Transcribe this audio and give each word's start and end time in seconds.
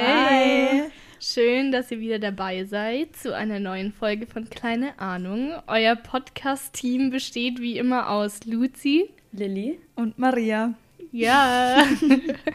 Hey! 0.00 0.84
Schön, 1.20 1.72
dass 1.72 1.90
ihr 1.90 1.98
wieder 1.98 2.20
dabei 2.20 2.62
seid 2.62 3.16
zu 3.16 3.34
einer 3.34 3.58
neuen 3.58 3.92
Folge 3.92 4.28
von 4.28 4.48
Kleine 4.48 4.96
Ahnung. 5.00 5.54
Euer 5.66 5.96
Podcast-Team 5.96 7.10
besteht 7.10 7.60
wie 7.60 7.78
immer 7.78 8.08
aus 8.08 8.44
Luzi, 8.44 9.10
Lilly 9.32 9.80
und 9.96 10.16
Maria. 10.16 10.74
Ja. 11.10 11.84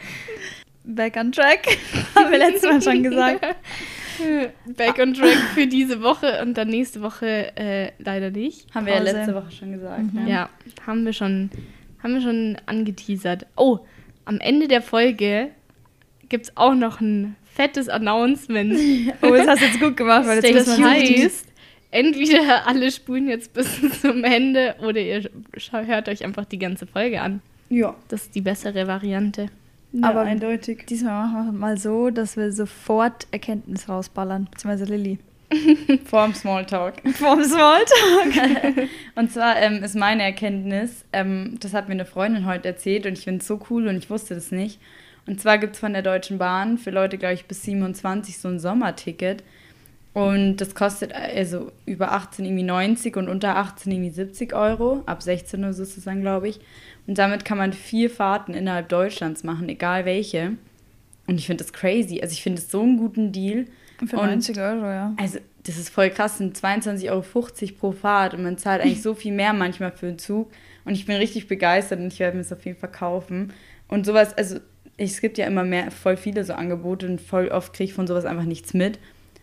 Back 0.84 1.16
on 1.18 1.32
track, 1.32 1.66
haben 2.14 2.30
wir 2.30 2.38
letztes 2.38 2.62
Mal 2.62 2.80
schon 2.80 3.02
gesagt. 3.02 3.44
Back 4.74 4.98
on 4.98 5.12
track 5.12 5.36
für 5.52 5.66
diese 5.66 6.00
Woche 6.00 6.40
und 6.40 6.56
dann 6.56 6.68
nächste 6.68 7.02
Woche 7.02 7.54
äh, 7.58 7.92
leider 7.98 8.30
nicht. 8.30 8.74
Haben 8.74 8.86
wir 8.86 8.94
ja 8.94 9.00
letzte 9.00 9.34
Woche 9.34 9.50
schon 9.50 9.72
gesagt. 9.72 10.14
Mhm. 10.14 10.24
Ne? 10.24 10.30
Ja, 10.30 10.48
haben 10.86 11.04
wir 11.04 11.12
schon, 11.12 11.50
haben 12.02 12.14
wir 12.14 12.22
schon 12.22 12.56
angeteasert. 12.64 13.44
Oh, 13.54 13.80
am 14.24 14.40
Ende 14.40 14.66
der 14.66 14.80
Folge 14.80 15.50
gibt 16.28 16.46
es 16.46 16.56
auch 16.56 16.74
noch 16.74 17.00
ein 17.00 17.36
fettes 17.44 17.88
Announcement. 17.88 18.74
oh, 19.22 19.30
das 19.30 19.46
hast 19.46 19.62
du 19.62 19.66
jetzt 19.66 19.80
gut 19.80 19.96
gemacht, 19.96 20.26
weil 20.26 20.40
das, 20.40 20.66
das 20.66 20.80
heißt, 20.80 21.46
entweder 21.90 22.66
alle 22.66 22.90
spulen 22.90 23.28
jetzt 23.28 23.52
bis 23.54 23.80
zum 24.00 24.24
Ende 24.24 24.74
oder 24.80 25.00
ihr 25.00 25.30
hört 25.70 26.08
euch 26.08 26.24
einfach 26.24 26.44
die 26.44 26.58
ganze 26.58 26.86
Folge 26.86 27.20
an. 27.20 27.40
Ja. 27.70 27.94
Das 28.08 28.22
ist 28.22 28.34
die 28.34 28.40
bessere 28.40 28.86
Variante. 28.86 29.48
Ja, 29.92 30.10
Aber 30.10 30.22
eindeutig. 30.22 30.86
Diesmal 30.86 31.28
machen 31.28 31.46
wir 31.46 31.52
mal 31.52 31.78
so, 31.78 32.10
dass 32.10 32.36
wir 32.36 32.52
sofort 32.52 33.28
Erkenntnis 33.30 33.88
rausballern, 33.88 34.48
beziehungsweise 34.50 34.92
Lilly. 34.92 35.18
Vorm 36.04 36.34
Smalltalk. 36.34 36.94
Vorm 37.12 37.44
Smalltalk. 37.44 38.88
und 39.14 39.32
zwar 39.32 39.56
ähm, 39.60 39.84
ist 39.84 39.94
meine 39.94 40.24
Erkenntnis, 40.24 41.04
ähm, 41.12 41.58
das 41.60 41.74
hat 41.74 41.88
mir 41.88 41.94
eine 41.94 42.06
Freundin 42.06 42.44
heute 42.44 42.66
erzählt 42.68 43.06
und 43.06 43.12
ich 43.18 43.24
finde 43.24 43.40
es 43.40 43.46
so 43.46 43.60
cool 43.70 43.86
und 43.86 43.96
ich 43.96 44.10
wusste 44.10 44.34
das 44.34 44.50
nicht. 44.50 44.80
Und 45.26 45.40
zwar 45.40 45.58
gibt 45.58 45.74
es 45.74 45.80
von 45.80 45.92
der 45.92 46.02
Deutschen 46.02 46.38
Bahn 46.38 46.78
für 46.78 46.90
Leute, 46.90 47.18
glaube 47.18 47.34
ich, 47.34 47.46
bis 47.46 47.62
27 47.62 48.38
so 48.38 48.48
ein 48.48 48.58
Sommerticket. 48.58 49.42
Und 50.12 50.58
das 50.58 50.76
kostet 50.76 51.12
also 51.12 51.72
über 51.86 52.12
18 52.12 52.44
irgendwie 52.44 52.62
90 52.62 53.16
und 53.16 53.28
unter 53.28 53.56
18 53.56 53.90
irgendwie 53.90 54.10
70 54.10 54.54
Euro. 54.54 55.02
Ab 55.06 55.22
16 55.22 55.64
Uhr 55.64 55.74
dann, 56.04 56.20
glaube 56.20 56.48
ich. 56.48 56.60
Und 57.06 57.18
damit 57.18 57.44
kann 57.44 57.58
man 57.58 57.72
vier 57.72 58.10
Fahrten 58.10 58.54
innerhalb 58.54 58.88
Deutschlands 58.88 59.42
machen, 59.42 59.68
egal 59.68 60.04
welche. 60.04 60.52
Und 61.26 61.38
ich 61.38 61.46
finde 61.46 61.64
das 61.64 61.72
crazy. 61.72 62.20
Also 62.22 62.32
ich 62.32 62.42
finde 62.42 62.62
es 62.62 62.70
so 62.70 62.82
einen 62.82 62.96
guten 62.96 63.32
Deal. 63.32 63.66
Für 64.06 64.16
90 64.16 64.58
Euro, 64.58 64.84
ja. 64.84 65.14
Also 65.16 65.38
das 65.64 65.78
ist 65.78 65.88
voll 65.88 66.10
krass, 66.10 66.38
sind 66.38 66.56
22,50 66.56 67.10
Euro 67.10 67.24
pro 67.78 67.92
Fahrt 67.92 68.34
und 68.34 68.42
man 68.42 68.58
zahlt 68.58 68.82
eigentlich 68.82 69.02
so 69.02 69.14
viel 69.14 69.32
mehr 69.32 69.52
manchmal 69.52 69.92
für 69.92 70.06
den 70.06 70.18
Zug. 70.18 70.50
Und 70.84 70.92
ich 70.92 71.06
bin 71.06 71.16
richtig 71.16 71.48
begeistert 71.48 71.98
und 71.98 72.08
ich 72.08 72.20
werde 72.20 72.36
mir 72.36 72.42
es 72.42 72.52
auf 72.52 72.64
jeden 72.64 72.78
Fall 72.78 72.90
kaufen. 72.90 73.52
Und 73.88 74.06
sowas, 74.06 74.36
also 74.36 74.60
es 74.96 75.20
gibt 75.20 75.38
ja 75.38 75.46
immer 75.46 75.64
mehr, 75.64 75.90
voll 75.90 76.16
viele 76.16 76.44
so 76.44 76.52
Angebote 76.52 77.06
und 77.06 77.20
voll 77.20 77.48
oft 77.48 77.72
kriege 77.72 77.90
ich 77.90 77.94
von 77.94 78.06
sowas 78.06 78.24
einfach 78.24 78.44
nichts 78.44 78.74
mit. 78.74 78.98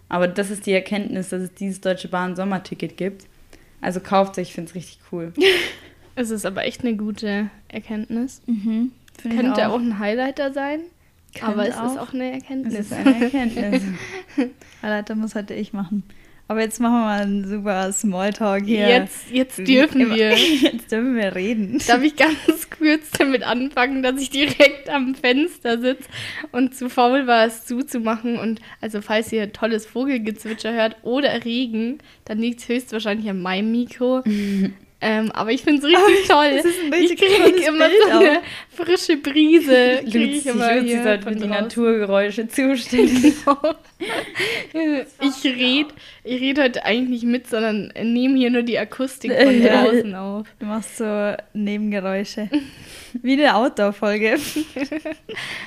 Aber 0.10 0.28
das 0.28 0.50
ist 0.50 0.66
die 0.66 0.74
Erkenntnis, 0.74 1.30
dass 1.30 1.42
es 1.42 1.54
dieses 1.54 1.82
Deutsche 1.82 2.08
Bahn 2.08 2.36
Sommerticket 2.36 2.98
gibt. 2.98 3.26
Also 3.80 4.00
kauft 4.00 4.38
es, 4.38 4.50
ich 4.50 4.54
finde 4.54 4.70
es 4.70 4.76
richtig 4.76 5.00
cool. 5.12 5.34
es 6.16 6.30
ist 6.30 6.46
aber 6.46 6.66
echt 6.66 6.82
eine 6.82 6.96
gute 6.96 7.50
Erkenntnis. 7.68 8.42
Mhm, 8.46 8.92
Könnte 9.22 9.68
auch. 9.68 9.74
auch. 9.74 9.80
ein 9.80 10.00
Highlighter 10.00 10.54
sein. 10.54 10.82
Könnte 11.34 11.48
aber 11.48 11.68
es 11.68 11.78
auch. 11.78 11.92
ist 11.92 11.98
auch 11.98 12.14
eine 12.14 12.32
Erkenntnis. 12.34 12.74
Es 12.74 12.86
ist 12.88 12.94
eine 12.94 13.24
Erkenntnis. 13.24 13.84
Highlighter 14.82 15.16
muss 15.16 15.36
heute 15.36 15.54
ich 15.54 15.74
machen. 15.74 16.04
Aber 16.52 16.60
jetzt 16.60 16.82
machen 16.82 16.96
wir 16.96 17.06
mal 17.06 17.22
einen 17.22 17.48
super 17.48 17.94
Smalltalk 17.94 18.66
hier. 18.66 18.90
Jetzt, 18.90 19.32
jetzt 19.32 19.58
dürfen 19.66 20.14
wir. 20.14 20.32
Jetzt 20.36 20.92
dürfen 20.92 21.16
wir 21.16 21.34
reden. 21.34 21.82
Darf 21.88 22.04
ich 22.04 22.18
ganz 22.18 22.70
kurz 22.78 23.10
damit 23.18 23.44
anfangen, 23.44 24.04
dass 24.04 24.20
ich 24.22 24.32
direkt 24.32 24.90
am 24.90 25.16
Fenster 25.16 25.80
sitze 25.80 26.10
und 26.52 26.76
zu 26.76 26.90
faul 26.90 27.26
war, 27.26 27.46
es 27.46 27.64
zuzumachen. 27.64 28.38
Und 28.38 28.60
also 28.82 29.00
falls 29.00 29.32
ihr 29.32 29.54
tolles 29.54 29.86
Vogelgezwitscher 29.86 30.74
hört 30.74 30.98
oder 31.04 31.46
Regen, 31.46 32.00
dann 32.26 32.40
liegt 32.40 32.60
es 32.60 32.68
höchstwahrscheinlich 32.68 33.30
an 33.30 33.42
meinem 33.42 33.72
Mikro. 33.72 34.22
Ähm, 35.04 35.32
aber 35.32 35.52
ich 35.52 35.64
finde 35.64 35.80
es 35.86 35.86
richtig 35.86 36.28
toll. 36.28 36.46
Ein 36.46 36.94
richtig 36.94 37.22
ich 37.22 37.44
kriege 37.44 37.68
immer 37.68 37.88
Bild 37.88 38.04
so 38.04 38.20
eine 38.20 38.42
frische 38.70 39.18
Brise. 39.18 40.02
Luzi, 40.04 40.18
ich 40.20 40.46
immer 40.46 40.76
Luzi 40.76 40.88
hier 40.88 41.04
sollte 41.04 41.24
für 41.28 41.36
die 41.36 41.48
Naturgeräusche 41.48 42.48
zuständig 42.48 43.34
Ich 45.20 45.44
rede 45.44 45.94
ich 46.24 46.42
red 46.42 46.60
heute 46.60 46.86
eigentlich 46.86 47.24
nicht 47.24 47.32
mit, 47.32 47.48
sondern 47.48 47.92
nehme 48.02 48.38
hier 48.38 48.52
nur 48.52 48.62
die 48.62 48.78
Akustik 48.78 49.34
von 49.34 49.62
draußen 49.62 50.16
auf. 50.16 50.48
Du 50.60 50.68
machst 50.68 50.98
so 50.98 51.34
Nebengeräusche. 51.54 52.50
Wie 53.14 53.34
eine 53.34 53.56
Outdoor-Folge. 53.56 54.38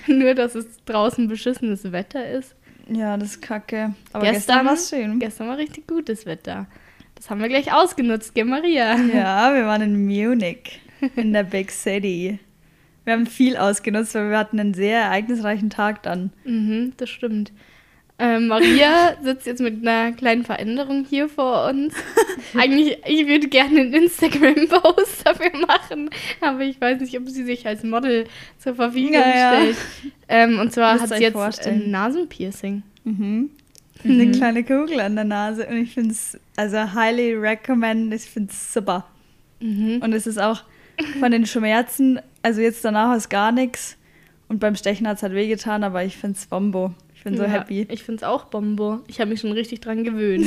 nur, 0.06 0.34
dass 0.34 0.54
es 0.54 0.66
draußen 0.86 1.26
beschissenes 1.28 1.90
Wetter 1.90 2.30
ist. 2.30 2.54
Ja, 2.88 3.16
das 3.16 3.30
ist 3.30 3.42
kacke. 3.42 3.94
Aber 4.12 4.24
gestern, 4.24 4.34
gestern 4.34 4.66
war 4.66 4.74
es 4.74 4.88
schön. 4.90 5.18
Gestern 5.18 5.48
war 5.48 5.58
richtig 5.58 5.86
gutes 5.86 6.24
Wetter. 6.24 6.66
Das 7.24 7.30
haben 7.30 7.40
wir 7.40 7.48
gleich 7.48 7.72
ausgenutzt, 7.72 8.34
gell, 8.34 8.44
Maria? 8.44 8.96
Ja, 8.96 9.54
wir 9.54 9.64
waren 9.64 9.80
in 9.80 10.04
Munich, 10.04 10.78
in 11.16 11.32
der 11.32 11.44
Big 11.44 11.70
City. 11.70 12.38
Wir 13.04 13.14
haben 13.14 13.24
viel 13.24 13.56
ausgenutzt, 13.56 14.14
weil 14.14 14.28
wir 14.28 14.36
hatten 14.36 14.60
einen 14.60 14.74
sehr 14.74 15.00
ereignisreichen 15.00 15.70
Tag 15.70 16.02
dann. 16.02 16.34
Mhm, 16.44 16.92
das 16.98 17.08
stimmt. 17.08 17.50
Ähm, 18.18 18.48
Maria 18.48 19.16
sitzt 19.22 19.46
jetzt 19.46 19.62
mit 19.62 19.80
einer 19.80 20.12
kleinen 20.12 20.44
Veränderung 20.44 21.06
hier 21.08 21.30
vor 21.30 21.66
uns. 21.66 21.94
Eigentlich, 22.58 22.98
ich 23.06 23.26
würde 23.26 23.48
gerne 23.48 23.80
einen 23.80 23.94
Instagram-Post 23.94 25.26
dafür 25.26 25.58
machen, 25.66 26.10
aber 26.42 26.60
ich 26.60 26.78
weiß 26.78 27.00
nicht, 27.00 27.18
ob 27.18 27.26
sie 27.30 27.44
sich 27.44 27.66
als 27.66 27.84
Model 27.84 28.26
zur 28.58 28.74
Verfügung 28.74 29.14
ja, 29.14 29.54
stellt. 29.54 29.76
Ja. 30.02 30.10
Ähm, 30.28 30.58
und 30.58 30.74
zwar 30.74 31.00
hat 31.00 31.08
sie 31.08 31.22
jetzt 31.22 31.32
vorstellen. 31.32 31.84
ein 31.84 31.90
Nasenpiercing. 31.90 32.82
Mhm 33.04 33.12
mhm. 33.18 33.50
Eine 34.04 34.30
kleine 34.30 34.64
Kugel 34.64 35.00
an 35.00 35.14
der 35.14 35.24
Nase 35.24 35.66
und 35.66 35.76
ich 35.76 35.94
finde 35.94 36.12
es, 36.12 36.38
also 36.56 36.94
highly 36.94 37.34
recommend, 37.34 38.12
ich 38.12 38.22
finde 38.22 38.52
es 38.52 38.72
super. 38.72 39.06
Mhm. 39.60 40.00
Und 40.02 40.12
es 40.12 40.26
ist 40.26 40.38
auch 40.38 40.62
von 41.18 41.30
den 41.30 41.46
Schmerzen, 41.46 42.20
also 42.42 42.60
jetzt 42.60 42.84
danach 42.84 43.16
ist 43.16 43.28
gar 43.28 43.52
nichts 43.52 43.96
und 44.48 44.60
beim 44.60 44.76
Stechen 44.76 45.08
hat 45.08 45.16
es 45.16 45.22
halt 45.22 45.34
wehgetan, 45.34 45.84
aber 45.84 46.04
ich 46.04 46.16
finde 46.16 46.36
es 46.38 46.46
Bombo. 46.46 46.92
Ich 47.14 47.24
bin 47.24 47.36
so 47.36 47.44
happy. 47.44 47.86
Ich 47.90 48.02
finde 48.02 48.18
es 48.18 48.22
auch 48.22 48.44
Bombo. 48.44 49.00
Ich 49.06 49.18
habe 49.18 49.30
mich 49.30 49.40
schon 49.40 49.52
richtig 49.52 49.80
dran 49.80 50.04
gewöhnt. 50.04 50.46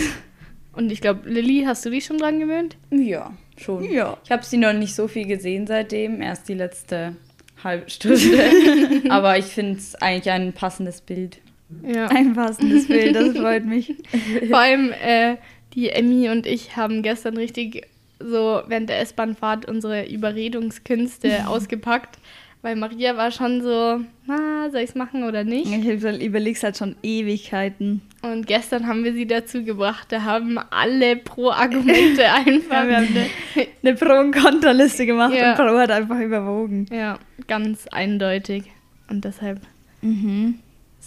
und 0.73 0.91
ich 0.91 1.01
glaube, 1.01 1.27
Lilly, 1.27 1.63
hast 1.65 1.83
du 1.85 1.89
dich 1.89 2.05
schon 2.05 2.19
dran 2.19 2.39
gewöhnt? 2.39 2.77
Ja, 2.91 3.33
schon. 3.57 3.83
Ja. 3.91 4.17
Ich 4.23 4.31
habe 4.31 4.45
sie 4.45 4.57
noch 4.57 4.73
nicht 4.73 4.93
so 4.93 5.07
viel 5.07 5.25
gesehen 5.25 5.65
seitdem, 5.65 6.21
erst 6.21 6.47
die 6.47 6.53
letzte 6.53 7.15
halbe 7.63 7.89
Stunde. 7.89 8.51
aber 9.09 9.37
ich 9.37 9.45
finde 9.45 9.79
es 9.79 9.95
eigentlich 9.95 10.31
ein 10.31 10.53
passendes 10.53 11.01
Bild. 11.01 11.39
Ja. 11.83 12.07
Ein 12.09 12.33
passendes 12.33 12.87
Bild, 12.87 13.15
das 13.15 13.37
freut 13.37 13.65
mich. 13.65 13.95
Vor 14.49 14.57
allem 14.57 14.91
äh, 14.91 15.35
die 15.73 15.89
Emmy 15.89 16.29
und 16.29 16.45
ich 16.45 16.75
haben 16.75 17.01
gestern 17.01 17.37
richtig 17.37 17.87
so 18.19 18.61
während 18.67 18.89
der 18.89 18.99
S-Bahnfahrt 19.01 19.67
unsere 19.67 20.07
Überredungskünste 20.07 21.43
ausgepackt. 21.47 22.17
Weil 22.63 22.75
Maria 22.75 23.15
war 23.15 23.29
schon 23.29 23.61
so, 23.61 24.01
na, 24.25 24.69
soll 24.71 24.81
ich 24.81 24.89
es 24.89 24.95
machen 24.95 25.23
oder 25.23 25.43
nicht? 25.43 25.71
Ich 25.71 25.85
überlege 26.25 26.59
halt 26.63 26.75
schon 26.75 26.95
Ewigkeiten. 27.03 28.01
Und 28.23 28.47
gestern 28.47 28.87
haben 28.87 29.03
wir 29.03 29.13
sie 29.13 29.27
dazu 29.27 29.63
gebracht, 29.63 30.07
da 30.09 30.23
haben 30.23 30.57
alle 30.71 31.17
Pro-Argumente 31.17 32.25
einfach. 32.25 32.83
ja, 32.83 32.87
wir 32.87 32.97
haben 32.97 33.07
eine, 33.07 33.67
eine 33.83 33.93
Pro- 33.93 34.19
und 34.19 34.31
Kontraliste 34.31 35.05
gemacht 35.05 35.35
ja. 35.35 35.51
und 35.51 35.57
Pro 35.57 35.77
hat 35.77 35.91
einfach 35.91 36.19
überwogen. 36.19 36.87
Ja, 36.91 37.19
ganz 37.45 37.87
eindeutig. 37.89 38.63
Und 39.07 39.23
deshalb. 39.23 39.61
Mhm 40.01 40.55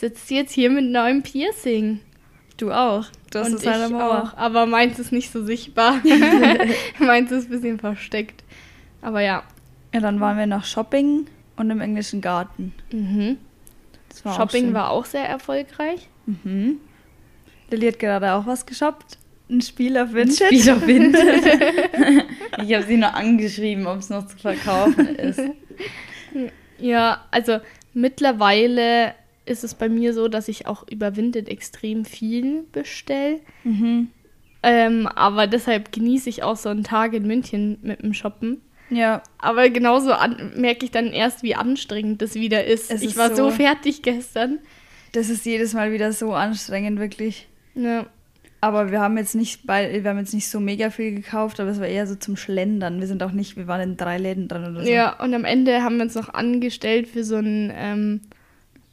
sitzt 0.00 0.30
jetzt 0.30 0.52
hier 0.52 0.70
mit 0.70 0.86
neuem 0.86 1.22
Piercing. 1.22 2.00
Du 2.56 2.72
auch. 2.72 3.06
Du 3.30 3.38
hast 3.38 3.48
Und 3.48 3.54
es 3.54 3.66
halt 3.66 3.92
auch. 3.92 4.36
Aber 4.36 4.66
meins 4.66 4.98
ist 4.98 5.12
nicht 5.12 5.30
so 5.30 5.44
sichtbar. 5.44 6.00
meins 6.98 7.30
ist 7.30 7.44
ein 7.44 7.50
bisschen 7.50 7.78
versteckt. 7.78 8.42
Aber 9.02 9.20
ja. 9.20 9.44
Ja, 9.92 10.00
dann 10.00 10.20
waren 10.20 10.38
wir 10.38 10.46
noch 10.46 10.64
Shopping 10.64 11.26
und 11.56 11.70
im 11.70 11.80
englischen 11.80 12.20
Garten. 12.20 12.74
Mhm. 12.92 13.38
War 14.22 14.34
Shopping 14.34 14.70
auch 14.70 14.74
war 14.74 14.90
auch 14.90 15.04
sehr 15.04 15.28
erfolgreich. 15.28 16.08
Mhm. 16.26 16.78
Lilly 17.70 17.86
hat 17.92 17.98
gerade 17.98 18.32
auch 18.32 18.46
was 18.46 18.66
geshoppt. 18.66 19.18
Ein 19.48 19.60
Spiel 19.60 19.98
auf 19.98 20.12
Vinted. 20.12 20.40
Ein 20.42 20.46
Spiel 20.46 20.70
auf 20.70 20.86
Vinted. 20.86 21.44
ich 22.64 22.74
habe 22.74 22.84
sie 22.84 22.96
nur 22.96 23.14
angeschrieben, 23.14 23.86
ob 23.86 23.98
es 23.98 24.10
noch 24.10 24.26
zu 24.26 24.38
verkaufen 24.38 25.16
ist. 25.16 25.40
Ja, 26.78 27.24
also 27.30 27.58
mittlerweile 27.92 29.14
ist 29.50 29.64
es 29.64 29.74
bei 29.74 29.88
mir 29.88 30.14
so, 30.14 30.28
dass 30.28 30.48
ich 30.48 30.66
auch 30.66 30.86
über 30.88 31.16
Vinted 31.16 31.48
extrem 31.48 32.04
viel 32.04 32.64
bestelle. 32.72 33.40
Mhm. 33.64 34.08
Ähm, 34.62 35.06
aber 35.06 35.46
deshalb 35.46 35.92
genieße 35.92 36.28
ich 36.28 36.42
auch 36.42 36.56
so 36.56 36.68
einen 36.68 36.84
Tag 36.84 37.14
in 37.14 37.26
München 37.26 37.78
mit 37.82 38.02
dem 38.02 38.14
Shoppen. 38.14 38.60
Ja. 38.90 39.22
Aber 39.38 39.70
genauso 39.70 40.12
merke 40.56 40.84
ich 40.84 40.90
dann 40.90 41.12
erst, 41.12 41.42
wie 41.42 41.54
anstrengend 41.54 42.20
das 42.22 42.34
wieder 42.34 42.64
ist. 42.64 42.90
Es 42.90 43.02
ich 43.02 43.10
ist 43.10 43.16
war 43.16 43.30
so, 43.30 43.48
so 43.48 43.50
fertig 43.50 44.02
gestern. 44.02 44.58
Das 45.12 45.28
ist 45.28 45.46
jedes 45.46 45.74
Mal 45.74 45.92
wieder 45.92 46.12
so 46.12 46.34
anstrengend, 46.34 46.98
wirklich. 46.98 47.48
Ja. 47.74 48.06
Aber 48.60 48.90
wir 48.90 49.00
haben 49.00 49.16
jetzt 49.16 49.34
nicht 49.34 49.66
bei, 49.66 50.02
wir 50.04 50.10
haben 50.10 50.18
jetzt 50.18 50.34
nicht 50.34 50.48
so 50.48 50.60
mega 50.60 50.90
viel 50.90 51.14
gekauft, 51.14 51.60
aber 51.60 51.70
es 51.70 51.80
war 51.80 51.86
eher 51.86 52.06
so 52.06 52.14
zum 52.14 52.36
Schlendern. 52.36 53.00
Wir 53.00 53.06
sind 53.06 53.22
auch 53.22 53.32
nicht, 53.32 53.56
wir 53.56 53.66
waren 53.66 53.80
in 53.80 53.96
drei 53.96 54.18
Läden 54.18 54.48
dran 54.48 54.70
oder 54.70 54.84
so. 54.84 54.90
Ja, 54.90 55.18
und 55.22 55.32
am 55.32 55.46
Ende 55.46 55.82
haben 55.82 55.96
wir 55.96 56.02
uns 56.02 56.14
noch 56.14 56.34
angestellt 56.34 57.08
für 57.08 57.24
so 57.24 57.36
ein 57.36 57.72
ähm, 57.74 58.20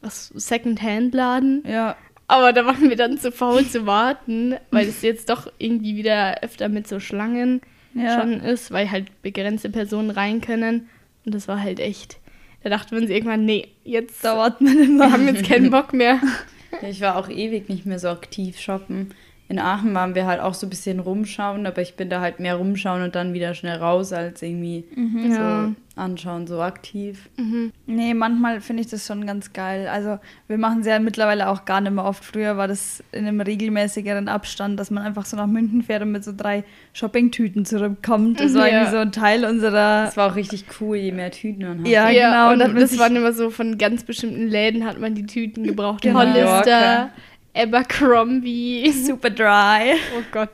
was 0.07 0.31
Second-Hand-Laden. 0.35 1.63
Ja. 1.67 1.95
Aber 2.27 2.51
da 2.53 2.65
waren 2.65 2.89
wir 2.89 2.95
dann 2.95 3.17
zu 3.17 3.31
faul 3.31 3.65
zu 3.65 3.85
warten, 3.85 4.55
weil 4.71 4.87
es 4.89 5.01
jetzt 5.01 5.29
doch 5.29 5.51
irgendwie 5.59 5.95
wieder 5.95 6.41
öfter 6.43 6.69
mit 6.69 6.87
so 6.87 6.99
Schlangen 6.99 7.61
Ja. 7.93 8.19
schon 8.19 8.39
ist, 8.41 8.71
weil 8.71 8.89
halt 8.91 9.21
begrenzte 9.21 9.69
Personen 9.69 10.09
rein 10.09 10.41
können. 10.41 10.89
Und 11.25 11.35
das 11.35 11.47
war 11.47 11.61
halt 11.61 11.79
echt. 11.79 12.17
Da 12.63 12.69
dachte 12.69 12.95
man 12.95 13.05
sich 13.07 13.15
irgendwann, 13.15 13.45
nee, 13.45 13.67
jetzt 13.83 14.25
Dauert 14.25 14.59
man 14.61 14.77
immer. 14.77 15.05
wir 15.05 15.11
haben 15.11 15.27
jetzt 15.27 15.45
keinen 15.47 15.69
Bock 15.69 15.93
mehr. 15.93 16.19
Ich 16.81 16.99
war 17.01 17.15
auch 17.15 17.29
ewig 17.29 17.69
nicht 17.69 17.85
mehr 17.85 17.97
so 17.97 18.09
aktiv 18.09 18.59
shoppen. 18.59 19.13
In 19.49 19.59
Aachen 19.59 19.93
waren 19.93 20.13
wir 20.13 20.25
halt 20.25 20.41
auch 20.41 20.53
so 20.53 20.67
ein 20.67 20.69
bisschen 20.69 20.99
rumschauen, 20.99 21.65
aber 21.65 21.81
ich 21.81 21.95
bin 21.95 22.09
da 22.09 22.19
halt 22.19 22.39
mehr 22.41 22.55
rumschauen 22.55 23.01
und 23.03 23.15
dann 23.15 23.33
wieder 23.33 23.53
schnell 23.53 23.77
raus, 23.77 24.11
als 24.11 24.41
irgendwie 24.41 24.83
Ja. 25.29 25.69
so 25.69 25.75
anschauen, 26.01 26.45
so 26.47 26.61
aktiv. 26.61 27.29
Nee, 27.87 28.13
manchmal 28.13 28.59
finde 28.61 28.81
ich 28.81 28.89
das 28.89 29.07
schon 29.07 29.25
ganz 29.25 29.53
geil. 29.53 29.87
Also 29.87 30.19
wir 30.47 30.57
machen 30.57 30.81
es 30.81 30.85
ja 30.87 30.99
mittlerweile 30.99 31.47
auch 31.49 31.65
gar 31.65 31.81
nicht 31.81 31.93
mehr 31.93 32.03
oft. 32.05 32.23
Früher 32.25 32.57
war 32.57 32.67
das 32.67 33.03
in 33.13 33.25
einem 33.25 33.39
regelmäßigeren 33.41 34.27
Abstand, 34.27 34.79
dass 34.79 34.91
man 34.91 35.03
einfach 35.03 35.25
so 35.25 35.37
nach 35.37 35.47
München 35.47 35.81
fährt 35.81 36.03
und 36.03 36.11
mit 36.11 36.23
so 36.23 36.33
drei 36.35 36.63
Shoppingtüten 36.93 37.65
zurückkommt. 37.65 38.39
Das 38.39 38.53
war 38.53 38.67
Ja. 38.67 38.73
irgendwie 38.73 38.91
so 38.91 38.97
ein 38.97 39.11
Teil 39.11 39.45
unserer... 39.45 40.03
Das 40.05 40.17
war 40.17 40.31
auch 40.31 40.35
richtig 40.35 40.65
cool, 40.81 40.97
je 40.97 41.11
mehr 41.13 41.31
Tüten 41.31 41.63
man 41.67 41.79
hat. 41.79 41.87
Ja, 41.87 42.09
Ja, 42.09 42.29
genau. 42.51 42.51
Und 42.65 42.73
man 42.73 42.81
das 42.81 42.99
waren 42.99 43.15
immer 43.15 43.31
so 43.33 43.49
von 43.49 43.77
ganz 43.77 44.03
bestimmten 44.03 44.47
Läden 44.47 44.85
hat 44.85 44.99
man 44.99 45.15
die 45.15 45.25
Tüten 45.25 45.63
gebraucht. 45.63 46.01
Genau. 46.01 46.19
Hollister, 46.19 47.09
Abercrombie. 47.57 48.91
super 48.91 49.29
dry. 49.29 49.93
Oh 50.17 50.23
Gott. 50.31 50.49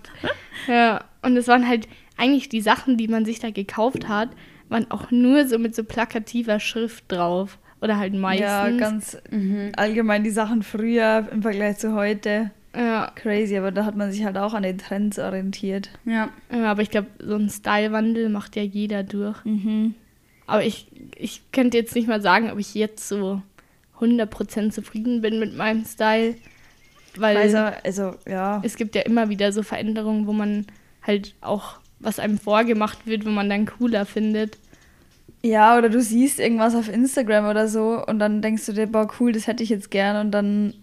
Ja, 0.67 1.03
und 1.21 1.35
es 1.38 1.47
waren 1.47 1.67
halt 1.67 1.88
eigentlich 2.17 2.50
die 2.50 2.61
Sachen, 2.61 2.97
die 2.97 3.07
man 3.07 3.25
sich 3.25 3.39
da 3.39 3.50
gekauft 3.51 4.07
hat, 4.07 4.29
waren 4.69 4.89
auch 4.91 5.11
nur 5.11 5.47
so 5.47 5.57
mit 5.59 5.75
so 5.75 5.83
plakativer 5.83 6.59
Schrift 6.59 7.05
drauf. 7.11 7.57
Oder 7.81 7.97
halt 7.97 8.13
meistens. 8.13 8.45
Ja, 8.47 8.69
ganz 8.69 9.17
Mhm. 9.29 9.73
allgemein 9.75 10.23
die 10.23 10.29
Sachen 10.29 10.63
früher 10.63 11.27
im 11.31 11.41
Vergleich 11.41 11.79
zu 11.79 11.94
heute. 11.94 12.51
Ja, 12.75 13.11
Crazy, 13.15 13.57
aber 13.57 13.71
da 13.71 13.83
hat 13.85 13.95
man 13.97 14.11
sich 14.11 14.23
halt 14.23 14.38
auch 14.38 14.53
an 14.53 14.63
den 14.63 14.77
Trends 14.77 15.19
orientiert. 15.19 15.89
Ja. 16.05 16.29
ja, 16.51 16.71
aber 16.71 16.81
ich 16.81 16.89
glaube, 16.89 17.07
so 17.19 17.35
ein 17.35 17.50
Stylewandel 17.50 18.29
macht 18.29 18.55
ja 18.55 18.63
jeder 18.63 19.03
durch. 19.03 19.44
Mhm. 19.44 19.95
Aber 20.47 20.63
ich, 20.63 20.88
ich 21.17 21.41
könnte 21.51 21.77
jetzt 21.77 21.94
nicht 21.94 22.07
mal 22.07 22.21
sagen, 22.21 22.50
ob 22.51 22.57
ich 22.57 22.73
jetzt 22.73 23.07
so 23.07 23.41
100% 24.00 24.71
zufrieden 24.71 25.21
bin 25.21 25.39
mit 25.39 25.55
meinem 25.55 25.85
Style. 25.85 26.35
Weil 27.18 27.38
Also, 27.38 27.57
also, 27.83 28.15
ja. 28.27 28.62
es 28.63 28.75
gibt 28.75 28.95
ja 28.95 29.01
immer 29.01 29.30
wieder 29.30 29.51
so 29.51 29.63
Veränderungen, 29.63 30.27
wo 30.27 30.33
man 30.33 30.65
halt 31.06 31.36
auch, 31.42 31.77
was 32.00 32.19
einem 32.19 32.38
vorgemacht 32.38 33.06
wird, 33.06 33.25
wo 33.25 33.30
man 33.30 33.50
dann 33.50 33.65
cooler 33.65 34.06
findet. 34.06 34.57
Ja, 35.45 35.77
oder 35.77 35.89
du 35.89 36.01
siehst 36.01 36.39
irgendwas 36.39 36.74
auf 36.74 36.88
Instagram 36.89 37.48
oder 37.50 37.68
so 37.68 38.01
und 38.06 38.19
dann 38.19 38.42
denkst 38.42 38.65
du 38.65 38.71
dir, 38.74 38.88
boah, 38.88 39.10
cool, 39.19 39.33
das 39.33 39.45
hätte 39.48 39.62
ich 39.62 39.69
jetzt 39.69 39.92
gern 39.92 40.25
und 40.25 40.31
dann 40.31 40.74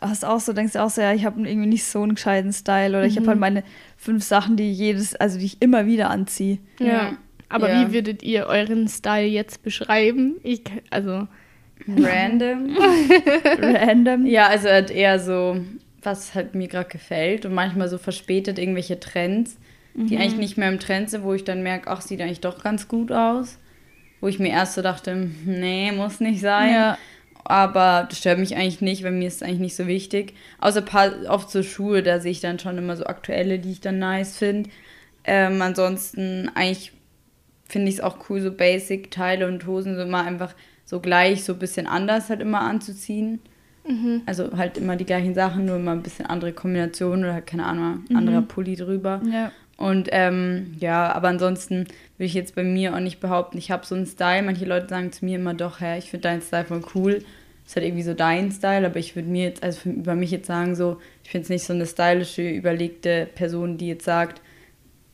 hast 0.00 0.24
auch 0.24 0.40
so, 0.40 0.52
denkst 0.52 0.72
du 0.72 0.82
auch 0.82 0.90
so, 0.90 1.00
ja, 1.00 1.12
ich 1.12 1.24
habe 1.24 1.40
irgendwie 1.48 1.68
nicht 1.68 1.84
so 1.84 2.02
einen 2.02 2.16
gescheiten 2.16 2.52
Style 2.52 2.90
oder 2.90 3.04
ich 3.06 3.16
habe 3.16 3.28
halt 3.28 3.38
meine 3.38 3.62
fünf 3.96 4.24
Sachen, 4.24 4.56
die 4.56 4.72
jedes, 4.72 5.14
also 5.14 5.38
die 5.38 5.44
ich 5.44 5.62
immer 5.62 5.86
wieder 5.86 6.10
anziehe. 6.10 6.58
Ja. 6.80 6.86
Ja. 6.86 7.16
Aber 7.48 7.70
Ja. 7.70 7.80
wie 7.88 7.92
würdet 7.94 8.22
ihr 8.24 8.46
euren 8.46 8.88
Style 8.88 9.26
jetzt 9.26 9.62
beschreiben? 9.62 10.34
Ich, 10.42 10.62
also, 10.90 11.28
Random. 11.86 12.76
Random. 13.60 14.26
ja, 14.26 14.48
also 14.48 14.68
halt 14.68 14.90
eher 14.90 15.18
so, 15.20 15.58
was 16.02 16.34
halt 16.34 16.54
mir 16.54 16.68
gerade 16.68 16.88
gefällt 16.88 17.46
und 17.46 17.54
manchmal 17.54 17.88
so 17.88 17.98
verspätet 17.98 18.58
irgendwelche 18.58 18.98
Trends, 19.00 19.58
die 19.94 20.16
eigentlich 20.16 20.36
nicht 20.36 20.56
mehr 20.56 20.68
im 20.68 20.78
Trend 20.78 21.10
sind, 21.10 21.24
wo 21.24 21.34
ich 21.34 21.42
dann 21.42 21.62
merke, 21.62 21.90
ach, 21.90 22.02
sieht 22.02 22.20
eigentlich 22.20 22.40
doch 22.40 22.62
ganz 22.62 22.86
gut 22.86 23.10
aus. 23.10 23.58
Wo 24.20 24.28
ich 24.28 24.38
mir 24.38 24.50
erst 24.50 24.74
so 24.74 24.82
dachte, 24.82 25.28
nee, 25.44 25.90
muss 25.90 26.20
nicht 26.20 26.40
sein. 26.40 26.72
Ja. 26.72 26.98
Aber 27.44 28.06
das 28.08 28.18
stört 28.18 28.38
mich 28.38 28.56
eigentlich 28.56 28.80
nicht, 28.80 29.02
weil 29.02 29.12
mir 29.12 29.26
ist 29.26 29.36
es 29.36 29.42
eigentlich 29.42 29.58
nicht 29.58 29.76
so 29.76 29.86
wichtig. 29.86 30.34
Außer 30.60 30.82
paar, 30.82 31.12
oft 31.28 31.50
so 31.50 31.62
Schuhe, 31.62 32.02
da 32.02 32.20
sehe 32.20 32.32
ich 32.32 32.40
dann 32.40 32.58
schon 32.58 32.78
immer 32.78 32.96
so 32.96 33.06
aktuelle, 33.06 33.58
die 33.58 33.72
ich 33.72 33.80
dann 33.80 33.98
nice 33.98 34.36
finde. 34.36 34.70
Ähm, 35.24 35.60
ansonsten 35.62 36.50
eigentlich 36.54 36.92
finde 37.68 37.88
ich 37.88 37.96
es 37.96 38.00
auch 38.00 38.28
cool, 38.28 38.40
so 38.40 38.52
Basic-Teile 38.52 39.46
und 39.46 39.66
Hosen 39.66 39.96
so 39.96 40.02
immer 40.02 40.24
einfach 40.24 40.54
so 40.88 41.00
gleich, 41.00 41.44
so 41.44 41.52
ein 41.52 41.58
bisschen 41.58 41.86
anders 41.86 42.30
halt 42.30 42.40
immer 42.40 42.62
anzuziehen. 42.62 43.40
Also 44.24 44.56
halt 44.56 44.78
immer 44.78 44.96
die 44.96 45.04
gleichen 45.04 45.34
Sachen, 45.34 45.66
nur 45.66 45.76
immer 45.76 45.92
ein 45.92 46.02
bisschen 46.02 46.24
andere 46.24 46.52
Kombinationen 46.52 47.24
oder 47.24 47.34
halt, 47.34 47.46
keine 47.46 47.66
Ahnung, 47.66 48.04
anderer 48.14 48.40
Pulli 48.42 48.74
drüber. 48.74 49.20
Ja. 49.30 49.52
Und 49.76 50.08
ähm, 50.12 50.74
ja, 50.80 51.12
aber 51.12 51.28
ansonsten 51.28 51.86
will 52.16 52.26
ich 52.26 52.34
jetzt 52.34 52.54
bei 52.54 52.64
mir 52.64 52.94
auch 52.94 53.00
nicht 53.00 53.20
behaupten, 53.20 53.58
ich 53.58 53.70
habe 53.70 53.84
so 53.84 53.94
einen 53.94 54.06
Style. 54.06 54.42
Manche 54.42 54.64
Leute 54.64 54.88
sagen 54.88 55.12
zu 55.12 55.26
mir 55.26 55.36
immer 55.36 55.52
doch, 55.52 55.80
hä, 55.80 55.98
ich 55.98 56.10
finde 56.10 56.22
deinen 56.22 56.40
Style 56.40 56.64
voll 56.64 56.82
cool. 56.94 57.22
Ist 57.66 57.76
halt 57.76 57.84
irgendwie 57.84 58.02
so 58.02 58.14
dein 58.14 58.50
Style, 58.50 58.86
aber 58.86 58.96
ich 58.96 59.14
würde 59.14 59.28
mir 59.28 59.44
jetzt, 59.44 59.62
also 59.62 59.90
über 59.90 60.14
mich 60.14 60.30
jetzt 60.30 60.46
sagen, 60.46 60.74
so, 60.74 60.98
ich 61.22 61.30
finde 61.30 61.42
es 61.44 61.50
nicht 61.50 61.64
so 61.64 61.74
eine 61.74 61.84
stylische, 61.84 62.48
überlegte 62.48 63.28
Person, 63.34 63.76
die 63.76 63.88
jetzt 63.88 64.06
sagt, 64.06 64.40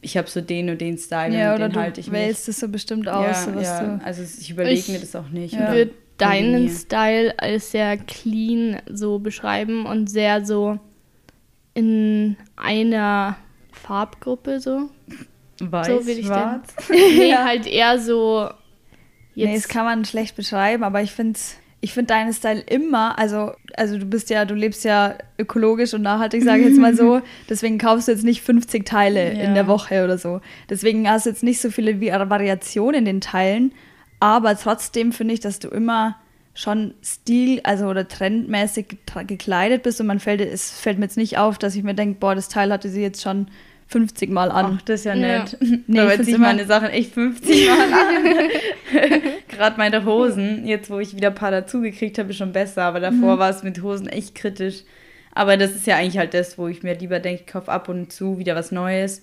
ich 0.04 0.16
habe 0.16 0.28
so 0.28 0.40
den 0.40 0.70
und 0.70 0.80
den 0.80 0.98
Style 0.98 1.36
Ja, 1.36 1.50
und 1.50 1.56
oder 1.60 1.68
den 1.70 1.80
halte 1.80 2.00
ich 2.00 2.12
wählst 2.12 2.48
es 2.48 2.60
so 2.60 2.68
bestimmt 2.68 3.08
aus, 3.08 3.46
ja, 3.46 3.60
ja, 3.60 4.00
also 4.04 4.22
ich 4.22 4.50
überlege 4.50 4.92
mir 4.92 4.98
das 5.00 5.16
auch 5.16 5.28
nicht. 5.30 5.54
ich 5.54 5.58
würde 5.58 5.90
deinen. 6.18 6.68
Style 6.68 7.34
als 7.38 7.70
sehr 7.72 7.96
clean 7.96 8.80
so 8.88 9.18
beschreiben 9.18 9.86
und 9.86 10.08
sehr 10.08 10.44
so 10.44 10.78
in 11.74 12.36
einer 12.56 13.36
Farbgruppe 13.72 14.60
so. 14.60 14.90
Weiß, 15.60 15.86
so 15.86 16.06
will 16.06 16.18
ich 16.18 16.26
schwarz. 16.26 16.74
Nee, 16.90 17.30
Ja. 17.30 17.44
halt 17.44 17.66
eher 17.66 17.98
so 17.98 18.48
jetzt 19.34 19.48
Nee, 19.48 19.54
das 19.56 19.68
kann 19.68 19.84
man 19.84 20.04
schlecht 20.04 20.36
beschreiben, 20.36 20.84
aber 20.84 21.02
ich 21.02 21.12
finde 21.12 21.38
ich 21.84 21.92
find 21.92 22.08
deinen 22.08 22.32
Style 22.32 22.60
immer, 22.60 23.18
also, 23.18 23.52
also 23.76 23.98
du 23.98 24.06
bist 24.06 24.30
ja, 24.30 24.44
du 24.46 24.54
lebst 24.54 24.84
ja 24.84 25.16
ökologisch 25.38 25.92
und 25.92 26.00
nachhaltig, 26.02 26.42
sage 26.42 26.62
ich 26.62 26.68
jetzt 26.70 26.80
mal 26.80 26.94
so. 26.96 27.20
Deswegen 27.50 27.76
kaufst 27.78 28.08
du 28.08 28.12
jetzt 28.12 28.24
nicht 28.24 28.40
50 28.42 28.86
Teile 28.86 29.34
Ja. 29.34 29.40
in 29.44 29.54
der 29.54 29.66
Woche 29.66 30.02
oder 30.02 30.16
so. 30.16 30.40
Deswegen 30.70 31.08
hast 31.08 31.26
du 31.26 31.30
jetzt 31.30 31.42
nicht 31.42 31.60
so 31.60 31.70
viele 31.70 31.92
Vi- 32.00 32.10
Variationen 32.30 33.00
in 33.00 33.04
den 33.04 33.20
Teilen, 33.20 33.72
aber 34.18 34.56
trotzdem 34.56 35.12
finde 35.12 35.34
ich, 35.34 35.40
dass 35.40 35.58
du 35.58 35.68
immer 35.68 36.16
schon 36.54 36.94
stil, 37.02 37.60
also 37.64 37.86
oder 37.86 38.06
trendmäßig 38.08 38.86
gekleidet 39.26 39.82
bist 39.82 40.00
und 40.00 40.06
man 40.06 40.20
fällt, 40.20 40.40
es 40.40 40.70
fällt 40.70 40.98
mir 40.98 41.04
jetzt 41.06 41.16
nicht 41.18 41.36
auf, 41.36 41.58
dass 41.58 41.74
ich 41.76 41.82
mir 41.82 41.94
denke, 41.94 42.18
boah, 42.20 42.34
das 42.34 42.48
Teil 42.48 42.72
hatte 42.72 42.88
sie 42.88 43.02
jetzt 43.02 43.20
schon 43.22 43.48
50 43.94 44.30
Mal 44.30 44.50
an. 44.50 44.76
Ach, 44.78 44.82
das 44.82 45.00
ist 45.00 45.04
ja 45.06 45.14
Ja. 45.14 45.38
nett. 45.38 45.56
Nee, 45.60 45.78
Nee, 45.86 46.02
ich 46.04 46.10
jetzt 46.18 46.28
ich 46.28 46.34
immer- 46.34 46.48
meine 46.48 46.66
Sachen 46.66 46.88
echt 46.90 47.14
50 47.14 47.68
Mal 47.68 47.92
an. 47.92 48.50
Gerade 49.48 49.76
meine 49.78 50.04
Hosen, 50.04 50.66
jetzt 50.66 50.90
wo 50.90 50.98
ich 50.98 51.14
wieder 51.16 51.28
ein 51.28 51.34
paar 51.34 51.50
dazugekriegt 51.52 52.18
habe, 52.18 52.30
ist 52.30 52.36
schon 52.36 52.52
besser. 52.52 52.82
Aber 52.82 53.00
davor 53.00 53.38
war 53.38 53.50
es 53.50 53.62
mit 53.62 53.82
Hosen 53.82 54.08
echt 54.08 54.34
kritisch. 54.34 54.82
Aber 55.32 55.56
das 55.56 55.72
ist 55.74 55.86
ja 55.86 55.96
eigentlich 55.96 56.18
halt 56.18 56.34
das, 56.34 56.58
wo 56.58 56.68
ich 56.68 56.82
mir 56.82 56.94
lieber 56.98 57.20
denke, 57.20 57.42
ich 57.42 57.52
kaufe 57.52 57.70
ab 57.70 57.88
und 57.88 58.12
zu 58.12 58.38
wieder 58.38 58.54
was 58.54 58.70
Neues, 58.72 59.22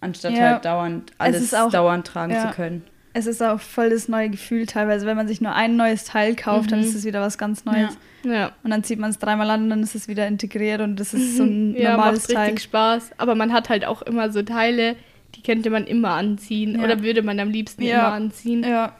anstatt 0.00 0.32
Ja. 0.32 0.50
halt 0.52 0.64
dauernd 0.64 1.12
alles 1.18 1.50
dauernd 1.50 2.06
tragen 2.06 2.32
ja. 2.32 2.48
zu 2.50 2.54
können. 2.56 2.82
Es 3.18 3.26
ist 3.26 3.42
auch 3.42 3.58
voll 3.60 3.90
das 3.90 4.06
neue 4.08 4.30
Gefühl 4.30 4.66
teilweise. 4.66 5.04
Wenn 5.06 5.16
man 5.16 5.26
sich 5.26 5.40
nur 5.40 5.52
ein 5.54 5.74
neues 5.76 6.04
Teil 6.04 6.36
kauft, 6.36 6.70
dann 6.70 6.80
ist 6.80 6.94
es 6.94 7.04
wieder 7.04 7.20
was 7.20 7.36
ganz 7.36 7.64
Neues. 7.64 7.98
ja. 8.22 8.52
Und 8.62 8.70
dann 8.70 8.84
zieht 8.84 8.98
man 9.00 9.10
es 9.10 9.18
dreimal 9.18 9.50
an 9.50 9.64
und 9.64 9.70
dann 9.70 9.82
ist 9.82 9.94
es 9.96 10.06
wieder 10.06 10.26
integriert 10.28 10.80
und 10.80 10.96
das 11.00 11.14
ist 11.14 11.36
so 11.36 11.42
ein 11.42 11.74
Ja, 11.74 11.92
normales 11.96 12.28
macht 12.28 12.34
Teil. 12.36 12.44
richtig 12.50 12.64
Spaß. 12.64 13.10
Aber 13.18 13.34
man 13.34 13.52
hat 13.52 13.68
halt 13.70 13.84
auch 13.84 14.02
immer 14.02 14.30
so 14.30 14.42
Teile, 14.42 14.94
die 15.34 15.42
könnte 15.42 15.68
man 15.70 15.84
immer 15.86 16.10
anziehen. 16.10 16.76
Ja. 16.78 16.84
Oder 16.84 17.02
würde 17.02 17.22
man 17.22 17.40
am 17.40 17.50
liebsten 17.50 17.82
Ja. 17.82 17.98
immer 18.06 18.12
anziehen. 18.12 18.62
Ja. 18.62 18.92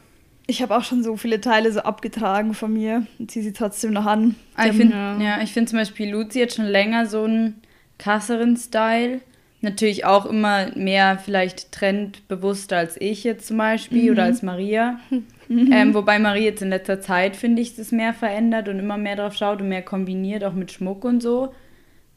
Ich 0.49 0.63
habe 0.63 0.77
auch 0.77 0.83
schon 0.83 1.03
so 1.05 1.17
viele 1.17 1.41
Teile 1.41 1.71
so 1.73 1.81
abgetragen 1.81 2.55
von 2.55 2.73
mir 2.73 3.07
und 3.19 3.31
ziehe 3.31 3.45
sie 3.45 3.53
trotzdem 3.53 3.93
noch 3.93 4.07
an. 4.07 4.35
Aber 4.57 4.67
ich 4.67 4.73
Die 4.73 4.79
finde 4.79 4.97
Ja. 4.97 5.21
ja, 5.21 5.43
ich 5.43 5.53
find 5.53 5.69
zum 5.69 5.79
Beispiel 5.79 6.11
Luzi 6.11 6.41
hat 6.41 6.55
schon 6.55 6.65
länger 6.65 7.07
so 7.07 7.23
einen 7.23 7.61
krasseren 7.99 8.57
Style. 8.57 9.21
Natürlich 9.61 10.05
auch 10.05 10.25
immer 10.27 10.69
mehr 10.77 11.19
vielleicht 11.19 11.73
trendbewusster 11.73 12.77
als 12.77 12.97
ich 13.01 13.25
jetzt 13.25 13.47
zum 13.47 13.59
Beispiel 13.59 14.13
oder 14.13 14.25
als 14.25 14.43
Maria. 14.43 14.99
Ähm, 15.51 15.95
wobei 15.95 16.19
Maria 16.19 16.43
jetzt 16.43 16.61
in 16.61 16.69
letzter 16.69 17.01
Zeit, 17.01 17.35
finde 17.35 17.63
ich, 17.63 17.75
das 17.75 17.91
mehr 17.91 18.13
verändert 18.13 18.69
und 18.69 18.79
immer 18.79 18.99
mehr 18.99 19.17
drauf 19.17 19.35
schaut 19.35 19.63
und 19.63 19.71
mehr 19.71 19.81
kombiniert, 19.81 20.45
auch 20.45 20.53
mit 20.53 20.71
Schmuck 20.71 21.07
und 21.07 21.23
so. 21.23 21.55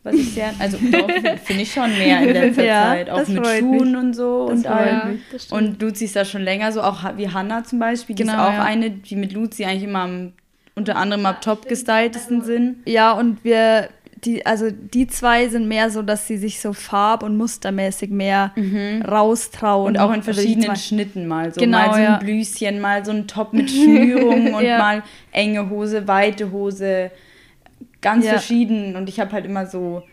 Was 0.03 0.15
ich 0.15 0.33
sehr, 0.33 0.51
also 0.59 0.77
finde 1.45 1.61
ich 1.61 1.71
schon 1.71 1.97
mehr 1.97 2.23
in 2.23 2.33
letzter 2.33 2.63
Ja, 2.65 2.83
Zeit. 2.87 3.09
Auch 3.09 3.25
mit 3.29 3.47
Schuhen 3.47 3.91
mich. 3.91 3.95
und 4.01 4.13
so. 4.15 4.47
Das 4.49 4.59
und 4.59 4.67
allem. 4.67 5.19
Ja. 5.31 5.57
Und 5.57 5.81
Luzi 5.81 6.03
ist 6.03 6.17
da 6.17 6.25
schon 6.25 6.41
länger 6.41 6.73
so, 6.73 6.81
auch 6.81 7.03
wie 7.15 7.29
Hannah 7.29 7.63
zum 7.63 7.79
Beispiel. 7.79 8.17
Die 8.17 8.23
Genau, 8.23 8.33
ist 8.33 8.39
auch 8.39 8.53
ja. 8.53 8.63
eine, 8.65 8.89
die 8.91 9.15
mit 9.15 9.31
Luzi 9.31 9.63
eigentlich 9.63 9.83
immer 9.83 9.99
am, 9.99 10.33
unter 10.75 10.97
anderem 10.97 11.25
am 11.25 11.39
top 11.39 11.69
gestyltesten 11.69 12.41
sind. 12.41 12.77
Ja, 12.85 13.13
und 13.13 13.45
wir, 13.45 13.87
die, 14.25 14.45
also 14.45 14.69
die 14.71 15.07
zwei 15.07 15.47
sind 15.49 15.67
mehr 15.67 15.89
so, 15.89 16.01
dass 16.01 16.27
sie 16.27 16.37
sich 16.37 16.59
so 16.59 16.73
farb- 16.73 17.23
und 17.23 17.37
mustermäßig 17.37 18.09
mehr 18.11 18.53
raustrauen. 19.07 19.87
Und 19.87 19.99
auch 19.99 20.09
in 20.09 20.19
Also 20.19 20.33
verschiedenen 20.33 20.75
Schnitten 20.75 21.27
mal. 21.27 21.53
So 21.53 21.61
Genau, 21.61 21.77
mal 21.77 21.89
so 21.91 21.97
ein 21.97 22.03
ja. 22.03 22.17
Blüschen, 22.17 22.79
mal 22.79 23.03
so 23.05 23.11
ein 23.11 23.27
Top 23.27 23.53
mit 23.53 23.69
Schnürung 23.71 24.53
und 24.53 24.63
Ja. 24.63 24.77
mal 24.77 25.03
enge 25.31 25.69
Hose, 25.69 26.07
weite 26.07 26.51
Hose. 26.51 27.11
Ganz 28.01 28.25
Ja. 28.25 28.31
verschieden. 28.33 28.95
Und 28.95 29.09
ich 29.09 29.19
habe 29.19 29.31
halt 29.31 29.45
immer 29.45 29.65
so 29.65 30.03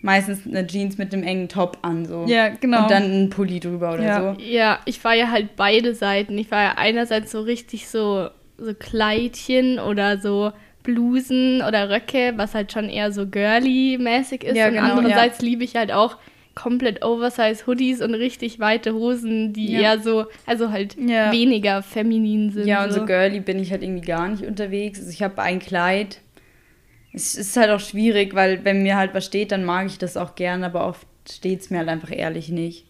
meistens 0.00 0.46
eine 0.46 0.66
Jeans 0.66 0.96
mit 0.98 1.12
einem 1.12 1.22
engen 1.24 1.48
Top 1.48 1.78
an. 1.82 2.06
So. 2.06 2.24
Ja, 2.28 2.48
genau. 2.50 2.82
Und 2.82 2.90
dann 2.90 3.02
einen 3.04 3.30
Pulli 3.30 3.60
drüber 3.60 3.94
oder 3.94 4.02
Ja. 4.04 4.34
so. 4.34 4.40
Ja, 4.42 4.78
ich 4.84 5.02
war 5.04 5.14
ja 5.14 5.30
halt 5.30 5.56
beide 5.56 5.94
Seiten. 5.94 6.38
Ich 6.38 6.50
war 6.50 6.62
ja 6.62 6.72
einerseits 6.76 7.32
so 7.32 7.40
richtig 7.40 7.88
so, 7.88 8.28
so 8.58 8.74
Kleidchen 8.74 9.78
oder 9.78 10.18
so 10.18 10.52
Blusen 10.88 11.60
oder 11.60 11.90
Röcke, 11.90 12.32
was 12.36 12.54
halt 12.54 12.72
schon 12.72 12.88
eher 12.88 13.12
so 13.12 13.26
girly-mäßig 13.26 14.42
ist. 14.42 14.56
Ja, 14.56 14.68
und 14.68 14.74
genau, 14.74 14.94
andererseits 14.96 15.42
liebe 15.42 15.62
ich 15.62 15.76
halt 15.76 15.92
auch 15.92 16.16
komplett 16.54 17.04
oversize 17.04 17.66
Hoodies 17.66 18.00
und 18.00 18.14
richtig 18.14 18.58
weite 18.58 18.94
Hosen, 18.94 19.52
die 19.52 19.70
Ja. 19.72 19.80
eher 19.80 20.00
so, 20.00 20.24
also 20.46 20.70
halt 20.70 20.96
Ja. 20.98 21.30
weniger 21.30 21.82
feminin 21.82 22.50
sind. 22.50 22.66
Ja, 22.66 22.84
und 22.84 22.92
so 22.92 23.04
girly 23.04 23.40
bin 23.40 23.58
ich 23.60 23.70
halt 23.70 23.82
irgendwie 23.82 24.06
gar 24.06 24.28
nicht 24.28 24.44
unterwegs. 24.44 24.98
Also 25.00 25.10
ich 25.10 25.22
habe 25.22 25.42
ein 25.42 25.58
Kleid. 25.58 26.20
Es 27.12 27.34
ist 27.34 27.54
halt 27.58 27.68
auch 27.70 27.80
schwierig, 27.80 28.34
weil 28.34 28.64
wenn 28.64 28.82
mir 28.82 28.96
halt 28.96 29.12
was 29.12 29.26
steht, 29.26 29.52
dann 29.52 29.64
mag 29.64 29.86
ich 29.88 29.98
das 29.98 30.16
auch 30.16 30.36
gern, 30.36 30.64
aber 30.64 30.86
oft 30.88 31.06
steht 31.30 31.60
es 31.60 31.68
mir 31.70 31.78
halt 31.78 31.88
einfach 31.90 32.10
ehrlich 32.10 32.48
nicht. 32.48 32.86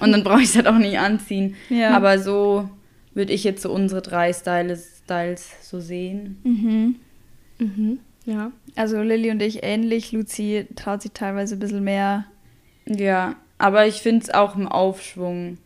Und 0.00 0.12
dann 0.12 0.24
brauche 0.24 0.40
ich 0.40 0.48
es 0.48 0.56
halt 0.56 0.66
auch 0.66 0.78
nicht 0.78 0.98
anziehen. 0.98 1.56
Ja. 1.68 1.90
Aber 1.94 2.18
so 2.18 2.70
würde 3.12 3.34
ich 3.34 3.44
jetzt 3.44 3.62
so 3.62 3.70
unsere 3.70 4.00
drei 4.00 4.32
Styles, 4.32 5.02
Styles 5.04 5.50
so 5.68 5.78
sehen. 5.78 6.38
Mhm. 6.42 6.96
Mhm. 7.58 8.00
Ja. 8.24 8.52
Also 8.76 9.00
Lilly 9.02 9.30
und 9.30 9.42
ich 9.42 9.62
ähnlich. 9.62 10.12
Luzi 10.12 10.66
traut 10.76 11.02
sich 11.02 11.12
teilweise 11.12 11.56
ein 11.56 11.58
bisschen 11.58 11.84
mehr. 11.84 12.26
Ja, 12.86 13.36
aber 13.58 13.86
ich 13.86 13.96
finde 13.96 14.24
es 14.24 14.30
auch 14.30 14.56
im 14.56 14.68
Aufschwung. 14.68 15.58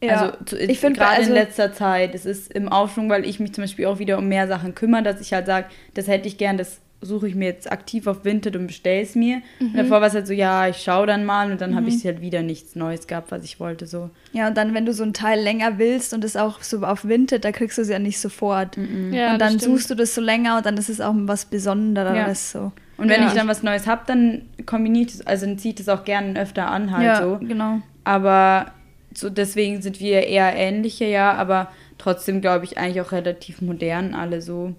Also 0.00 0.32
zu, 0.44 0.56
ich 0.56 0.78
finde 0.78 1.00
gerade 1.00 1.16
also, 1.16 1.30
in 1.30 1.34
letzter 1.34 1.72
Zeit, 1.72 2.14
es 2.14 2.24
ist 2.24 2.52
im 2.52 2.68
Aufschwung, 2.68 3.10
weil 3.10 3.26
ich 3.26 3.40
mich 3.40 3.52
zum 3.52 3.64
Beispiel 3.64 3.86
auch 3.86 3.98
wieder 3.98 4.18
um 4.18 4.28
mehr 4.28 4.46
Sachen 4.46 4.74
kümmere, 4.74 5.02
dass 5.02 5.20
ich 5.20 5.32
halt 5.32 5.46
sage, 5.46 5.66
das 5.94 6.06
hätte 6.06 6.28
ich 6.28 6.38
gern, 6.38 6.56
das 6.56 6.80
suche 7.00 7.28
ich 7.28 7.34
mir 7.36 7.44
jetzt 7.46 7.70
aktiv 7.70 8.06
auf 8.08 8.24
Vinted 8.24 8.56
und 8.56 8.66
bestelle 8.66 9.02
es 9.02 9.14
mir. 9.14 9.40
Und 9.60 9.76
davor 9.76 10.00
war 10.00 10.08
es 10.08 10.14
halt 10.14 10.26
so, 10.26 10.32
ja, 10.32 10.66
ich 10.68 10.78
schaue 10.78 11.06
dann 11.06 11.24
mal 11.24 11.52
und 11.52 11.60
dann 11.60 11.76
habe 11.76 11.88
ich 11.88 12.04
halt 12.04 12.20
wieder 12.20 12.42
nichts 12.42 12.74
Neues 12.74 13.06
gehabt, 13.06 13.30
was 13.30 13.44
ich 13.44 13.60
wollte. 13.60 13.86
So. 13.86 14.10
Ja, 14.32 14.48
und 14.48 14.56
dann, 14.56 14.74
wenn 14.74 14.84
du 14.84 14.92
so 14.92 15.04
ein 15.04 15.12
Teil 15.12 15.40
länger 15.40 15.78
willst 15.78 16.12
und 16.12 16.24
es 16.24 16.36
auch 16.36 16.60
so 16.62 16.78
auf 16.82 17.06
Vinted, 17.06 17.44
da 17.44 17.52
kriegst 17.52 17.78
du 17.78 17.82
es 17.82 17.88
ja 17.88 17.98
nicht 18.00 18.18
sofort. 18.18 18.76
ja 19.12 19.32
und 19.34 19.38
dann 19.40 19.58
suchst 19.58 19.90
du 19.90 19.94
das 19.94 20.14
so 20.14 20.20
länger 20.20 20.56
und 20.56 20.66
dann 20.66 20.76
ist 20.76 20.88
es 20.88 21.00
auch 21.00 21.14
was 21.16 21.44
Besonderes 21.44 22.50
so. 22.52 22.72
Und 22.96 23.08
wenn 23.08 23.20
Ja. 23.22 23.28
ich 23.28 23.34
dann 23.34 23.46
was 23.46 23.62
Neues 23.62 23.86
habe, 23.86 24.02
dann 24.06 24.42
kombiniere 24.66 25.06
ich 25.06 25.12
das, 25.18 25.26
also 25.26 25.46
dann 25.46 25.56
ziehe 25.58 25.70
ich 25.74 25.84
das 25.84 25.88
auch 25.88 26.04
gerne 26.04 26.38
öfter 26.40 26.68
an 26.68 26.90
halt 26.90 27.04
ja, 27.06 27.22
so. 27.22 27.38
genau. 27.38 27.78
Aber 28.02 28.72
so 29.14 29.30
deswegen 29.30 29.82
sind 29.82 30.00
wir 30.00 30.26
eher 30.26 30.54
ähnliche, 30.56 31.04
ja, 31.04 31.32
aber 31.34 31.70
trotzdem 31.98 32.40
glaube 32.40 32.64
ich 32.64 32.78
eigentlich 32.78 33.00
auch 33.00 33.12
relativ 33.12 33.60
modern 33.60 34.14
alle 34.14 34.40
so. 34.40 34.74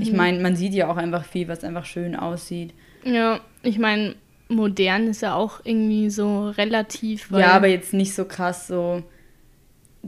Ich 0.00 0.12
meine, 0.12 0.40
man 0.40 0.56
sieht 0.56 0.72
ja 0.74 0.88
auch 0.90 0.96
einfach 0.96 1.24
viel, 1.24 1.46
was 1.48 1.62
einfach 1.64 1.84
schön 1.84 2.16
aussieht. 2.16 2.72
Ja, 3.04 3.40
ich 3.62 3.78
meine, 3.78 4.14
modern 4.48 5.08
ist 5.08 5.22
ja 5.22 5.34
auch 5.34 5.60
irgendwie 5.64 6.10
so 6.10 6.48
relativ. 6.50 7.30
weil- 7.30 7.40
Ja, 7.42 7.52
aber 7.52 7.68
jetzt 7.68 7.92
nicht 7.94 8.14
so 8.14 8.24
krass 8.24 8.66
so, 8.66 9.02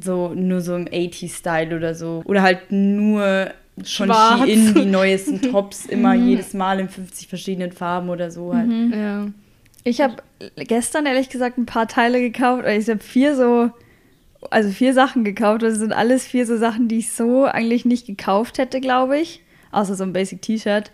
so 0.00 0.32
nur 0.34 0.60
so 0.60 0.74
im 0.74 0.86
80s-Style 0.86 1.76
oder 1.76 1.94
so. 1.94 2.22
Oder 2.26 2.42
halt 2.42 2.70
nur 2.72 3.50
Schwarz. 3.82 4.40
Shein 4.48 4.74
die 4.74 4.84
neuesten 4.86 5.42
Tops 5.50 5.86
immer 5.86 6.14
jedes 6.14 6.54
Mal 6.54 6.80
in 6.80 6.88
50 6.88 7.26
verschiedenen 7.28 7.72
Farben 7.72 8.08
oder 8.08 8.30
so 8.30 8.54
halt. 8.54 8.70
Ja. 8.94 9.26
Ich 9.82 10.00
habe 10.00 10.16
gestern 10.56 11.06
ehrlich 11.06 11.28
gesagt 11.28 11.58
ein 11.58 11.66
paar 11.66 11.86
Teile 11.88 12.20
gekauft. 12.20 12.60
oder 12.62 12.74
Ich 12.74 12.88
habe 12.88 13.00
vier 13.00 13.34
so, 13.36 13.70
also 14.50 14.70
vier 14.70 14.94
Sachen 14.94 15.24
gekauft. 15.24 15.62
Das 15.62 15.74
sind 15.78 15.92
alles 15.92 16.24
vier 16.24 16.46
so 16.46 16.56
Sachen, 16.56 16.88
die 16.88 16.98
ich 16.98 17.12
so 17.12 17.44
eigentlich 17.44 17.84
nicht 17.84 18.06
gekauft 18.06 18.58
hätte, 18.58 18.80
glaube 18.80 19.18
ich. 19.18 19.42
Außer 19.72 19.94
so 19.94 20.04
ein 20.04 20.12
Basic 20.12 20.40
T-Shirt. 20.42 20.90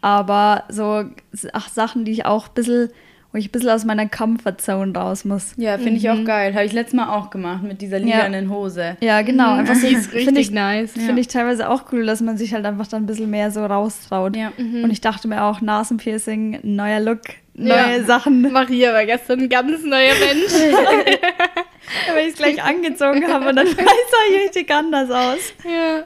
Aber 0.00 0.64
so 0.68 1.04
ach, 1.52 1.68
Sachen, 1.68 2.04
die 2.04 2.12
ich 2.12 2.26
auch 2.26 2.48
ein 2.48 2.54
bisschen, 2.54 2.90
wo 3.32 3.38
ich 3.38 3.48
ein 3.48 3.52
bisschen 3.52 3.70
aus 3.70 3.84
meiner 3.86 4.06
Comfortzone 4.08 4.92
raus 4.94 5.24
muss. 5.24 5.54
Ja, 5.56 5.78
finde 5.78 5.96
ich 5.96 6.10
auch 6.10 6.22
geil. 6.24 6.52
Habe 6.54 6.64
ich 6.66 6.72
letztes 6.72 6.94
Mal 6.94 7.08
auch 7.16 7.30
gemacht 7.30 7.62
mit 7.62 7.80
dieser 7.80 7.98
lilanen 8.00 8.50
Hose. 8.50 8.96
Ja, 9.00 9.22
genau. 9.22 9.54
Einfach 9.54 9.74
so, 9.76 9.86
Die 9.86 9.94
ist 9.94 10.08
finde 10.10 10.26
richtig 10.26 10.46
ich, 10.48 10.50
nice. 10.50 10.92
finde 10.92 11.20
ich 11.20 11.28
teilweise 11.28 11.70
auch 11.70 11.84
cool, 11.92 12.04
dass 12.04 12.20
man 12.20 12.36
sich 12.36 12.52
halt 12.52 12.66
einfach 12.66 12.86
dann 12.86 13.04
ein 13.04 13.06
bisschen 13.06 13.30
mehr 13.30 13.50
so 13.50 13.64
raustraut. 13.64 14.36
Ja. 14.36 14.52
Und 14.58 14.90
ich 14.90 15.00
dachte 15.00 15.26
mir 15.26 15.42
auch, 15.44 15.60
Nasenpiercing, 15.62 16.58
neuer 16.64 17.00
Look, 17.00 17.20
neue 17.54 17.98
Ja. 17.98 18.02
Sachen. 18.04 18.52
Maria 18.52 18.92
war 18.92 19.06
gestern 19.06 19.40
ein 19.40 19.48
ganz 19.48 19.82
neuer 19.84 20.12
Mensch. 20.20 20.52
Wenn 22.14 22.24
ich 22.26 22.32
es 22.32 22.36
gleich 22.38 22.62
angezogen 22.62 23.26
habe 23.32 23.48
und 23.50 23.56
dann 23.56 23.66
sah 23.68 23.82
ich 24.30 24.44
richtig 24.46 24.70
anders 24.72 25.10
aus. 25.10 25.52
ja. 25.64 26.04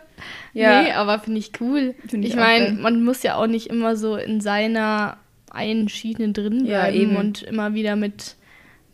Ja. 0.55 0.83
Nee, 0.83 0.93
aber 0.93 1.21
finde 1.21 1.39
ich 1.39 1.53
cool. 1.61 1.95
Find 2.09 2.25
ich 2.25 2.31
ich 2.31 2.37
meine, 2.37 2.73
man 2.73 3.05
muss 3.05 3.23
ja 3.23 3.37
auch 3.37 3.47
nicht 3.47 3.67
immer 3.69 3.97
so 3.97 4.17
in 4.17 4.41
seiner 4.41 5.19
einen 5.51 5.89
Schiene 5.89 6.33
drin 6.33 6.65
Ja, 6.65 6.81
bleiben 6.85 6.97
eben. 7.01 7.17
und 7.17 7.43
immer 7.43 7.75
wieder 7.75 7.97
mit 7.97 8.35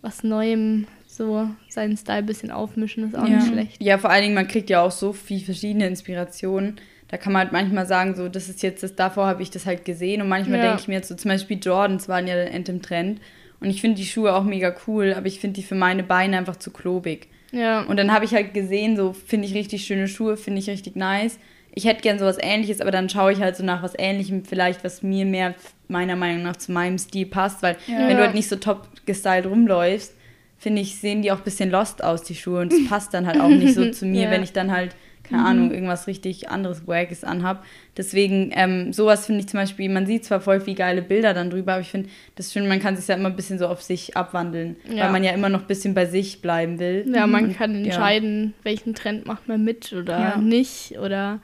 was 0.02 0.24
Neuem 0.24 0.86
so 1.06 1.48
seinen 1.68 1.96
Style 1.96 2.18
ein 2.18 2.26
bisschen 2.26 2.50
aufmischen, 2.50 3.04
ist 3.06 3.16
auch 3.16 3.26
Ja. 3.26 3.36
nicht 3.36 3.46
schlecht. 3.46 3.82
ja, 3.82 3.98
vor 3.98 4.10
allen 4.10 4.22
Dingen, 4.22 4.34
man 4.34 4.48
kriegt 4.48 4.68
ja 4.68 4.82
auch 4.82 4.90
so 4.90 5.12
viel 5.12 5.40
verschiedene 5.44 5.86
Inspirationen. 5.86 6.80
Da 7.08 7.16
kann 7.18 7.32
man 7.32 7.42
halt 7.42 7.52
manchmal 7.52 7.86
sagen, 7.86 8.14
so, 8.16 8.28
das 8.28 8.48
ist 8.48 8.62
jetzt 8.62 8.82
das, 8.82 8.96
davor 8.96 9.26
habe 9.26 9.42
ich 9.42 9.50
das 9.50 9.64
halt 9.64 9.84
gesehen. 9.84 10.20
Und 10.22 10.28
manchmal 10.28 10.58
Ja. 10.58 10.64
denke 10.66 10.80
ich 10.82 10.88
mir 10.88 10.94
jetzt 10.94 11.08
so, 11.08 11.14
zum 11.14 11.30
Beispiel 11.30 11.58
Jordans 11.62 12.08
waren 12.08 12.26
ja 12.26 12.34
dann 12.34 12.48
end 12.48 12.68
im 12.68 12.82
Trend. 12.82 13.20
Und 13.64 13.70
ich 13.70 13.80
finde 13.80 13.96
die 13.96 14.04
Schuhe 14.06 14.34
auch 14.34 14.44
mega 14.44 14.74
cool, 14.86 15.14
aber 15.16 15.26
ich 15.26 15.40
finde 15.40 15.54
die 15.60 15.62
für 15.66 15.74
meine 15.74 16.02
Beine 16.02 16.36
einfach 16.36 16.56
zu 16.56 16.70
klobig. 16.70 17.28
Ja. 17.50 17.82
Und 17.82 17.96
dann 17.96 18.12
habe 18.12 18.24
ich 18.26 18.34
halt 18.34 18.52
gesehen, 18.52 18.96
so 18.96 19.12
finde 19.14 19.46
ich 19.48 19.54
richtig 19.54 19.84
schöne 19.86 20.06
Schuhe, 20.06 20.36
finde 20.36 20.58
ich 20.60 20.68
richtig 20.68 20.96
nice. 20.96 21.38
Ich 21.74 21.86
hätte 21.86 22.02
gern 22.02 22.18
sowas 22.18 22.36
ähnliches, 22.40 22.80
aber 22.80 22.90
dann 22.90 23.08
schaue 23.08 23.32
ich 23.32 23.40
halt 23.40 23.56
so 23.56 23.64
nach 23.64 23.82
was 23.82 23.94
ähnlichem, 23.98 24.44
vielleicht, 24.44 24.84
was 24.84 25.02
mir 25.02 25.24
mehr 25.24 25.54
meiner 25.88 26.14
Meinung 26.14 26.42
nach 26.42 26.56
zu 26.56 26.72
meinem 26.72 26.98
Stil 26.98 27.26
passt, 27.26 27.62
weil 27.62 27.76
Ja. 27.86 28.06
wenn 28.08 28.16
du 28.16 28.22
halt 28.22 28.34
nicht 28.34 28.48
so 28.48 28.56
top 28.56 28.88
gestylt 29.06 29.46
rumläufst, 29.46 30.14
finde 30.58 30.82
ich, 30.82 30.96
sehen 30.96 31.22
die 31.22 31.32
auch 31.32 31.38
ein 31.38 31.44
bisschen 31.44 31.70
lost 31.70 32.02
aus, 32.04 32.22
die 32.22 32.34
Schuhe. 32.34 32.60
Und 32.60 32.72
das 32.72 32.84
passt 32.88 33.12
dann 33.14 33.26
halt 33.26 33.40
auch 33.40 33.48
nicht 33.48 33.74
so 33.74 33.90
zu 33.92 34.04
mir, 34.06 34.24
Ja. 34.24 34.30
wenn 34.30 34.42
ich 34.42 34.52
dann 34.52 34.70
halt, 34.72 34.94
keine 35.28 35.44
Ahnung, 35.44 35.70
irgendwas 35.72 36.06
richtig 36.06 36.50
anderes 36.50 36.86
Wackes 36.86 37.24
anhab. 37.24 37.64
Deswegen, 37.96 38.50
ähm, 38.54 38.92
sowas 38.92 39.26
finde 39.26 39.40
ich 39.40 39.48
zum 39.48 39.58
Beispiel, 39.58 39.88
man 39.88 40.06
sieht 40.06 40.24
zwar 40.24 40.40
voll 40.40 40.60
viel 40.60 40.74
geile 40.74 41.02
Bilder 41.02 41.32
dann 41.34 41.50
drüber, 41.50 41.72
aber 41.72 41.80
ich 41.80 41.90
finde, 41.90 42.08
das 42.36 42.46
ist 42.46 42.52
schön, 42.52 42.68
man 42.68 42.78
kann 42.80 42.96
sich 42.96 43.08
ja 43.08 43.14
immer 43.14 43.30
ein 43.30 43.36
bisschen 43.36 43.58
so 43.58 43.66
auf 43.66 43.82
sich 43.82 44.16
abwandeln, 44.16 44.76
Ja. 44.88 45.04
weil 45.04 45.12
man 45.12 45.24
ja 45.24 45.32
immer 45.32 45.48
noch 45.48 45.62
ein 45.62 45.66
bisschen 45.66 45.94
bei 45.94 46.06
sich 46.06 46.42
bleiben 46.42 46.78
will. 46.78 47.04
Ja, 47.12 47.26
man 47.26 47.46
Und, 47.46 47.56
kann 47.56 47.72
ja. 47.72 47.84
entscheiden, 47.86 48.54
welchen 48.62 48.94
Trend 48.94 49.26
macht 49.26 49.48
man 49.48 49.64
mit 49.64 49.92
oder 49.92 50.18
Ja. 50.18 50.36
nicht 50.36 50.98
oder 50.98 51.40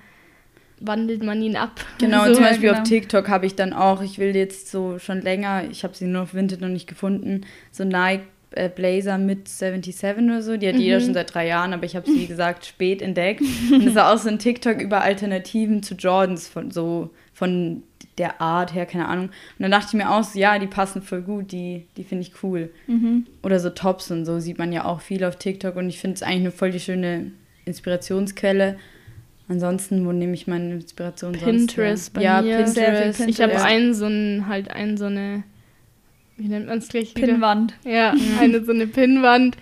wandelt 0.81 1.23
man 1.23 1.43
ihn 1.43 1.57
ab. 1.57 1.81
Genau, 1.99 2.23
So. 2.23 2.29
und 2.29 2.35
zum 2.37 2.45
Beispiel 2.45 2.69
genau. 2.71 2.81
auf 2.83 2.89
TikTok 2.89 3.29
habe 3.29 3.47
ich 3.47 3.55
dann 3.55 3.73
auch, 3.73 4.03
ich 4.03 4.19
will 4.19 4.35
jetzt 4.35 4.71
so 4.71 4.99
schon 4.99 5.21
länger, 5.21 5.65
ich 5.71 5.85
habe 5.85 5.95
sie 5.95 6.07
nur 6.07 6.23
auf 6.23 6.35
Vinted 6.35 6.61
noch 6.61 6.69
nicht 6.69 6.87
gefunden, 6.87 7.43
so 7.71 7.85
Nike 7.85 8.25
Blazer 8.75 9.19
mit 9.19 9.49
77 9.49 10.25
oder 10.25 10.43
so. 10.43 10.57
Die 10.57 10.69
hat 10.69 10.77
jeder 10.77 11.01
schon 11.01 11.15
seit 11.15 11.33
drei 11.33 11.47
Jahren, 11.47 11.73
aber 11.73 11.85
ich 11.85 11.97
habe 11.97 12.07
sie, 12.11 12.21
wie 12.21 12.27
gesagt, 12.29 12.67
spät 12.67 13.03
entdeckt. 13.03 13.43
Und 13.73 13.87
es 13.87 13.95
war 13.95 14.13
auch 14.13 14.19
so 14.19 14.29
ein 14.29 14.39
TikTok 14.39 14.81
über 14.81 15.03
Alternativen 15.03 15.83
zu 15.83 15.95
Jordans, 15.95 16.49
von 16.49 16.71
so 16.71 17.11
von 17.33 17.85
der 18.19 18.41
Art 18.41 18.75
her, 18.75 18.85
keine 18.85 19.09
Ahnung. 19.09 19.27
Und 19.27 19.61
dann 19.61 19.71
dachte 19.71 19.87
ich 19.89 19.95
mir 19.95 20.11
auch 20.11 20.23
so, 20.23 20.39
ja, 20.39 20.59
die 20.59 20.67
passen 20.67 21.01
voll 21.01 21.23
gut, 21.23 21.53
die, 21.53 21.87
die 21.97 22.05
finde 22.05 22.23
ich 22.23 22.43
cool. 22.43 22.71
Oder 23.43 23.59
so 23.59 23.71
Tops 23.71 24.11
und 24.11 24.27
so 24.27 24.41
sieht 24.41 24.59
man 24.59 24.73
ja 24.73 24.85
auch 24.85 25.01
viel 25.01 25.25
auf 25.25 25.37
TikTok 25.37 25.77
und 25.77 25.89
ich 25.89 25.99
finde 25.99 26.17
es 26.17 26.23
eigentlich 26.23 26.41
eine 26.41 26.51
voll 26.51 26.71
die 26.71 26.81
schöne 26.81 27.33
Inspirationsquelle. 27.65 28.77
Ansonsten, 29.49 30.07
wo 30.07 30.13
nehme 30.13 30.35
ich 30.35 30.47
meine 30.47 30.75
Inspiration 30.75 31.33
Pinterest 31.33 32.05
sonst 32.05 32.15
bei 32.15 32.21
her? 32.21 32.35
Ja, 32.35 32.43
mir. 32.43 32.65
Pinterest. 32.65 33.21
Ich 33.27 33.41
habe 33.41 33.61
einen 33.61 33.95
so 33.95 34.05
einen, 34.05 34.47
halt 34.47 34.71
einen 34.71 34.97
so 34.97 35.07
eine, 35.07 35.43
wie 36.41 36.49
nennt 36.49 36.67
man 36.67 36.79
es 36.79 36.89
gleich? 36.89 37.15
Pinnwand. 37.15 37.75
Ja, 37.85 38.15
eine 38.41 38.65
so 38.65 38.73
eine 38.73 38.87
Pinnwand, 38.87 39.57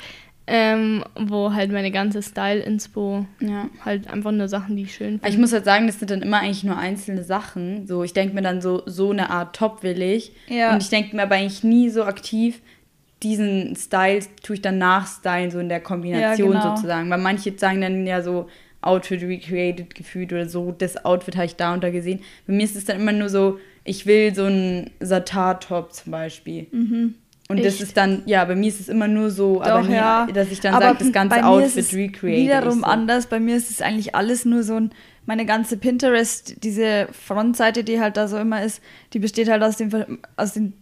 ähm, 0.46 1.04
wo 1.18 1.52
halt 1.52 1.70
meine 1.72 1.90
ganze 1.90 2.22
Style-Inspo 2.22 3.26
Ja. 3.40 3.68
halt 3.84 4.08
einfach 4.08 4.32
nur 4.32 4.48
Sachen, 4.48 4.76
die 4.76 4.84
ich 4.84 4.94
schön 4.94 5.16
Aber 5.16 5.24
Ich 5.28 5.32
finde. 5.34 5.40
muss 5.42 5.52
halt 5.52 5.64
sagen, 5.66 5.86
das 5.86 5.98
sind 5.98 6.10
dann 6.10 6.22
immer 6.22 6.38
eigentlich 6.40 6.64
nur 6.64 6.78
einzelne 6.78 7.22
Sachen. 7.24 7.86
So, 7.86 8.02
ich 8.02 8.14
denke 8.14 8.34
mir 8.34 8.40
dann 8.42 8.62
so, 8.62 8.82
so 8.86 9.10
eine 9.10 9.28
Art 9.30 9.54
Top 9.56 9.82
will 9.82 10.00
ich. 10.00 10.32
Ja. 10.48 10.72
Und 10.72 10.82
ich 10.82 10.88
denke 10.88 11.14
mir 11.16 11.22
aber 11.24 11.34
eigentlich 11.34 11.64
nie 11.64 11.90
so 11.90 12.04
aktiv, 12.04 12.60
diesen 13.22 13.74
Style 13.76 14.20
tue 14.42 14.54
ich 14.56 14.62
dann 14.62 14.78
nachstylen, 14.78 15.50
so 15.50 15.58
in 15.58 15.68
der 15.68 15.80
Kombination 15.80 16.52
Ja, 16.52 16.60
genau. 16.60 16.76
sozusagen. 16.76 17.10
Weil 17.10 17.18
manche 17.18 17.52
sagen 17.58 17.80
dann 17.80 18.06
ja 18.06 18.22
so 18.22 18.48
Outfit 18.80 19.22
recreated 19.22 19.94
gefühlt 19.94 20.32
oder 20.32 20.48
so, 20.48 20.70
das 20.72 21.04
Outfit 21.04 21.34
habe 21.36 21.46
ich 21.46 21.56
da 21.56 21.74
und 21.74 21.82
da 21.82 21.90
gesehen. 21.90 22.20
Bei 22.46 22.52
mir 22.54 22.62
ist 22.62 22.76
es 22.76 22.84
dann 22.84 23.00
immer 23.00 23.12
nur 23.12 23.28
so, 23.28 23.58
ich 23.88 24.06
will 24.06 24.34
so 24.34 24.44
einen 24.44 24.90
Satar-Top 25.00 25.92
zum 25.92 26.12
Beispiel. 26.12 26.66
Und 27.50 27.58
das 27.64 27.74
Echt? 27.74 27.80
ist 27.82 27.96
dann, 27.96 28.22
ja, 28.26 28.44
bei 28.44 28.54
mir 28.54 28.68
ist 28.68 28.78
es 28.80 28.88
immer 28.88 29.08
nur 29.08 29.30
so, 29.30 29.62
aber 29.62 29.80
Doch, 29.82 29.88
nie, 29.88 29.94
ja. 29.94 30.26
dass 30.32 30.50
ich 30.50 30.60
dann 30.60 30.74
Aber 30.74 30.84
sage, 30.86 30.98
das 31.04 31.12
ganze 31.12 31.44
Outfit 31.46 31.66
ist 31.78 31.92
es 31.92 31.94
recreated. 31.94 32.44
Wiederum 32.44 32.80
so. 32.80 32.84
anders. 32.84 33.26
Bei 33.26 33.40
mir 33.40 33.56
ist 33.56 33.70
es 33.70 33.80
eigentlich 33.80 34.14
alles 34.14 34.44
nur 34.44 34.62
so 34.62 34.74
ein. 34.76 34.90
Meine 35.24 35.44
ganze 35.46 35.76
Pinterest, 35.76 36.62
diese 36.62 37.08
Frontseite, 37.12 37.84
die 37.84 38.00
halt 38.00 38.16
da 38.16 38.28
so 38.28 38.38
immer 38.38 38.62
ist, 38.64 38.80
die 39.12 39.18
besteht 39.18 39.48
halt 39.50 39.62
aus 39.62 39.76
den, 39.76 39.90
aus 40.36 40.54
den 40.54 40.72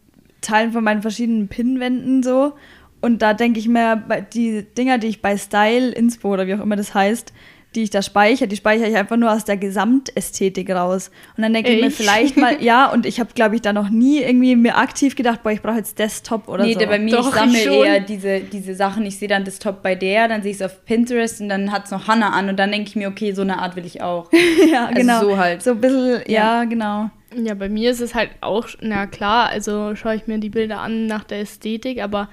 Teilen 0.41 0.71
von 0.73 0.85
meinen 0.85 1.03
verschiedenen 1.03 1.49
Pinwänden 1.49 2.23
so. 2.23 2.53
Und 3.01 3.23
da 3.23 3.35
denke 3.35 3.59
ich 3.61 3.69
mir, 3.69 4.03
bei- 4.09 4.21
die 4.21 4.63
Dinger, 4.77 4.99
die 4.99 5.09
ich 5.09 5.21
bei 5.23 5.37
Style, 5.37 5.91
Inspo 5.91 6.33
oder 6.33 6.47
wie 6.47 6.55
auch 6.55 6.61
immer 6.63 6.77
das 6.77 6.95
heißt, 6.95 7.33
die 7.77 7.83
ich 7.83 7.91
da 7.91 8.03
speichere, 8.03 8.49
die 8.49 8.57
speichere 8.57 8.89
ich 8.89 8.97
einfach 8.97 9.17
nur 9.17 9.31
aus 9.31 9.45
der 9.45 9.57
Gesamtästhetik 9.57 10.71
raus. 10.71 11.11
Und 11.37 11.43
dann 11.43 11.53
denke 11.53 11.71
ich 11.71 11.83
mir 11.83 11.91
vielleicht 11.91 12.37
mal, 12.37 12.57
ja, 12.63 12.91
und 12.91 13.07
ich 13.07 13.21
habe, 13.21 13.31
glaube 13.35 13.55
ich, 13.55 13.63
da 13.63 13.73
noch 13.73 13.91
nie 13.91 14.21
irgendwie 14.21 14.57
mir 14.57 14.79
aktiv 14.79 15.15
gedacht, 15.15 15.43
boah, 15.43 15.53
ich 15.53 15.63
brauche 15.63 15.77
jetzt 15.77 15.99
Desktop 15.99 16.49
oder 16.49 16.65
nee, 16.65 16.73
so. 16.73 16.81
der 16.81 16.87
bei 16.87 16.99
mir, 16.99 17.13
Doch, 17.13 17.29
ich 17.29 17.35
sammle 17.35 17.59
ich 17.59 17.67
eher 17.67 18.01
diese, 18.01 18.41
diese 18.41 18.75
Sachen. 18.75 19.05
Ich 19.05 19.19
sehe 19.19 19.29
dann 19.29 19.45
das 19.45 19.59
Top 19.59 19.83
bei 19.83 19.95
der, 19.95 20.27
dann 20.29 20.43
sehe 20.43 20.51
ich 20.51 20.57
es 20.57 20.63
auf 20.63 20.85
Pinterest 20.85 21.41
und 21.41 21.49
dann 21.49 21.71
hat 21.71 21.85
es 21.85 21.91
noch 21.91 22.09
Hannah 22.09 22.31
an 22.31 22.49
und 22.49 22.57
dann 22.57 22.73
denke 22.73 22.89
ich 22.89 22.97
mir, 22.97 23.09
okay, 23.09 23.33
so 23.33 23.43
eine 23.43 23.59
Art 23.59 23.77
will 23.77 23.85
ich 23.85 24.01
auch. 24.03 24.31
ja, 24.73 24.87
Also 24.87 25.01
genau. 25.01 25.21
so 25.21 25.37
halt. 25.37 25.63
So 25.63 25.73
ein 25.73 25.81
bisschen, 25.81 26.23
ja, 26.27 26.65
genau. 26.65 27.11
Ja, 27.35 27.55
bei 27.55 27.69
mir 27.69 27.91
ist 27.91 28.01
es 28.01 28.15
halt 28.15 28.31
auch, 28.41 28.69
na 28.81 29.07
klar, 29.07 29.51
also 29.51 29.95
schaue 29.95 30.15
ich 30.15 30.27
mir 30.27 30.39
die 30.39 30.49
Bilder 30.49 30.81
an 30.81 31.07
nach 31.07 31.25
der 31.25 31.41
Ästhetik, 31.41 32.03
aber 32.03 32.29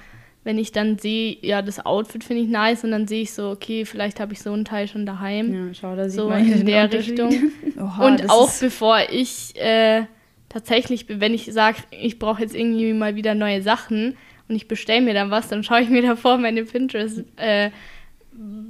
wenn 0.45 0.57
ich 0.57 0.71
dann 0.73 0.97
sehe, 0.97 1.37
ja, 1.41 1.61
das 1.61 1.85
Outfit 1.85 2.23
finde 2.23 2.43
ich 2.43 2.49
nice 2.49 2.83
und 2.83 2.91
dann 2.91 3.07
sehe 3.07 3.21
ich 3.21 3.31
so, 3.33 3.49
okay, 3.49 3.85
vielleicht 3.85 4.19
habe 4.19 4.33
ich 4.33 4.41
so 4.41 4.51
einen 4.51 4.65
Teil 4.65 4.87
schon 4.87 5.05
daheim. 5.05 5.53
Ja, 5.67 5.73
schau, 5.73 5.95
da 5.95 6.09
sieht 6.09 6.19
so 6.19 6.29
man 6.29 6.45
in 6.45 6.51
den 6.57 6.65
der. 6.65 6.91
Richtung. 6.91 7.31
Oha, 7.79 8.05
und 8.07 8.29
auch 8.29 8.51
bevor 8.59 8.97
ich 9.09 9.53
äh, 9.55 10.03
tatsächlich, 10.49 11.05
wenn 11.07 11.33
ich 11.33 11.45
sage, 11.53 11.77
ich 11.91 12.19
brauche 12.19 12.41
jetzt 12.41 12.55
irgendwie 12.55 12.91
mal 12.93 13.15
wieder 13.15 13.35
neue 13.35 13.61
Sachen 13.61 14.17
und 14.49 14.55
ich 14.55 14.67
bestelle 14.67 15.01
mir 15.01 15.13
dann 15.13 15.31
was, 15.31 15.47
dann 15.47 15.63
schaue 15.63 15.81
ich 15.81 15.89
mir 15.89 16.01
davor 16.07 16.37
meine 16.37 16.63
Pinterest, 16.65 17.23
äh, 17.37 17.69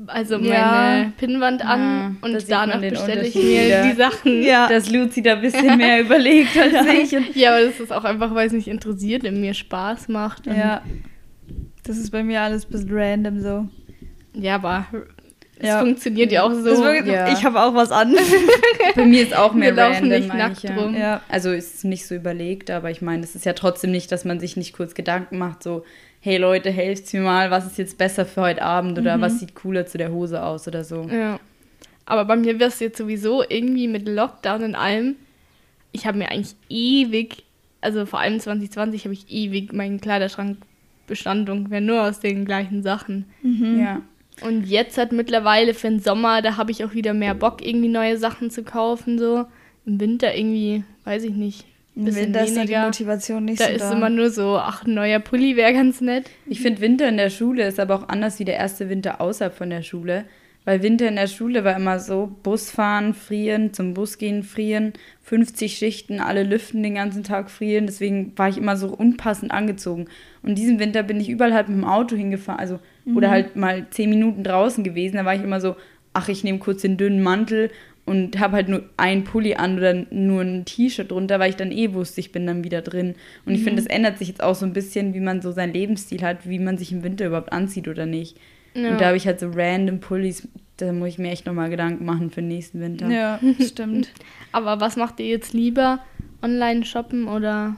also 0.07 0.37
meine 0.39 0.49
Ja. 1.05 1.11
Pinnwand 1.17 1.61
Ja, 1.61 1.67
an 1.67 2.17
da 2.21 2.27
und 2.27 2.49
danach 2.51 2.81
bestelle 2.81 3.25
ich 3.25 3.33
mir 3.33 3.41
wieder. 3.65 3.83
die 3.89 3.93
Sachen. 3.95 4.43
Ja. 4.43 4.67
Dass 4.67 4.91
Luzi 4.91 5.23
da 5.23 5.33
ein 5.33 5.41
bisschen 5.41 5.77
mehr 5.77 6.01
überlegt 6.01 6.55
als 6.57 6.85
ich. 7.13 7.35
Ja, 7.35 7.55
aber 7.55 7.65
das 7.65 7.79
ist 7.79 7.91
auch 7.91 8.03
einfach, 8.03 8.35
weil 8.35 8.47
es 8.47 8.53
mich 8.53 8.67
interessiert 8.67 9.23
und 9.23 9.39
mir 9.39 9.53
Spaß 9.53 10.09
macht. 10.09 10.47
Und 10.47 10.57
Ja. 10.57 10.81
Das 11.83 11.97
ist 11.97 12.11
bei 12.11 12.23
mir 12.23 12.41
alles 12.41 12.65
ein 12.65 12.71
bisschen 12.71 12.89
random 12.91 13.39
so. 13.41 13.67
Ja, 14.33 14.55
aber 14.55 14.85
es 15.59 15.67
Ja. 15.67 15.79
funktioniert 15.79 16.31
ja 16.31 16.43
auch 16.43 16.51
so. 16.53 16.63
Wirklich, 16.63 17.13
ja. 17.13 17.31
Ich 17.33 17.43
habe 17.43 17.61
auch 17.61 17.73
was 17.75 17.91
an. 17.91 18.15
bei 18.95 19.05
mir 19.05 19.21
ist 19.23 19.35
auch 19.35 19.53
mehr 19.53 19.75
Wir 19.75 19.83
laufen 19.83 19.95
random 20.11 20.19
nicht 20.19 20.27
nackt 20.33 20.65
eigentlich, 20.65 20.77
rum. 20.85 20.95
ja. 20.95 21.21
Also 21.29 21.51
ist 21.51 21.83
nicht 21.85 22.07
so 22.07 22.15
überlegt, 22.15 22.71
aber 22.71 22.89
ich 22.89 23.01
meine, 23.01 23.23
es 23.23 23.35
ist 23.35 23.45
ja 23.45 23.53
trotzdem 23.53 23.91
nicht, 23.91 24.11
dass 24.11 24.25
man 24.25 24.39
sich 24.39 24.55
nicht 24.57 24.73
kurz 24.75 24.93
Gedanken 24.95 25.37
macht, 25.37 25.61
so, 25.63 25.83
hey 26.21 26.37
Leute, 26.37 26.71
helft 26.71 27.13
mir 27.13 27.21
mal, 27.21 27.51
was 27.51 27.65
ist 27.65 27.77
jetzt 27.77 27.97
besser 27.97 28.25
für 28.25 28.41
heute 28.41 28.61
Abend 28.61 28.97
oder 28.97 29.19
was 29.19 29.39
sieht 29.39 29.55
cooler 29.55 29.85
zu 29.85 29.97
der 29.97 30.11
Hose 30.11 30.41
aus 30.43 30.67
oder 30.67 30.83
so. 30.85 31.01
Ja. 31.03 31.39
Aber 32.05 32.25
bei 32.25 32.35
mir 32.37 32.59
wäre 32.59 32.69
es 32.69 32.79
jetzt 32.79 32.97
sowieso 32.97 33.43
irgendwie 33.47 33.87
mit 33.87 34.07
Lockdown 34.07 34.63
und 34.63 34.75
allem. 34.75 35.15
Ich 35.91 36.05
habe 36.07 36.17
mir 36.17 36.31
eigentlich 36.31 36.55
ewig, 36.69 37.43
also 37.81 38.05
vor 38.05 38.19
allem 38.19 38.39
2020 38.39 39.03
habe 39.03 39.13
ich 39.13 39.29
ewig 39.29 39.73
meinen 39.73 39.99
Kleiderschrank 40.01 40.57
bestand 41.07 41.49
ungefähr 41.49 41.81
nur 41.81 42.03
aus 42.03 42.19
den 42.19 42.45
gleichen 42.45 42.83
Sachen. 42.83 43.25
Ja. 43.43 44.01
Und 44.41 44.65
jetzt 44.65 44.97
hat 44.97 45.11
mittlerweile 45.11 45.73
für 45.73 45.89
den 45.89 45.99
Sommer, 45.99 46.41
da 46.41 46.57
habe 46.57 46.71
ich 46.71 46.83
auch 46.83 46.93
wieder 46.93 47.13
mehr 47.13 47.35
Bock, 47.35 47.65
irgendwie 47.65 47.89
neue 47.89 48.17
Sachen 48.17 48.49
zu 48.49 48.63
kaufen. 48.63 49.19
So 49.19 49.45
im 49.85 49.99
Winter 49.99 50.35
irgendwie, 50.35 50.83
weiß 51.03 51.23
ich 51.23 51.33
nicht. 51.35 51.65
Im 51.95 52.05
bisschen 52.05 52.27
Winter 52.27 52.43
ist 52.43 52.57
da 52.57 52.61
die 52.61 52.69
weniger. 52.69 52.85
Motivation 52.85 53.45
nicht 53.45 53.61
Da 53.61 53.65
so 53.65 53.71
ist 53.71 53.81
da. 53.81 53.91
immer 53.91 54.09
nur 54.09 54.31
so, 54.31 54.57
ach, 54.57 54.83
ein 54.85 54.95
neuer 54.95 55.19
Pulli 55.19 55.55
wäre 55.55 55.73
ganz 55.73 56.01
nett. 56.01 56.25
Ich 56.47 56.61
finde 56.61 56.81
Winter 56.81 57.07
in 57.07 57.17
der 57.17 57.29
Schule 57.29 57.67
ist 57.67 57.79
aber 57.79 57.95
auch 57.95 58.09
anders 58.09 58.39
wie 58.39 58.45
der 58.45 58.55
erste 58.55 58.89
Winter 58.89 59.21
außerhalb 59.21 59.53
von 59.53 59.69
der 59.69 59.83
Schule. 59.83 60.25
Weil 60.65 60.81
Winter 60.81 61.07
in 61.07 61.15
der 61.15 61.27
Schule 61.27 61.63
war 61.63 61.75
immer 61.75 61.99
so, 61.99 62.31
Bus 62.41 62.71
fahren, 62.71 63.13
frieren, 63.13 63.73
zum 63.73 63.93
Bus 63.93 64.17
gehen, 64.17 64.43
frieren, 64.43 64.93
50 65.23 65.77
Schichten, 65.77 66.19
alle 66.19 66.43
lüften 66.43 66.83
den 66.83 66.95
ganzen 66.95 67.23
Tag 67.23 67.51
frieren. 67.51 67.85
Deswegen 67.85 68.31
war 68.37 68.49
ich 68.49 68.57
immer 68.57 68.77
so 68.77 68.87
unpassend 68.87 69.51
angezogen. 69.51 70.07
Und 70.41 70.57
diesen 70.57 70.79
Winter 70.79 71.03
bin 71.03 71.19
ich 71.19 71.29
überall 71.29 71.53
halt 71.53 71.67
mit 71.69 71.77
dem 71.77 71.85
Auto 71.85 72.15
hingefahren, 72.15 72.59
also 72.59 72.79
oder 73.15 73.29
halt 73.29 73.55
mal 73.55 73.85
10 73.89 74.09
Minuten 74.09 74.43
draußen 74.43 74.83
gewesen. 74.83 75.17
Da 75.17 75.25
war 75.25 75.35
ich 75.35 75.43
immer 75.43 75.59
so, 75.59 75.75
ach, 76.13 76.29
ich 76.29 76.43
nehme 76.43 76.59
kurz 76.59 76.81
den 76.81 76.97
dünnen 76.97 77.21
Mantel 77.21 77.69
und 78.05 78.39
habe 78.39 78.55
halt 78.55 78.69
nur 78.69 78.83
ein 78.97 79.23
Pulli 79.23 79.55
an 79.55 79.77
oder 79.77 79.93
nur 80.11 80.41
ein 80.41 80.65
T-Shirt 80.65 81.11
drunter, 81.11 81.39
weil 81.39 81.49
ich 81.49 81.55
dann 81.55 81.71
eh 81.71 81.93
wusste, 81.93 82.19
ich 82.19 82.31
bin 82.31 82.45
dann 82.45 82.63
wieder 82.63 82.81
drin. 82.81 83.15
Und 83.45 83.55
ich 83.55 83.63
finde, 83.63 83.81
das 83.81 83.91
ändert 83.91 84.17
sich 84.17 84.27
jetzt 84.27 84.43
auch 84.43 84.55
so 84.55 84.65
ein 84.65 84.73
bisschen, 84.73 85.13
wie 85.13 85.21
man 85.21 85.41
so 85.41 85.51
seinen 85.51 85.73
Lebensstil 85.73 86.21
hat, 86.21 86.47
wie 86.47 86.59
man 86.59 86.77
sich 86.77 86.91
im 86.91 87.03
Winter 87.03 87.27
überhaupt 87.27 87.53
anzieht 87.53 87.87
oder 87.87 88.05
nicht. 88.05 88.37
Ja. 88.75 88.91
Und 88.91 89.01
da 89.01 89.07
habe 89.07 89.17
ich 89.17 89.27
halt 89.27 89.39
so 89.39 89.49
random 89.53 89.99
Pullis, 89.99 90.47
da 90.77 90.91
muss 90.91 91.09
ich 91.09 91.17
mir 91.19 91.31
echt 91.31 91.45
nochmal 91.45 91.69
Gedanken 91.69 92.05
machen 92.05 92.29
für 92.31 92.41
den 92.41 92.47
nächsten 92.49 92.79
Winter. 92.79 93.09
Ja, 93.09 93.39
stimmt. 93.59 94.09
Aber 94.51 94.79
was 94.79 94.95
macht 94.95 95.19
ihr 95.19 95.27
jetzt 95.27 95.53
lieber? 95.53 95.99
Online 96.41 96.83
shoppen 96.83 97.27
oder 97.27 97.75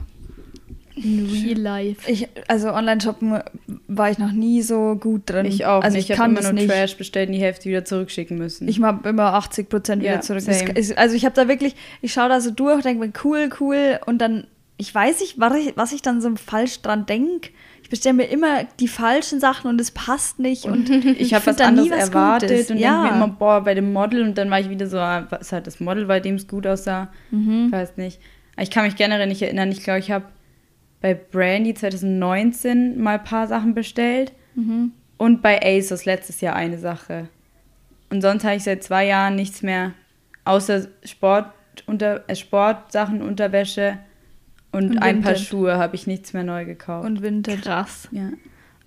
in 0.96 1.28
Real 1.30 1.58
Life? 1.58 2.10
Ich, 2.10 2.26
also 2.48 2.72
Online-Shoppen 2.72 3.38
war 3.86 4.10
ich 4.10 4.18
noch 4.18 4.32
nie 4.32 4.62
so 4.62 4.96
gut 4.96 5.22
drin. 5.26 5.46
Ich 5.46 5.66
auch 5.66 5.82
also 5.82 5.94
nicht. 5.96 6.06
Ich 6.06 6.10
Ich 6.10 6.16
kann 6.16 6.30
habe 6.30 6.32
immer 6.32 6.40
das 6.40 6.52
nur 6.52 6.60
nicht. 6.62 6.70
Trash 6.70 6.96
bestellt 6.96 7.28
und 7.28 7.34
die 7.34 7.40
Hälfte 7.40 7.68
wieder 7.68 7.84
zurückschicken 7.84 8.38
müssen. 8.38 8.66
Ich 8.66 8.80
habe 8.80 9.08
immer 9.08 9.34
80 9.34 9.68
Prozent 9.68 10.02
wieder 10.02 10.14
Ja, 10.14 10.20
zurück. 10.20 10.42
Ist, 10.46 10.96
also 10.96 11.14
ich 11.14 11.24
habe 11.24 11.34
da 11.34 11.48
wirklich, 11.48 11.76
ich 12.00 12.12
schaue 12.12 12.28
da 12.30 12.40
so 12.40 12.50
durch, 12.50 12.82
denke 12.82 13.06
mir, 13.06 13.12
cool, 13.24 13.50
cool. 13.60 14.00
Und 14.06 14.18
dann, 14.18 14.46
ich 14.78 14.94
weiß 14.94 15.20
nicht, 15.20 15.38
was 15.38 15.54
ich, 15.54 15.76
was 15.76 15.92
ich 15.92 16.00
dann 16.02 16.20
so 16.22 16.34
falsch 16.36 16.80
dran 16.80 17.04
denke. 17.04 17.50
Ich 17.86 17.90
bestelle 17.90 18.14
mir 18.14 18.24
immer 18.24 18.64
die 18.80 18.88
falschen 18.88 19.38
Sachen 19.38 19.70
und 19.70 19.80
es 19.80 19.92
passt 19.92 20.40
nicht. 20.40 20.64
Und 20.64 20.90
ich 21.20 21.32
habe 21.34 21.46
was 21.46 21.60
anderes 21.60 21.88
was 21.88 22.08
erwartet 22.08 22.48
Gutes. 22.50 22.70
und 22.72 22.78
Ja. 22.78 23.02
denke 23.02 23.16
mir 23.16 23.24
immer, 23.24 23.28
boah, 23.38 23.60
bei 23.62 23.74
dem 23.74 23.92
Model 23.92 24.22
und 24.24 24.36
dann 24.36 24.50
war 24.50 24.58
ich 24.58 24.68
wieder 24.68 24.88
so, 24.88 24.98
ah, 24.98 25.24
was 25.30 25.42
ist 25.42 25.52
halt 25.52 25.68
das 25.68 25.78
Model, 25.78 26.06
bei 26.06 26.18
dem 26.18 26.34
es 26.34 26.48
gut 26.48 26.66
aussah. 26.66 27.12
Mhm. 27.30 27.66
Ich 27.66 27.72
weiß 27.72 27.96
nicht. 27.96 28.18
Ich 28.58 28.72
kann 28.72 28.86
mich 28.86 28.96
generell 28.96 29.28
nicht 29.28 29.40
erinnern. 29.40 29.70
Ich 29.70 29.84
glaube, 29.84 30.00
ich 30.00 30.10
habe 30.10 30.24
bei 31.00 31.14
Brandy 31.14 31.74
2019 31.74 33.00
mal 33.00 33.18
ein 33.18 33.24
paar 33.24 33.46
Sachen 33.46 33.72
bestellt 33.74 34.32
Mhm. 34.56 34.90
und 35.18 35.42
bei 35.42 35.60
ASOS 35.62 36.06
letztes 36.06 36.40
Jahr 36.40 36.56
eine 36.56 36.78
Sache. 36.78 37.28
Und 38.10 38.20
sonst 38.20 38.42
habe 38.44 38.56
ich 38.56 38.64
seit 38.64 38.82
zwei 38.82 39.06
Jahren 39.06 39.36
nichts 39.36 39.62
mehr, 39.62 39.92
außer 40.44 40.88
Sport, 41.04 41.52
unter, 41.86 42.24
äh, 42.28 42.34
Sportsachen, 42.34 43.22
Unterwäsche 43.22 43.98
und, 44.76 44.90
Und 44.90 44.98
ein 44.98 45.22
paar. 45.22 45.36
Schuhe 45.36 45.76
habe 45.78 45.96
ich 45.96 46.06
nichts 46.06 46.32
mehr 46.32 46.44
neu 46.44 46.64
gekauft. 46.64 47.06
Und 47.06 47.22
Winter. 47.22 47.56
Krass. 47.56 48.08
Ja. 48.10 48.30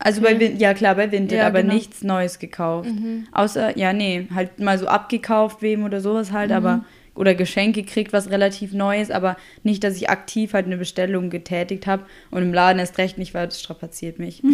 Also 0.01 0.21
bei 0.21 0.39
Vin 0.39 0.57
ja 0.57 0.73
klar, 0.73 0.95
bei 0.95 1.11
Vinted, 1.11 1.39
Ja, 1.39 1.47
aber 1.47 1.61
genau. 1.61 1.73
nichts 1.73 2.03
Neues 2.03 2.39
gekauft. 2.39 2.89
Außer, 3.33 3.77
ja, 3.77 3.91
nee, 3.91 4.27
halt 4.33 4.57
mal 4.59 4.77
so 4.79 4.87
abgekauft 4.87 5.61
wem 5.61 5.83
oder 5.83 5.99
sowas 5.99 6.31
halt, 6.31 6.53
aber 6.53 6.85
oder 7.15 7.35
Geschenke 7.35 7.83
kriegt, 7.83 8.13
was 8.13 8.29
relativ 8.29 8.71
Neues, 8.71 9.11
aber 9.11 9.35
nicht, 9.63 9.83
dass 9.83 9.97
ich 9.97 10.09
aktiv 10.09 10.53
halt 10.53 10.67
eine 10.67 10.77
Bestellung 10.77 11.29
getätigt 11.29 11.85
habe 11.85 12.05
und 12.31 12.41
im 12.43 12.53
Laden 12.53 12.79
erst 12.79 12.97
recht 12.97 13.17
nicht, 13.17 13.33
weil 13.33 13.47
das 13.47 13.59
strapaziert 13.59 14.19
mich. 14.19 14.41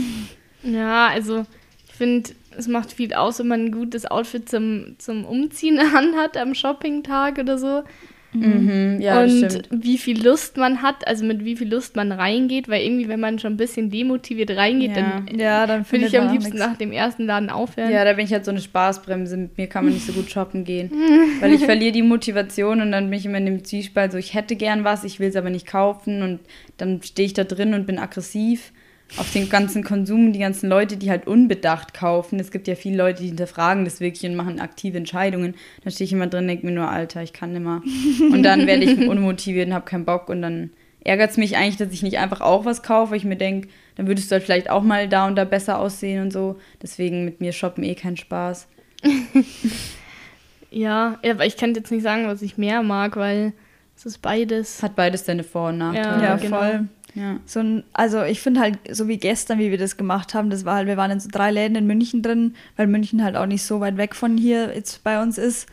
Ja, 0.63 1.10
also 1.10 1.45
ich 1.88 1.93
finde, 1.93 2.32
es 2.58 2.67
macht 2.67 2.91
viel 2.91 3.13
aus, 3.13 3.38
wenn 3.38 3.48
man 3.48 3.65
ein 3.65 3.71
gutes 3.71 4.08
Outfit 4.08 4.50
zum, 4.50 4.95
zum 4.98 5.24
Umziehen 5.26 5.78
anhat 5.95 6.38
am 6.38 6.56
Shoppingtag 6.56 7.38
oder 7.38 7.60
so. 7.60 7.84
Mhm, 8.39 9.02
ja, 9.02 9.24
das 9.24 9.32
und 9.34 9.52
stimmt. 9.52 9.69
wie 9.71 9.98
viel 9.98 10.24
Lust 10.26 10.58
man 10.58 10.82
hat, 10.82 11.08
also 11.08 11.24
mit 11.26 11.45
wie 11.45 11.56
viel 11.56 11.69
Lust 11.69 11.95
man 11.95 12.12
reingeht, 12.12 12.67
weil 12.69 12.84
irgendwie, 12.84 13.08
wenn 13.08 13.19
man 13.19 13.39
schon 13.39 13.54
ein 13.54 13.58
bisschen 13.58 13.89
demotiviert 13.89 14.52
reingeht, 14.52 14.95
Ja. 14.95 15.21
dann 15.26 15.39
Ja, 15.39 15.67
dann 15.67 15.80
würde 15.80 15.86
findet 15.89 16.13
ich 16.13 16.19
am 16.19 16.32
liebsten 16.32 16.58
nach 16.58 16.76
dem 16.78 16.91
ersten 16.91 17.26
Laden 17.26 17.50
aufhören. 17.50 17.91
Ja, 17.91 18.04
da 18.06 18.13
bin 18.13 18.26
ich 18.26 18.32
halt 18.34 18.45
so 18.45 18.52
eine 18.52 18.62
Spaßbremse. 18.62 19.38
Mit 19.38 19.58
mir 19.58 19.67
kann 19.67 19.86
man 19.86 19.93
nicht 19.93 20.06
so 20.06 20.13
gut 20.13 20.30
shoppen 20.30 20.63
gehen. 20.63 20.91
weil 21.39 21.54
ich 21.54 21.63
verliere 21.65 21.91
die 21.91 22.02
Motivation 22.02 22.82
und 22.82 22.91
dann 22.91 23.10
bin 23.10 23.19
ich 23.19 23.26
immer 23.26 23.38
in 23.38 23.45
dem 23.45 23.63
Zwiespalt 23.63 24.12
so, 24.12 24.17
ich 24.17 24.34
hätte 24.34 24.56
gern 24.56 24.84
was, 24.84 25.04
ich 25.04 25.19
will 25.19 25.30
es 25.30 25.36
aber 25.36 25.50
nicht 25.50 25.65
kaufen 25.67 26.21
und 26.21 26.39
dann 26.78 27.02
stehe 27.04 27.26
ich 27.26 27.34
da 27.34 27.43
drin 27.43 27.74
und 27.74 27.86
bin 27.88 28.00
aggressiv 28.00 28.71
auf 29.18 29.32
den 29.32 29.50
ganzen 29.50 29.84
Konsum, 29.84 30.34
die 30.34 30.39
ganzen 30.39 30.70
Leute, 30.70 30.98
die 30.98 31.10
halt 31.10 31.28
unbedacht 31.28 31.94
kaufen. 31.94 32.39
Es 32.39 32.52
gibt 32.52 32.68
ja 32.68 32.76
viele 32.76 32.98
Leute, 32.98 33.22
die 33.22 33.28
hinterfragen 33.30 33.86
das 33.86 34.00
wirklich 34.00 34.30
und 34.30 34.36
machen 34.36 34.60
aktive 34.60 34.98
Entscheidungen. 34.98 35.56
Da 35.84 35.91
stehe 35.91 36.06
ich 36.06 36.13
immer 36.13 36.28
drin 36.28 36.41
und 36.41 36.48
denke 36.50 36.65
mir 36.65 36.72
nur, 36.74 36.89
Alter, 36.89 37.24
ich 37.24 37.32
kann 37.32 37.54
nimmer. 37.54 37.82
Und 38.32 38.44
dann 38.44 38.68
werde 38.68 38.84
ich 38.84 38.98
unmotiviert 39.08 39.68
und 39.68 39.74
habe 39.74 39.86
keinen 39.86 40.06
Bock 40.06 40.30
und 40.30 40.41
dann 40.41 40.72
ärgert 41.04 41.32
es 41.32 41.38
mich 41.38 41.56
eigentlich, 41.56 41.78
dass 41.78 41.94
ich 41.94 42.04
nicht 42.04 42.18
einfach 42.18 42.41
auch 42.41 42.65
was 42.65 42.84
kaufe. 42.84 43.12
weil 43.12 43.18
Ich 43.18 43.26
mir 43.26 43.38
denke, 43.38 43.70
dann 43.96 44.08
würdest 44.08 44.32
du 44.32 44.34
halt 44.34 44.44
vielleicht 44.44 44.70
auch 44.70 44.84
mal 44.84 45.08
da 45.08 45.28
und 45.28 45.36
da 45.36 45.46
besser 45.46 45.80
aussehen 45.80 46.22
und 46.24 46.32
so. 46.34 46.60
Deswegen 46.82 47.26
mit 47.26 47.39
mir 47.41 47.54
shoppen 47.54 47.84
eh 47.84 47.96
kein 47.96 48.18
Spaß. 48.18 48.68
Ja, 50.72 51.20
ja, 51.24 51.32
aber 51.32 51.46
ich 51.46 51.56
kann 51.56 51.74
jetzt 51.74 51.89
nicht 51.89 52.04
sagen, 52.04 52.28
was 52.28 52.41
ich 52.41 52.58
mehr 52.58 52.84
mag, 52.84 53.15
weil 53.15 53.54
es 53.96 54.06
ist 54.06 54.22
beides. 54.22 54.78
Es 54.78 54.84
hat 54.84 54.96
beides 54.98 55.26
seine 55.26 55.46
Vor- 55.46 55.70
und 55.70 55.78
Nachteile. 55.78 56.24
Ja, 56.24 56.36
genau. 56.36 56.58
voll. 56.58 56.88
Ja. 57.15 57.38
So 57.45 57.62
ein, 57.62 57.84
also 57.93 58.23
ich 58.23 58.41
finde 58.41 58.60
halt, 58.60 58.78
so 58.91 59.08
wie 59.08 59.17
gestern, 59.17 59.58
wie 59.58 59.71
wir 59.71 59.78
das 59.78 59.97
gemacht 59.97 60.34
haben, 60.34 60.49
das 60.49 60.65
war 60.65 60.75
halt, 60.75 60.88
wir 60.88 60.97
waren 60.97 61.12
in 61.12 61.19
so 61.19 61.30
drei 61.32 61.49
Läden 61.49 61.75
in 61.75 61.88
München 61.88 62.21
drin, 62.21 62.56
weil 62.75 62.88
München 62.88 63.23
halt 63.23 63.36
auch 63.36 63.45
nicht 63.45 63.63
so 63.63 63.80
weit 63.80 63.97
weg 63.97 64.13
von 64.15 64.38
hier 64.38 64.75
jetzt 64.75 65.04
bei 65.04 65.21
uns 65.21 65.38
ist. 65.38 65.67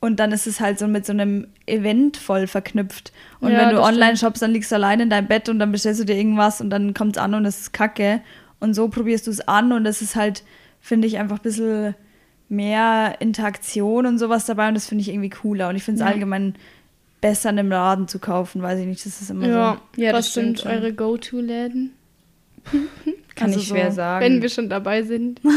Und 0.00 0.20
dann 0.20 0.30
ist 0.30 0.46
es 0.46 0.60
halt 0.60 0.78
so 0.78 0.86
mit 0.86 1.06
so 1.06 1.12
einem 1.12 1.48
Event 1.66 2.16
voll 2.16 2.46
verknüpft. 2.46 3.12
Und 3.40 3.50
Ja, 3.52 3.58
wenn 3.60 3.70
du 3.70 3.76
das 3.76 3.86
online 3.88 4.16
shoppst, 4.16 4.42
dann 4.42 4.52
liegst 4.52 4.70
du 4.70 4.76
allein 4.76 5.00
in 5.00 5.10
deinem 5.10 5.26
Bett 5.26 5.48
und 5.48 5.58
dann 5.58 5.72
bestellst 5.72 6.00
du 6.00 6.04
dir 6.04 6.14
irgendwas 6.16 6.60
und 6.60 6.70
dann 6.70 6.94
kommt 6.94 7.16
es 7.16 7.22
an 7.22 7.34
und 7.34 7.44
es 7.44 7.60
ist 7.60 7.72
kacke. 7.72 8.20
Und 8.60 8.74
so 8.74 8.88
probierst 8.88 9.26
du 9.26 9.30
es 9.30 9.40
an 9.46 9.72
und 9.72 9.86
es 9.86 10.02
ist 10.02 10.14
halt, 10.16 10.44
finde 10.80 11.08
ich, 11.08 11.18
einfach 11.18 11.38
ein 11.38 11.42
bisschen 11.42 11.94
mehr 12.48 13.16
Interaktion 13.20 14.06
und 14.06 14.18
sowas 14.18 14.46
dabei 14.46 14.68
und 14.68 14.74
das 14.74 14.86
finde 14.86 15.02
ich 15.02 15.08
irgendwie 15.10 15.30
cooler. 15.30 15.68
Und 15.68 15.76
ich 15.76 15.82
finde 15.82 16.00
es 16.00 16.06
Ja. 16.06 16.12
allgemein 16.12 16.54
besser 17.20 17.50
in 17.50 17.58
einem 17.58 17.70
Laden 17.70 18.06
zu 18.08 18.18
kaufen, 18.18 18.62
weiß 18.62 18.78
ich 18.80 18.86
nicht, 18.86 19.04
das 19.04 19.20
ist 19.20 19.30
immer 19.30 19.46
Ja, 19.46 19.80
so. 19.96 20.00
Ja, 20.02 20.12
was 20.12 20.26
das 20.26 20.30
stimmt 20.32 20.58
sind 20.58 20.60
schon. 20.60 20.70
eure 20.72 20.92
Go-To-Läden, 20.92 21.92
Kann 23.34 23.48
Also 23.48 23.60
ich 23.60 23.68
schwer 23.68 23.90
so, 23.90 23.96
sagen. 23.96 24.24
wenn 24.24 24.42
wir 24.42 24.48
schon 24.48 24.68
dabei 24.68 25.02
sind? 25.02 25.40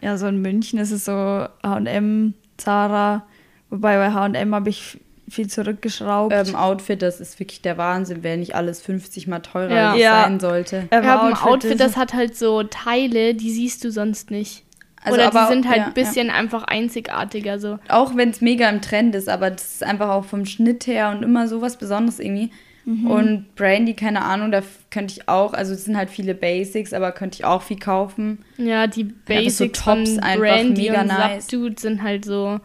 Ja, 0.00 0.18
so 0.18 0.26
in 0.26 0.42
München 0.42 0.78
ist 0.78 0.90
es 0.90 1.06
so 1.06 1.12
H&M, 1.12 2.34
Zara, 2.58 3.24
wobei 3.70 3.96
bei 3.96 4.12
H&M 4.12 4.54
habe 4.54 4.68
ich 4.68 5.00
viel 5.30 5.46
zurückgeschraubt. 5.48 6.30
ähm, 6.34 6.54
Outfit, 6.54 7.00
das 7.00 7.20
ist 7.20 7.40
wirklich 7.40 7.62
der 7.62 7.78
Wahnsinn, 7.78 8.22
wenn 8.22 8.40
nicht 8.40 8.54
alles 8.54 8.82
50 8.82 9.28
mal 9.28 9.38
teurer 9.38 9.70
Ja. 9.74 9.94
Ja. 9.94 10.22
sein 10.24 10.40
sollte. 10.40 10.88
Ähm, 10.90 11.04
habe 11.06 11.28
ein 11.28 11.34
Outfit, 11.42 11.70
ist- 11.70 11.80
das 11.80 11.96
hat 11.96 12.12
halt 12.12 12.36
so 12.36 12.64
Teile, 12.64 13.32
die 13.34 13.50
siehst 13.50 13.82
du 13.82 13.90
sonst 13.90 14.30
nicht. 14.30 14.63
Also, 15.04 15.16
Oder 15.18 15.26
aber- 15.28 15.46
die 15.48 15.54
sind 15.54 15.68
halt 15.68 15.78
ja, 15.78 15.86
ein 15.86 15.94
bisschen 15.94 16.30
einfach 16.30 16.64
einzigartiger. 16.64 17.58
So. 17.58 17.78
Auch 17.88 18.16
wenn 18.16 18.30
es 18.30 18.40
mega 18.40 18.68
im 18.70 18.80
Trend 18.80 19.14
ist, 19.14 19.28
aber 19.28 19.50
das 19.50 19.74
ist 19.74 19.84
einfach 19.84 20.08
auch 20.08 20.24
vom 20.24 20.46
Schnitt 20.46 20.86
her 20.86 21.10
und 21.10 21.22
immer 21.22 21.46
sowas 21.46 21.76
Besonderes 21.78 22.18
irgendwie. 22.18 22.50
Mhm. 22.86 23.06
Und 23.10 23.54
Brandy, 23.54 23.94
keine 23.94 24.22
Ahnung, 24.22 24.50
da 24.50 24.62
könnte 24.90 25.14
ich 25.14 25.28
auch, 25.28 25.54
also 25.54 25.72
es 25.72 25.84
sind 25.86 25.96
halt 25.96 26.10
viele 26.10 26.34
Basics, 26.34 26.92
aber 26.92 27.12
könnte 27.12 27.38
ich 27.38 27.44
auch 27.44 27.62
viel 27.62 27.78
kaufen. 27.78 28.44
Ja, 28.58 28.86
die 28.86 29.02
Ja, 29.02 29.06
aber 29.06 29.50
so 29.50 29.64
Basics 29.64 29.78
Tops 29.84 30.10
von 30.14 30.20
einfach 30.20 30.38
Brandy 30.40 30.82
mega 30.82 31.00
und 31.00 31.06
nice. 31.06 31.46
Subdude 31.48 31.80
sind 31.80 32.02
halt 32.02 32.24
so, 32.26 32.60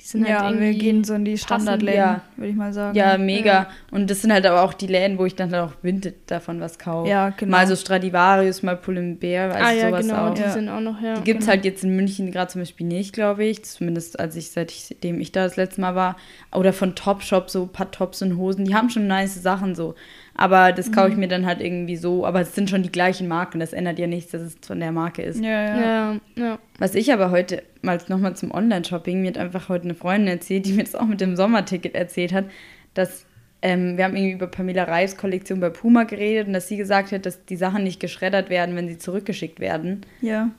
die 0.00 0.06
sind 0.06 0.26
Ja, 0.26 0.42
halt 0.44 0.58
wir 0.58 0.66
irgendwie 0.68 0.78
gehen 0.78 1.04
so 1.04 1.14
in 1.14 1.24
die. 1.24 1.36
Standardläden, 1.36 1.94
Ja. 1.98 2.20
würde 2.36 2.50
ich 2.50 2.56
mal 2.56 2.72
sagen. 2.72 2.96
Ja, 2.96 3.18
mega. 3.18 3.68
Und 3.90 4.10
das 4.10 4.22
sind 4.22 4.32
halt 4.32 4.46
aber 4.46 4.62
auch 4.62 4.72
die 4.72 4.86
Läden, 4.86 5.18
wo 5.18 5.26
ich 5.26 5.34
dann 5.34 5.52
halt 5.52 5.62
auch 5.70 5.74
Vinted 5.82 6.14
davon 6.26 6.60
was 6.60 6.78
kaufe. 6.78 7.08
Ja, 7.08 7.30
genau. 7.30 7.50
Mal 7.56 7.66
so 7.66 7.76
Stradivarius, 7.76 8.62
mal 8.62 8.76
Pull&Bear, 8.76 9.52
also 9.54 9.64
ah 9.66 9.72
ja, 9.72 9.86
sowas 9.88 10.06
genau, 10.06 10.28
auch. 10.28 10.34
die 10.34 10.40
Ja. 10.42 10.50
sind 10.50 10.68
auch 10.68 10.80
noch, 10.80 11.00
ja. 11.00 11.14
Die 11.14 11.24
gibt 11.24 11.40
es 11.40 11.46
genau. 11.46 11.56
halt 11.56 11.64
jetzt 11.64 11.84
in 11.84 11.94
München 11.94 12.30
gerade 12.32 12.50
zum 12.50 12.62
Beispiel 12.62 12.86
nicht, 12.86 13.12
glaube 13.12 13.44
ich. 13.44 13.62
Zumindest 13.64 14.18
als 14.18 14.36
ich, 14.36 14.50
seitdem 14.50 15.20
ich 15.20 15.32
da 15.32 15.44
das 15.44 15.56
letzte 15.56 15.80
Mal 15.80 15.94
war. 15.94 16.16
Oder 16.52 16.72
von 16.72 16.94
Topshop, 16.94 17.50
so 17.50 17.62
ein 17.64 17.68
paar 17.68 17.90
Tops 17.90 18.22
und 18.22 18.36
Hosen. 18.36 18.64
Die 18.64 18.74
haben 18.74 18.90
schon 18.90 19.06
nice 19.06 19.34
Sachen 19.42 19.74
so. 19.74 19.94
Aber 20.40 20.72
das 20.72 20.90
kaufe 20.90 21.08
ich 21.10 21.14
Mhm. 21.14 21.20
mir 21.20 21.28
dann 21.28 21.44
halt 21.46 21.60
irgendwie 21.60 21.96
so. 21.96 22.24
Aber 22.24 22.40
es 22.40 22.54
sind 22.54 22.70
schon 22.70 22.82
die 22.82 22.90
gleichen 22.90 23.28
Marken. 23.28 23.60
Das 23.60 23.74
ändert 23.74 23.98
ja 23.98 24.06
nichts, 24.06 24.32
dass 24.32 24.40
es 24.40 24.56
von 24.66 24.80
der 24.80 24.90
Marke 24.90 25.20
ist. 25.22 25.38
Ja, 25.44 25.50
ja. 25.50 25.80
Ja, 25.80 26.20
ja. 26.36 26.58
Was 26.78 26.94
ich 26.94 27.12
aber 27.12 27.30
heute, 27.30 27.62
mal 27.82 27.98
nochmal 28.08 28.34
zum 28.36 28.50
Online-Shopping, 28.50 29.20
mir 29.20 29.28
hat 29.28 29.38
einfach 29.38 29.68
heute 29.68 29.84
eine 29.84 29.94
Freundin 29.94 30.28
erzählt, 30.28 30.64
die 30.64 30.72
mir 30.72 30.84
das 30.84 30.94
auch 30.94 31.04
mit 31.06 31.20
dem 31.20 31.36
Sommerticket 31.36 31.94
erzählt 31.94 32.32
hat, 32.32 32.46
dass 32.94 33.26
ähm, 33.62 33.98
wir 33.98 34.04
haben 34.04 34.16
irgendwie 34.16 34.32
über 34.32 34.46
Pamela 34.46 34.84
Reis 34.84 35.18
Kollektion 35.18 35.60
bei 35.60 35.68
Puma 35.68 36.04
geredet 36.04 36.46
und 36.46 36.54
dass 36.54 36.68
sie 36.68 36.78
gesagt 36.78 37.12
hat, 37.12 37.26
dass 37.26 37.44
die 37.44 37.56
Sachen 37.56 37.84
nicht 37.84 38.00
geschreddert 38.00 38.48
werden, 38.48 38.74
wenn 38.76 38.88
sie 38.88 38.96
zurückgeschickt 38.96 39.60
werden. 39.60 40.00
Ja, 40.22 40.50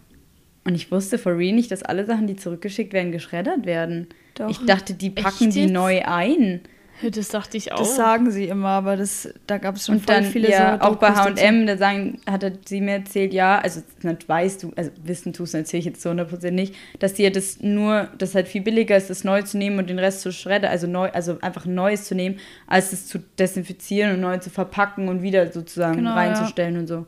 Und 0.64 0.76
ich 0.76 0.92
wusste 0.92 1.18
for 1.18 1.36
real 1.36 1.56
nicht, 1.56 1.72
dass 1.72 1.82
alle 1.82 2.06
Sachen, 2.06 2.28
die 2.28 2.36
zurückgeschickt 2.36 2.94
werden, 2.94 3.12
geschreddert 3.12 3.66
werden. 3.66 4.10
Doch. 4.36 4.48
Ich 4.52 4.60
dachte, 4.64 4.94
die 4.94 5.10
packen 5.10 5.46
Echt 5.48 5.56
die 5.56 5.62
jetzt? 5.64 5.74
neu 5.74 6.04
ein. 6.06 6.60
Das 7.12 7.30
dachte 7.30 7.58
ich 7.58 7.72
auch. 7.74 7.80
das 7.80 7.96
sagen 7.96 8.32
sie 8.32 8.46
immer, 8.46 8.70
aber 8.70 8.98
das, 8.98 9.30
da 9.48 9.58
gab 9.58 9.76
es 9.76 9.86
schon 9.86 9.96
Und 9.96 10.06
voll 10.06 10.16
dann, 10.16 10.26
viele 10.26 10.50
ja, 10.50 10.78
so 10.82 10.88
auch 10.88 10.96
bei. 10.96 11.10
H&M, 11.12 11.66
da 11.68 11.78
sagen, 11.78 12.20
hatte 12.30 12.54
sie 12.66 12.82
mir 12.82 12.94
erzählt, 12.94 13.34
ja, 13.34 13.60
also 13.60 13.82
das 14.02 14.16
weißt 14.28 14.64
du, 14.64 14.72
also 14.76 14.92
wissen 15.04 15.34
tust 15.34 15.54
du 15.54 15.58
natürlich 15.60 15.86
jetzt 15.86 16.02
zu 16.02 16.10
100% 16.10 16.52
nicht, 16.52 16.76
dass 17.00 17.16
sie 17.16 17.24
ja 17.24 17.30
das 17.30 17.60
nur, 17.62 18.08
das 18.18 18.36
halt 18.36 18.48
viel 18.48 18.62
billiger 18.62 18.96
ist, 18.98 19.10
das 19.10 19.24
neu 19.24 19.42
zu 19.42 19.58
nehmen 19.58 19.80
und 19.80 19.90
den 19.90 20.00
Rest 20.00 20.22
zu 20.22 20.32
schredden, 20.32 20.70
also 20.70 20.88
neu, 20.88 21.10
also 21.12 21.38
einfach 21.42 21.66
ein 21.66 21.76
neues 21.76 22.06
zu 22.06 22.16
nehmen, 22.16 22.38
als 22.68 22.94
es 22.94 23.08
zu 23.08 23.20
desinfizieren 23.40 24.14
und 24.14 24.22
neu 24.22 24.38
zu 24.38 24.50
verpacken 24.50 25.08
und 25.10 25.22
wieder 25.22 25.52
sozusagen 25.52 25.98
Genau, 25.98 26.14
reinzustellen 26.14 26.78
und 26.78 26.88
so. 26.88 27.06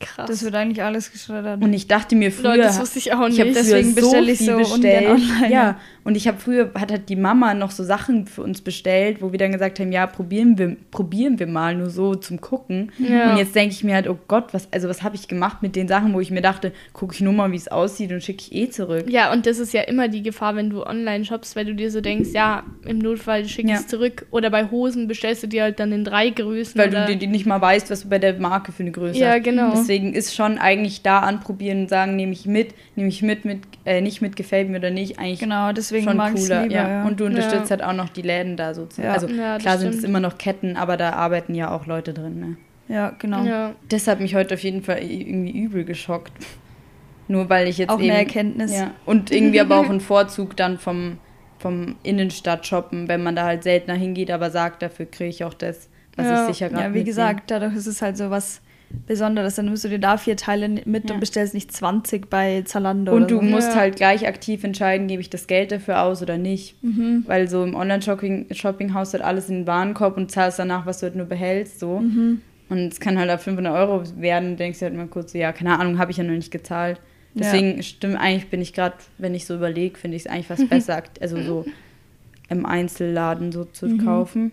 Krass. 0.00 0.28
Das 0.28 0.44
wird 0.44 0.54
eigentlich 0.54 0.80
alles 0.84 1.10
geschreddert. 1.10 1.60
Und 1.60 1.72
ich 1.72 1.88
dachte 1.88 2.14
mir 2.14 2.30
früher, 2.30 2.50
Leute, 2.50 2.62
das 2.62 2.78
wusste 2.80 3.00
ich 3.00 3.12
auch 3.12 3.26
ich 3.26 3.30
nicht. 3.30 3.40
habe 3.40 3.52
früher 3.52 3.62
Deswegen 3.64 3.88
so 3.94 4.00
bestell 4.00 4.28
ich 4.28 4.38
viel 4.38 4.46
so 4.46 4.56
bestellt. 4.58 5.08
ungern 5.08 5.22
online. 5.22 5.52
Ja, 5.52 5.80
und 6.08 6.16
ich 6.16 6.26
habe 6.26 6.38
früher 6.38 6.70
hat 6.74 6.90
halt 6.90 7.10
die 7.10 7.16
Mama 7.16 7.52
noch 7.52 7.70
so 7.70 7.84
Sachen 7.84 8.26
für 8.26 8.40
uns 8.42 8.62
bestellt, 8.62 9.20
wo 9.20 9.30
wir 9.30 9.38
dann 9.38 9.52
gesagt 9.52 9.78
haben, 9.78 9.92
ja, 9.92 10.06
probieren 10.06 10.56
wir 10.56 10.74
probieren 10.90 11.38
wir 11.38 11.46
mal 11.46 11.74
nur 11.76 11.90
so 11.90 12.14
zum 12.14 12.40
gucken. 12.40 12.90
Ja. 12.98 13.30
Und 13.30 13.36
jetzt 13.36 13.54
denke 13.54 13.74
ich 13.74 13.84
mir 13.84 13.94
halt, 13.94 14.08
oh 14.08 14.16
Gott, 14.26 14.54
was 14.54 14.72
also 14.72 14.88
was 14.88 15.02
habe 15.02 15.16
ich 15.16 15.28
gemacht 15.28 15.58
mit 15.62 15.76
den 15.76 15.86
Sachen, 15.86 16.14
wo 16.14 16.20
ich 16.20 16.30
mir 16.30 16.40
dachte, 16.40 16.72
gucke 16.94 17.14
ich 17.14 17.20
nur 17.20 17.34
mal, 17.34 17.52
wie 17.52 17.56
es 17.56 17.68
aussieht 17.68 18.10
und 18.10 18.22
schicke 18.24 18.42
ich 18.42 18.54
eh 18.54 18.70
zurück. 18.70 19.04
Ja, 19.10 19.30
und 19.34 19.44
das 19.44 19.58
ist 19.58 19.74
ja 19.74 19.82
immer 19.82 20.08
die 20.08 20.22
Gefahr, 20.22 20.56
wenn 20.56 20.70
du 20.70 20.82
online 20.82 21.26
shoppst, 21.26 21.54
weil 21.56 21.66
du 21.66 21.74
dir 21.74 21.90
so 21.90 22.00
denkst, 22.00 22.30
ja, 22.32 22.62
im 22.86 22.98
Notfall 23.00 23.44
schick 23.46 23.66
ich 23.66 23.70
Ja. 23.72 23.76
es 23.76 23.86
zurück. 23.86 24.24
Oder 24.30 24.48
bei 24.48 24.70
Hosen 24.70 25.08
bestellst 25.08 25.42
du 25.42 25.46
dir 25.46 25.64
halt 25.64 25.78
dann 25.78 25.92
in 25.92 26.04
drei 26.04 26.30
Größen. 26.30 26.80
Weil 26.80 26.88
du 26.88 27.16
dir 27.18 27.28
nicht 27.28 27.44
mal 27.44 27.60
weißt, 27.60 27.90
was 27.90 28.04
du 28.04 28.08
bei 28.08 28.18
der 28.18 28.32
Marke 28.40 28.72
für 28.72 28.82
eine 28.82 28.92
Größe 28.92 29.18
Ja, 29.18 29.32
hast. 29.32 29.44
genau. 29.44 29.72
Deswegen 29.72 30.14
ist 30.14 30.34
schon 30.34 30.56
eigentlich 30.56 31.02
da 31.02 31.18
anprobieren 31.18 31.82
und 31.82 31.88
sagen, 31.90 32.16
nehme 32.16 32.32
ich 32.32 32.46
mit, 32.46 32.68
nehme 32.96 33.10
ich 33.10 33.20
mit, 33.20 33.44
mit 33.44 33.58
äh, 33.84 34.00
nicht 34.00 34.22
mit, 34.22 34.36
gefällt 34.36 34.70
mir 34.70 34.78
oder 34.78 34.90
nicht, 34.90 35.18
eigentlich 35.18 35.40
Genau, 35.40 35.72
deswegen 35.72 35.97
schon 36.04 36.16
mag 36.16 36.34
ich 36.34 36.42
cooler. 36.42 36.62
lieber, 36.62 36.74
ja. 36.74 36.88
ja. 36.88 37.04
Und 37.06 37.20
du 37.20 37.26
unterstützt 37.26 37.64
Ja. 37.64 37.70
halt 37.70 37.82
auch 37.84 37.92
noch 37.92 38.08
die 38.08 38.22
Läden 38.22 38.56
da 38.56 38.74
sozusagen. 38.74 39.08
Ja. 39.08 39.14
Also 39.14 39.26
klar 39.26 39.78
sind 39.78 39.94
es 39.94 40.04
immer 40.04 40.20
noch 40.20 40.38
Ketten, 40.38 40.76
aber 40.76 40.96
da 40.96 41.10
arbeiten 41.12 41.54
ja 41.54 41.70
auch 41.70 41.86
Leute 41.86 42.12
drin. 42.14 42.40
Ne? 42.40 42.56
Ja, 42.94 43.10
genau. 43.18 43.44
Ja. 43.44 43.74
Das 43.88 44.06
hat 44.06 44.20
mich 44.20 44.34
heute 44.34 44.54
auf 44.54 44.62
jeden 44.62 44.82
Fall 44.82 45.02
irgendwie 45.02 45.58
übel 45.58 45.84
geschockt. 45.84 46.32
Nur 47.28 47.50
weil 47.50 47.68
ich 47.68 47.76
jetzt 47.78 47.90
Auch 47.90 48.00
eben, 48.00 48.10
eine 48.10 48.20
Erkenntnis. 48.20 48.74
Ja. 48.74 48.92
Und 49.04 49.30
irgendwie 49.30 49.60
aber 49.60 49.76
auch 49.78 49.90
ein 49.90 50.00
Vorzug 50.00 50.56
dann 50.56 50.78
vom, 50.78 51.18
vom 51.58 51.96
Innenstadt-Shoppen, 52.02 53.08
wenn 53.08 53.22
man 53.22 53.36
da 53.36 53.44
halt 53.44 53.62
seltener 53.64 53.96
hingeht, 53.96 54.30
aber 54.30 54.50
sagt, 54.50 54.80
dafür 54.82 55.04
kriege 55.06 55.28
ich 55.30 55.44
auch 55.44 55.52
das, 55.54 55.88
was 56.16 56.26
Ja. 56.26 56.42
ich 56.48 56.54
sicher 56.54 56.70
gerade 56.70 56.84
Ja, 56.88 56.94
wie 56.94 57.04
gesagt, 57.04 57.50
dadurch 57.50 57.74
ist 57.74 57.86
es 57.86 58.00
halt 58.00 58.16
so 58.16 58.30
was 58.30 58.62
Besonderes. 59.06 59.54
Dann 59.56 59.66
nimmst 59.66 59.84
du 59.84 59.88
dir 59.88 59.98
da 59.98 60.16
vier 60.16 60.36
Teile 60.36 60.68
mit 60.84 61.08
Ja. 61.08 61.14
und 61.14 61.20
bestellst 61.20 61.54
nicht 61.54 61.72
20 61.72 62.28
bei 62.30 62.62
Zalando 62.64 63.12
Und 63.14 63.30
du 63.30 63.36
so. 63.36 63.42
musst 63.42 63.68
Ja. 63.70 63.76
halt 63.76 63.96
gleich 63.96 64.26
aktiv 64.26 64.64
entscheiden, 64.64 65.08
gebe 65.08 65.20
ich 65.20 65.30
das 65.30 65.46
Geld 65.46 65.72
dafür 65.72 66.02
aus 66.02 66.22
oder 66.22 66.38
nicht. 66.38 66.82
Mhm. 66.82 67.24
Weil 67.26 67.48
so 67.48 67.62
im 67.64 67.74
Online-Shopping 67.74 68.46
Shopping 68.52 68.94
haust 68.94 69.12
du 69.14 69.18
halt 69.18 69.26
alles 69.26 69.48
in 69.48 69.60
den 69.60 69.66
Warenkorb 69.66 70.16
und 70.16 70.30
zahlst 70.30 70.58
danach, 70.58 70.86
was 70.86 71.00
du 71.00 71.04
halt 71.04 71.16
nur 71.16 71.26
behältst. 71.26 71.80
So. 71.80 72.00
Mhm. 72.00 72.40
Und 72.70 72.92
es 72.92 73.00
kann 73.00 73.18
halt 73.18 73.30
ab 73.30 73.42
500 73.42 73.74
Euro 73.74 74.02
werden. 74.18 74.56
denkst 74.56 74.78
du 74.80 74.84
halt 74.86 74.94
mal 74.94 75.06
kurz, 75.06 75.32
so, 75.32 75.38
ja, 75.38 75.52
keine 75.52 75.78
Ahnung, 75.78 75.98
habe 75.98 76.10
ich 76.10 76.16
ja 76.18 76.24
noch 76.24 76.32
nicht 76.32 76.50
gezahlt. 76.50 77.00
Deswegen 77.34 77.82
stimmt, 77.82 78.16
eigentlich 78.16 78.48
bin 78.50 78.60
ich 78.60 78.72
gerade, 78.72 78.96
wenn 79.18 79.34
ich 79.34 79.46
so 79.46 79.54
überlege, 79.54 79.96
finde 79.98 80.16
ich 80.16 80.24
es 80.24 80.30
eigentlich 80.30 80.46
fast 80.48 80.68
besser, 80.70 81.02
also 81.20 81.40
so 81.40 81.64
im 82.50 82.66
Einzelladen 82.66 83.52
so 83.52 83.64
zu 83.64 83.86
Mhm. 83.86 84.04
kaufen. 84.04 84.52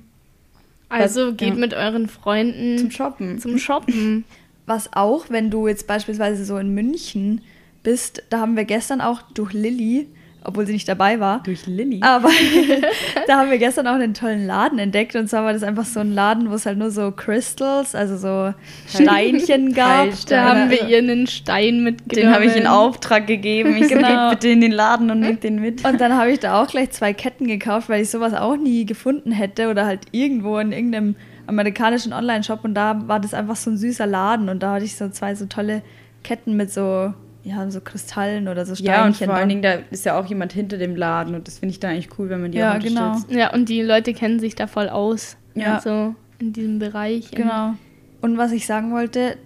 Also 0.90 1.30
Was- 1.32 1.38
geht 1.38 1.50
ja. 1.50 1.56
mit 1.56 1.74
euren 1.74 2.08
Freunden 2.08 2.78
Zum 2.78 2.92
zum, 2.92 2.92
Shoppen. 2.92 3.60
Shoppen. 3.60 4.24
Was 4.68 4.94
auch, 4.94 5.30
wenn 5.30 5.52
du 5.52 5.68
jetzt 5.68 5.86
beispielsweise 5.86 6.44
so 6.44 6.58
in 6.58 6.74
München 6.74 7.42
bist, 7.84 8.24
da 8.32 8.40
haben 8.40 8.56
wir 8.56 8.66
gestern 8.66 9.00
auch 9.00 9.22
durch 9.34 9.54
Lilly, 9.54 10.08
obwohl 10.46 10.66
sie 10.66 10.74
nicht 10.74 10.88
dabei 10.88 11.20
war, 11.20 11.42
Durch 11.44 11.66
Lilly. 11.68 12.00
aber 12.02 12.30
da 13.28 13.40
haben 13.40 13.50
wir 13.52 13.58
gestern 13.58 13.88
auch 13.88 13.94
einen 13.96 14.14
tollen 14.14 14.46
Laden 14.46 14.80
entdeckt. 14.80 15.16
Und 15.16 15.28
zwar 15.30 15.44
war 15.44 15.54
das 15.54 15.64
einfach 15.64 15.86
so 15.86 16.00
ein 16.00 16.14
Laden, 16.14 16.50
wo 16.50 16.56
es 16.56 16.66
halt 16.66 16.78
nur 16.78 16.92
so 16.92 17.12
Crystals, 17.12 17.96
also 17.96 18.18
so 18.18 18.54
Steinchen 18.88 19.74
gab. 19.74 20.08
Heilsteine. 20.08 20.42
Da 20.42 20.50
haben 20.56 20.70
wir 20.70 20.88
ihr 20.88 20.98
einen 21.00 21.28
Stein 21.28 21.84
mitgenommen. 21.84 22.32
Den 22.32 22.34
habe 22.34 22.46
ich 22.46 22.56
in 22.56 22.68
Auftrag 22.68 23.28
gegeben. 23.28 23.76
Ich 23.78 23.90
Genau. 23.90 24.30
geht 24.30 24.40
bitte 24.40 24.50
in 24.50 24.62
den 24.62 24.72
Laden 24.72 25.12
und 25.12 25.20
nehmt 25.20 25.44
den 25.44 25.60
mit. 25.62 25.86
Und 25.86 26.00
dann 26.02 26.18
habe 26.18 26.32
ich 26.32 26.40
da 26.40 26.62
auch 26.62 26.68
gleich 26.68 26.92
zwei 26.92 27.14
Ketten 27.14 27.48
gekauft, 27.48 27.90
weil 27.90 28.02
ich 28.02 28.10
sowas 28.10 28.34
auch 28.34 28.58
nie 28.58 28.86
gefunden 28.86 29.32
hätte 29.32 29.70
oder 29.70 29.86
halt 29.86 30.02
irgendwo 30.12 30.58
in 30.58 30.72
irgendeinem 30.72 31.16
amerikanischen 31.48 32.12
Online-Shop 32.14 32.62
und 32.64 32.74
da 32.74 33.08
war 33.08 33.20
das 33.20 33.34
einfach 33.36 33.56
so 33.56 33.70
ein 33.70 33.78
süßer 33.78 34.08
Laden 34.08 34.50
und 34.50 34.64
da 34.64 34.74
hatte 34.74 34.86
ich 34.86 34.96
so 34.96 35.10
zwei 35.10 35.36
so 35.36 35.46
tolle 35.46 35.84
Ketten 36.24 36.58
mit 36.58 36.72
so, 36.74 37.14
ja, 37.46 37.70
so 37.72 37.80
Kristallen 37.80 38.48
oder 38.48 38.66
so 38.66 38.74
Steinchen. 38.76 38.94
Ja, 38.94 39.06
und 39.06 39.16
vor 39.16 39.28
dran. 39.28 39.36
allen 39.38 39.50
Dingen, 39.50 39.62
da 39.62 39.74
ist 39.92 40.04
ja 40.04 40.20
auch 40.20 40.26
jemand 40.26 40.52
hinter 40.52 40.78
dem 40.78 40.96
Laden 40.96 41.36
und 41.36 41.48
das 41.48 41.60
finde 41.60 41.72
ich 41.72 41.80
dann 41.80 41.92
eigentlich 41.92 42.10
cool, 42.20 42.28
wenn 42.30 42.42
man 42.42 42.52
die 42.52 42.58
Ja, 42.58 42.76
auch 42.76 42.80
genau. 42.80 43.06
unterstützt. 43.12 43.38
Ja, 43.38 43.54
und 43.54 43.70
die 43.70 43.82
Leute 43.84 44.14
kennen 44.14 44.40
sich 44.40 44.56
da 44.56 44.66
voll 44.68 44.90
aus. 44.90 45.38
Ja. 45.54 45.80
So 45.80 46.16
in 46.40 46.52
diesem 46.54 46.80
Bereich. 46.80 47.32
Genau. 47.32 47.76
Und 48.22 48.38
was 48.38 48.52
ich 48.52 48.66
sagen 48.66 48.92
wollte, 48.92 49.38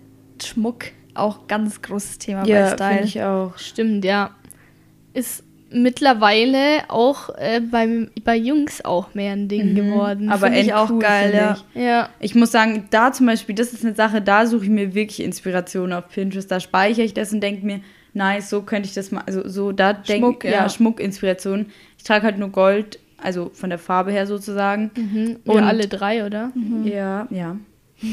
Schmuck, 0.41 0.85
auch 1.13 1.47
ganz 1.47 1.81
großes 1.81 2.17
Thema 2.19 2.43
bei 2.43 2.47
Ja, 2.49 2.73
Style. 2.73 2.89
finde 2.89 3.03
ich 3.05 3.21
auch. 3.21 3.57
Stimmt, 3.57 4.05
ja. 4.05 4.31
Ist 5.13 5.43
mittlerweile 5.71 6.83
auch 6.89 7.29
äh, 7.37 7.59
beim, 7.61 8.09
bei 8.23 8.35
Jungs 8.35 8.83
auch 8.83 9.13
mehr 9.13 9.33
ein 9.33 9.47
Ding 9.47 9.71
Mhm. 9.71 9.75
geworden. 9.75 10.29
Aber 10.29 10.51
ich 10.51 10.73
auch 10.73 10.81
endcool, 10.89 10.99
geil, 10.99 11.33
ja. 11.35 11.57
ich. 11.73 11.81
ja. 11.81 12.09
Ich 12.19 12.35
muss 12.35 12.51
sagen, 12.51 12.85
da 12.91 13.11
zum 13.11 13.25
Beispiel, 13.25 13.55
das 13.55 13.73
ist 13.73 13.85
eine 13.85 13.95
Sache, 13.95 14.21
da 14.21 14.45
suche 14.45 14.63
ich 14.65 14.69
mir 14.69 14.93
wirklich 14.93 15.21
Inspiration 15.23 15.93
auf 15.93 16.09
Pinterest. 16.09 16.49
Da 16.49 16.59
speichere 16.59 17.03
ich 17.05 17.13
das 17.13 17.33
und 17.33 17.41
denke 17.41 17.65
mir, 17.65 17.81
nice, 18.13 18.49
so 18.49 18.61
könnte 18.61 18.87
ich 18.87 18.93
das 18.95 19.11
mal, 19.11 19.23
also 19.25 19.47
so 19.47 19.71
da 19.71 19.93
denke 19.93 20.47
ja, 20.47 20.53
ja. 20.63 20.69
Schmuckinspiration. 20.69 21.67
Ich 21.97 22.03
trage 22.03 22.23
halt 22.25 22.37
nur 22.37 22.49
Gold, 22.49 22.99
also 23.17 23.51
von 23.53 23.69
der 23.69 23.79
Farbe 23.79 24.11
her 24.11 24.25
sozusagen. 24.27 24.91
Mhm. 24.95 25.37
Und- 25.45 25.55
Wir 25.57 25.65
alle 25.65 25.87
drei, 25.87 26.25
oder? 26.25 26.51
Ja, 26.83 27.27
ja. 27.29 27.57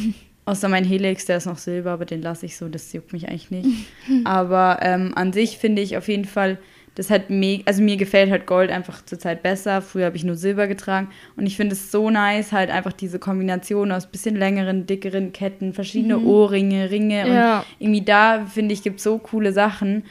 Außer 0.49 0.69
mein 0.69 0.85
Helix, 0.85 1.25
der 1.27 1.39
ist 1.39 1.47
noch 1.47 1.59
Silber, 1.59 1.91
aber 1.91 2.05
den 2.05 2.23
lasse 2.23 2.47
ich 2.47 2.57
so, 2.57 2.69
das 2.69 2.93
juckt 2.93 3.13
mich 3.13 3.29
eigentlich 3.29 3.51
nicht. 3.51 3.69
aber 4.25 4.79
ähm, 4.83 5.13
an 5.17 5.33
sich 5.33 5.59
finde 5.59 5.83
ich 5.83 5.97
auf 5.97 6.07
jeden 6.07 6.25
Fall, 6.25 6.59
das 6.97 7.11
hat 7.11 7.31
me 7.31 7.61
also 7.67 7.83
mir 7.83 7.97
gefällt 7.97 8.31
halt 8.31 8.47
Gold 8.47 8.71
einfach 8.71 9.05
zurzeit 9.05 9.43
besser. 9.43 9.81
Früher 9.83 10.07
habe 10.07 10.17
ich 10.17 10.25
nur 10.25 10.35
Silber 10.35 10.67
getragen 10.67 11.09
und 11.37 11.47
ich 11.47 11.57
finde 11.57 11.75
es 11.75 11.93
so 11.93 12.11
nice, 12.11 12.53
halt 12.53 12.71
einfach 12.71 12.93
diese 12.93 13.19
Kombination 13.19 13.93
aus 13.93 14.07
bisschen 14.07 14.35
längeren, 14.35 14.87
dickeren 14.87 15.33
Ketten, 15.33 15.73
verschiedene 15.73 16.19
Ohrringe, 16.19 16.91
Ringe 16.91 17.29
Ja. 17.29 17.59
und 17.61 17.65
irgendwie 17.79 18.03
da 18.03 18.47
finde 18.47 18.73
ich 18.73 18.83
gibt 18.83 19.01
so 19.01 19.19
coole 19.19 19.53
Sachen. 19.53 20.05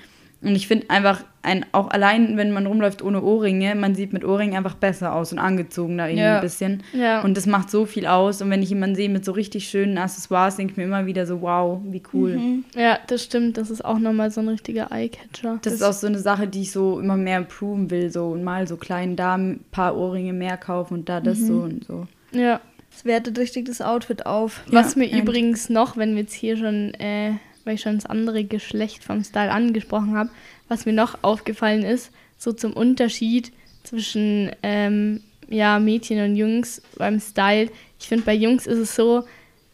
Und 0.45 0.55
ich 0.55 0.67
finde 0.67 0.89
einfach, 0.89 1.23
ein, 1.41 1.65
auch 1.73 1.89
allein, 1.91 2.37
wenn 2.37 2.51
man 2.51 2.65
rumläuft 2.65 3.01
ohne 3.03 3.21
Ohrringe, 3.21 3.75
man 3.75 3.93
sieht 3.93 4.13
mit 4.13 4.25
Ohrringen 4.25 4.55
einfach 4.55 4.73
besser 4.75 5.13
aus 5.13 5.31
und 5.31 5.37
angezogener 5.39 6.07
irgendwie 6.07 6.21
Ja. 6.23 6.35
ein 6.37 6.41
bisschen. 6.41 6.83
Ja. 6.93 7.21
Und 7.21 7.37
das 7.37 7.45
macht 7.45 7.69
so 7.69 7.85
viel 7.85 8.07
aus. 8.07 8.41
Und 8.41 8.49
wenn 8.49 8.63
ich 8.63 8.69
jemanden 8.69 8.95
sehe 8.95 9.09
mit 9.09 9.23
so 9.25 9.31
richtig 9.31 9.67
schönen 9.67 9.97
Accessoires, 9.97 10.55
denke 10.55 10.71
ich 10.71 10.77
mir 10.77 10.83
immer 10.85 11.05
wieder 11.05 11.25
so, 11.27 11.41
wow, 11.41 11.79
wie 11.85 12.01
cool. 12.13 12.39
Ja, 12.75 12.97
das 13.07 13.23
stimmt. 13.23 13.57
Das 13.57 13.69
ist 13.69 13.85
auch 13.85 13.99
nochmal 13.99 14.31
so 14.31 14.41
ein 14.41 14.47
richtiger 14.47 14.91
Eyecatcher. 14.91 15.59
Das 15.61 15.73
ist 15.73 15.83
auch 15.83 15.93
so 15.93 16.07
eine 16.07 16.19
Sache, 16.19 16.47
die 16.47 16.61
ich 16.61 16.71
so 16.71 16.99
immer 16.99 17.17
mehr 17.17 17.37
improven 17.37 17.91
will. 17.91 18.09
So 18.11 18.27
und 18.29 18.43
mal 18.43 18.67
so 18.67 18.77
kleinen 18.77 19.15
Damen 19.15 19.51
ein 19.51 19.65
paar 19.71 19.95
Ohrringe 19.97 20.33
mehr 20.33 20.57
kaufen 20.57 20.95
und 20.95 21.09
da 21.09 21.21
das 21.21 21.39
so 21.39 21.53
und 21.59 21.85
so. 21.85 22.07
Ja. 22.31 22.59
Es 22.97 23.03
wertet 23.03 23.37
richtig 23.37 23.65
das 23.65 23.81
Outfit 23.81 24.25
auf. 24.25 24.61
Was 24.67 24.95
Ja, 24.95 24.99
mir 25.01 25.11
übrigens 25.21 25.69
noch, 25.69 25.97
wenn 25.97 26.15
wir 26.15 26.21
jetzt 26.21 26.33
hier 26.33 26.55
schon, 26.55 26.93
äh, 26.93 27.33
weil 27.65 27.75
ich 27.75 27.81
schon 27.81 27.95
das 27.95 28.05
andere 28.05 28.45
Geschlecht 28.45 29.03
vom 29.03 29.23
Style 29.23 29.51
angesprochen 29.51 30.15
habe, 30.15 30.29
was 30.67 30.85
mir 30.85 30.93
noch 30.93 31.17
aufgefallen 31.23 31.83
ist, 31.83 32.11
so 32.37 32.53
zum 32.53 32.73
Unterschied 32.73 33.51
zwischen 33.83 34.51
ähm, 34.63 35.21
ja, 35.49 35.79
Mädchen 35.79 36.23
und 36.23 36.35
Jungs 36.35 36.81
beim 36.97 37.19
Style. 37.19 37.69
Ich 37.99 38.07
finde, 38.07 38.25
bei 38.25 38.33
Jungs 38.33 38.65
ist 38.67 38.79
es 38.79 38.95
so, 38.95 39.23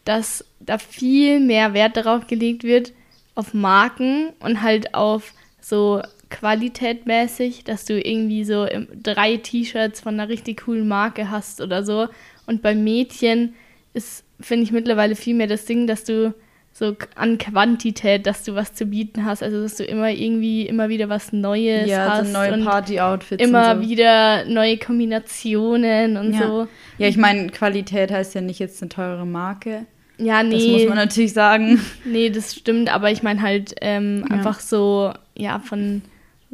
dass 0.04 0.44
da 0.60 0.78
viel 0.78 1.40
mehr 1.40 1.74
Wert 1.74 1.96
darauf 1.96 2.26
gelegt 2.26 2.64
wird, 2.64 2.92
auf 3.34 3.54
Marken 3.54 4.30
und 4.40 4.62
halt 4.62 4.94
auf 4.94 5.32
so 5.60 6.02
qualitätmäßig, 6.30 7.64
dass 7.64 7.84
du 7.84 8.00
irgendwie 8.00 8.44
so 8.44 8.66
drei 9.02 9.36
T-Shirts 9.36 10.00
von 10.00 10.14
einer 10.14 10.28
richtig 10.28 10.64
coolen 10.64 10.88
Marke 10.88 11.30
hast 11.30 11.60
oder 11.60 11.84
so. 11.84 12.08
Und 12.46 12.62
bei 12.62 12.74
Mädchen 12.74 13.54
ist, 13.94 14.24
finde 14.40 14.64
ich, 14.64 14.72
mittlerweile 14.72 15.14
viel 15.14 15.34
mehr 15.34 15.46
das 15.46 15.66
Ding, 15.66 15.86
dass 15.86 16.04
du 16.04 16.34
so 16.82 16.96
an 17.14 17.38
Quantität, 17.38 18.26
dass 18.26 18.42
du 18.42 18.56
was 18.56 18.74
zu 18.74 18.86
bieten 18.86 19.24
hast. 19.24 19.42
Also 19.42 19.62
dass 19.62 19.76
du 19.76 19.84
immer 19.84 20.10
irgendwie 20.10 20.66
immer 20.66 20.88
wieder 20.88 21.08
was 21.08 21.32
Neues 21.32 21.88
ja, 21.88 22.08
hast. 22.08 22.26
So 22.26 22.32
neue 22.32 22.58
Party-Outfits. 22.64 23.42
Immer 23.42 23.76
so. 23.76 23.88
wieder 23.88 24.44
neue 24.46 24.78
Kombinationen 24.78 26.16
und 26.16 26.32
ja. 26.32 26.40
so. 26.40 26.68
Ja, 26.98 27.06
ich 27.06 27.16
meine, 27.16 27.48
Qualität 27.48 28.10
heißt 28.10 28.34
ja 28.34 28.40
nicht 28.40 28.58
jetzt 28.58 28.82
eine 28.82 28.88
teure 28.88 29.24
Marke. 29.24 29.86
Ja, 30.18 30.42
nee. 30.42 30.56
Das 30.56 30.80
muss 30.80 30.88
man 30.88 30.98
natürlich 30.98 31.32
sagen. 31.32 31.80
Nee, 32.04 32.30
das 32.30 32.54
stimmt, 32.54 32.92
aber 32.92 33.10
ich 33.10 33.22
meine 33.22 33.42
halt 33.42 33.74
ähm, 33.80 34.24
ja. 34.28 34.36
einfach 34.36 34.58
so, 34.58 35.12
ja, 35.36 35.60
von 35.60 36.02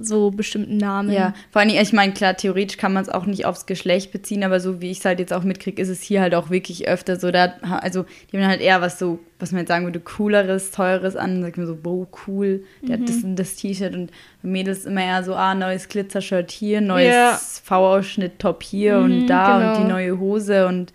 so 0.00 0.30
bestimmten 0.30 0.76
Namen. 0.76 1.10
Ja, 1.12 1.34
vor 1.50 1.60
allem, 1.60 1.70
ich 1.70 1.92
meine, 1.92 2.12
klar, 2.12 2.36
theoretisch 2.36 2.76
kann 2.76 2.92
man 2.92 3.02
es 3.02 3.08
auch 3.08 3.26
nicht 3.26 3.44
aufs 3.44 3.66
Geschlecht 3.66 4.12
beziehen, 4.12 4.44
aber 4.44 4.60
so 4.60 4.80
wie 4.80 4.90
ich 4.90 4.98
es 4.98 5.04
halt 5.04 5.18
jetzt 5.18 5.32
auch 5.32 5.42
mitkriege, 5.42 5.82
ist 5.82 5.88
es 5.88 6.02
hier 6.02 6.20
halt 6.20 6.34
auch 6.34 6.50
wirklich 6.50 6.86
öfter 6.86 7.16
so, 7.16 7.30
da, 7.32 7.54
also 7.62 8.06
die 8.30 8.38
haben 8.38 8.46
halt 8.46 8.60
eher 8.60 8.80
was 8.80 8.98
so, 8.98 9.18
was 9.40 9.50
man 9.50 9.60
jetzt 9.60 9.68
sagen 9.68 9.84
würde, 9.84 9.98
cooleres, 9.98 10.70
teures 10.70 11.16
an, 11.16 11.34
dann 11.34 11.42
sagt 11.42 11.58
man 11.58 11.66
so, 11.66 11.78
wow, 11.82 12.06
cool, 12.26 12.62
der 12.82 12.98
mhm. 12.98 13.02
hat 13.02 13.08
das, 13.08 13.16
das 13.24 13.56
T-Shirt 13.56 13.94
und 13.94 14.12
bei 14.42 14.48
Mädels 14.48 14.84
immer 14.84 15.02
eher 15.02 15.24
so, 15.24 15.34
ah, 15.34 15.54
neues 15.54 15.88
Glitzershirt 15.88 16.52
hier, 16.52 16.80
neues 16.80 17.12
ja. 17.12 17.38
V-Ausschnitt-Top 17.64 18.62
hier 18.62 18.98
mhm, 18.98 19.04
und 19.04 19.26
da 19.26 19.58
genau. 19.58 19.72
und 19.72 19.82
die 19.82 19.92
neue 19.92 20.18
Hose 20.20 20.66
und 20.68 20.92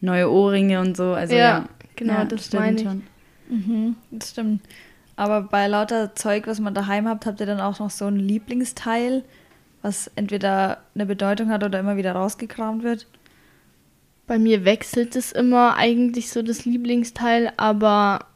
neue 0.00 0.30
Ohrringe 0.30 0.80
und 0.80 0.96
so, 0.96 1.12
also 1.12 1.34
ja. 1.34 1.40
ja. 1.40 1.68
Genau, 1.96 2.12
ja, 2.12 2.24
das, 2.26 2.48
das 2.50 2.62
stimmt 2.62 2.80
schon. 2.80 3.02
Mhm, 3.48 3.96
das 4.10 4.30
stimmt. 4.30 4.60
Aber 5.16 5.42
bei 5.42 5.66
lauter 5.66 6.14
Zeug, 6.14 6.46
was 6.46 6.60
man 6.60 6.74
daheim 6.74 7.08
habt, 7.08 7.26
habt 7.26 7.40
ihr 7.40 7.46
dann 7.46 7.60
auch 7.60 7.78
noch 7.78 7.90
so 7.90 8.06
ein 8.06 8.16
Lieblingsteil, 8.16 9.24
was 9.82 10.10
entweder 10.14 10.82
eine 10.94 11.06
Bedeutung 11.06 11.48
hat 11.48 11.64
oder 11.64 11.80
immer 11.80 11.96
wieder 11.96 12.12
rausgekramt 12.12 12.82
wird? 12.82 13.06
Bei 14.26 14.38
mir 14.38 14.64
wechselt 14.64 15.16
es 15.16 15.32
immer 15.32 15.76
eigentlich 15.76 16.30
so 16.30 16.42
das 16.42 16.64
Lieblingsteil, 16.64 17.52
aber 17.56 18.26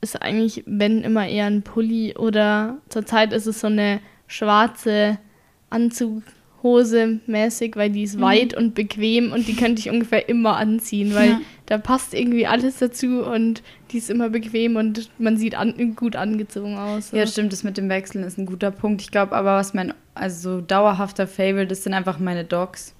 ist 0.00 0.20
eigentlich, 0.20 0.62
wenn 0.66 1.02
immer 1.02 1.26
eher 1.26 1.46
ein 1.46 1.62
Pulli 1.62 2.16
oder 2.16 2.78
zurzeit 2.88 3.32
ist 3.32 3.46
es 3.46 3.60
so 3.60 3.68
eine 3.68 4.00
schwarze 4.26 5.18
Anzug, 5.70 6.22
Hose 6.62 7.20
mäßig, 7.26 7.76
weil 7.76 7.90
die 7.90 8.02
ist 8.02 8.16
mhm. 8.16 8.22
weit 8.22 8.56
und 8.56 8.74
bequem 8.74 9.32
und 9.32 9.46
die 9.46 9.54
könnte 9.54 9.80
ich 9.80 9.90
ungefähr 9.90 10.28
immer 10.28 10.56
anziehen, 10.56 11.14
weil 11.14 11.30
ja. 11.30 11.40
da 11.66 11.78
passt 11.78 12.14
irgendwie 12.14 12.46
alles 12.46 12.78
dazu 12.78 13.22
und 13.22 13.62
die 13.90 13.98
ist 13.98 14.10
immer 14.10 14.30
bequem 14.30 14.76
und 14.76 15.10
man 15.18 15.36
sieht 15.36 15.54
an, 15.54 15.94
gut 15.94 16.16
angezogen 16.16 16.76
aus. 16.76 17.10
So. 17.10 17.16
Ja, 17.16 17.26
stimmt, 17.26 17.52
das 17.52 17.62
mit 17.62 17.76
dem 17.76 17.88
Wechseln 17.88 18.24
ist 18.24 18.38
ein 18.38 18.46
guter 18.46 18.70
Punkt. 18.70 19.02
Ich 19.02 19.10
glaube 19.10 19.32
aber, 19.36 19.56
was 19.56 19.74
mein 19.74 19.94
also 20.14 20.60
dauerhafter 20.60 21.26
Favorite 21.26 21.72
ist, 21.72 21.84
sind 21.84 21.94
einfach 21.94 22.18
meine 22.18 22.44
Dogs. 22.44 22.95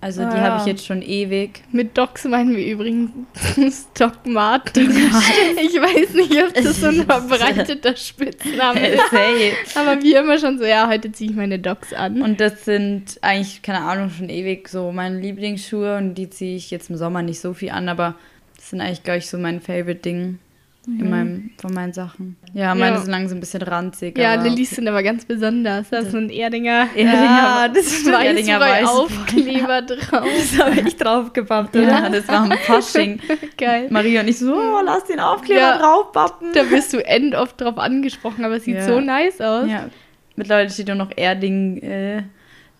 Also 0.00 0.22
ah, 0.22 0.30
die 0.32 0.40
habe 0.40 0.60
ich 0.60 0.66
jetzt 0.66 0.86
schon 0.86 1.02
ewig. 1.02 1.64
Mit 1.72 1.98
Docs 1.98 2.24
meinen 2.26 2.54
wir 2.54 2.64
übrigens 2.64 3.10
Stock 3.94 4.24
Martin. 4.26 4.90
ich 4.90 5.74
weiß 5.74 6.14
nicht, 6.14 6.40
ob 6.40 6.54
das 6.54 6.80
so 6.80 6.86
ein 6.86 7.04
verbreiteter 7.06 7.96
Spitzname 7.96 8.90
ist. 8.90 9.76
Aber 9.76 10.00
wie 10.00 10.14
immer 10.14 10.38
schon 10.38 10.58
so, 10.58 10.64
ja, 10.64 10.88
heute 10.88 11.10
ziehe 11.10 11.30
ich 11.30 11.36
meine 11.36 11.58
Docs 11.58 11.94
an. 11.94 12.22
Und 12.22 12.40
das 12.40 12.64
sind 12.64 13.18
eigentlich, 13.22 13.62
keine 13.62 13.80
Ahnung, 13.80 14.10
schon 14.10 14.28
ewig 14.28 14.68
so 14.68 14.92
meine 14.92 15.18
Lieblingsschuhe 15.18 15.96
und 15.96 16.14
die 16.14 16.30
ziehe 16.30 16.56
ich 16.56 16.70
jetzt 16.70 16.90
im 16.90 16.96
Sommer 16.96 17.22
nicht 17.22 17.40
so 17.40 17.52
viel 17.52 17.70
an, 17.70 17.88
aber 17.88 18.14
das 18.56 18.70
sind 18.70 18.80
eigentlich, 18.80 19.02
glaube 19.02 19.18
ich, 19.18 19.26
so 19.26 19.36
mein 19.36 19.60
Favorite-Ding 19.60 20.38
mhm. 20.88 21.00
in 21.00 21.10
meinem, 21.10 21.50
von 21.60 21.72
meinen 21.72 21.92
Sachen. 21.92 22.36
Ja, 22.54 22.74
meine 22.74 22.96
ja. 22.96 23.00
sind 23.00 23.10
langsam 23.10 23.38
ein 23.38 23.40
bisschen 23.40 23.62
ranzig. 23.62 24.18
Ja, 24.18 24.34
Lillys 24.34 24.70
sind 24.70 24.88
aber 24.88 25.02
ganz 25.02 25.24
besonders. 25.24 25.90
Da 25.90 25.98
ist 25.98 26.12
so 26.12 26.18
ein 26.18 26.30
Erdinger, 26.30 26.88
Erdinger 26.94 27.12
ja, 27.12 27.68
das 27.68 27.86
ist 27.86 28.06
Erdinger 28.06 28.60
weiß. 28.60 28.88
Aufkleber 28.88 29.82
drauf. 29.82 30.26
Das 30.36 30.58
habe 30.58 30.80
ich 30.80 30.96
draufgepappt. 30.96 31.74
Ja, 31.76 31.82
ja, 31.82 32.08
das 32.08 32.26
war 32.28 32.42
ein 32.42 32.58
Fasching. 32.58 33.20
Geil. 33.56 33.88
Maria 33.90 34.22
und 34.22 34.28
ich 34.28 34.38
so, 34.38 34.54
oh, 34.54 34.80
lass 34.84 35.04
den 35.04 35.20
Aufkleber 35.20 35.60
ja, 35.60 35.78
draufpappen. 35.78 36.52
Da 36.54 36.70
wirst 36.70 36.92
du 36.92 37.04
end 37.04 37.34
oft 37.34 37.60
drauf 37.60 37.78
angesprochen, 37.78 38.44
aber 38.44 38.56
es 38.56 38.64
sieht 38.64 38.82
so 38.82 39.00
nice 39.00 39.40
aus. 39.40 39.68
Ja. 39.68 39.88
Mittlerweile 40.36 40.70
steht 40.70 40.86
nur 40.86 40.96
noch 40.96 41.10
Erding 41.16 41.82
äh, 41.82 42.22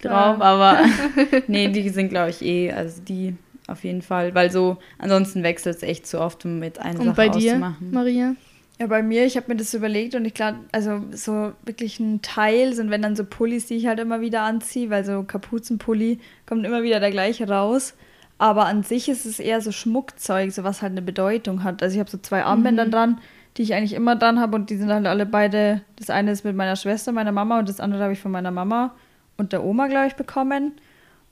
drauf, 0.01 0.41
aber 0.41 0.81
nee, 1.49 1.69
die 1.69 1.89
sind, 1.89 2.09
glaube 2.09 2.31
ich, 2.31 2.43
eh, 2.43 2.73
also 2.73 3.03
die 3.03 3.35
auf 3.69 3.85
jeden 3.85 4.03
Fall, 4.03 4.35
weil 4.35 4.51
so 4.51 4.79
ansonsten 4.99 5.43
wechselt 5.43 5.77
es 5.77 5.83
echt 5.83 6.07
zu 6.07 6.21
oft, 6.21 6.45
um 6.45 6.59
mit 6.59 6.81
einer 6.81 6.99
und 6.99 7.07
Sache 7.07 7.17
bei 7.17 7.29
dir, 7.29 7.53
auszumachen. 7.53 7.91
Maria? 7.93 8.35
Ja, 8.81 8.87
bei 8.87 9.03
mir, 9.03 9.25
ich 9.25 9.37
habe 9.37 9.47
mir 9.49 9.57
das 9.57 9.75
überlegt 9.75 10.15
und 10.15 10.25
ich 10.25 10.35
glaube, 10.35 10.59
also 10.73 11.03
so 11.11 11.53
wirklich 11.65 11.99
ein 12.01 12.23
Teil 12.23 12.73
sind, 12.75 12.91
wenn 12.91 13.03
dann 13.03 13.17
so 13.17 13.25
Pullis, 13.25 13.67
die 13.67 13.75
ich 13.75 13.87
halt 13.87 13.99
immer 13.99 14.21
wieder 14.21 14.43
anziehe, 14.43 14.89
weil 14.89 15.05
so 15.05 15.25
Kapuzenpulli 15.25 16.21
kommt 16.47 16.65
immer 16.65 16.83
wieder 16.83 17.01
der 17.01 17.11
gleiche 17.11 17.49
raus. 17.49 17.95
Aber 18.39 18.67
an 18.67 18.85
sich 18.85 19.09
ist 19.09 19.27
es 19.27 19.41
eher 19.41 19.61
so 19.61 19.73
Schmuckzeug, 19.73 20.53
so 20.53 20.63
was 20.63 20.81
halt 20.81 20.93
eine 20.93 21.03
Bedeutung 21.03 21.65
hat. 21.65 21.83
Also 21.83 21.95
ich 21.95 22.01
habe 22.01 22.11
so 22.11 22.19
zwei 22.19 22.45
Armbänder 22.45 22.87
mhm. 22.87 22.91
dran, 22.93 23.19
die 23.57 23.63
ich 23.63 23.75
eigentlich 23.75 23.95
immer 23.95 24.15
dran 24.15 24.39
habe 24.39 24.55
und 24.55 24.71
die 24.71 24.77
sind 24.77 24.93
halt 24.93 25.07
alle 25.07 25.27
beide, 25.27 25.83
das 25.97 26.09
eine 26.09 26.31
ist 26.31 26.45
mit 26.45 26.55
meiner 26.55 26.77
Schwester, 26.77 27.11
meiner 27.11 27.33
Mama 27.33 27.59
und 27.59 27.69
das 27.69 27.81
andere 27.81 28.05
habe 28.05 28.13
ich 28.13 28.21
von 28.21 28.31
meiner 28.31 28.53
Mama 28.53 28.95
und 29.37 29.53
der 29.53 29.65
Oma, 29.65 29.89
glaube 29.89 30.07
ich, 30.07 30.15
bekommen. 30.15 30.75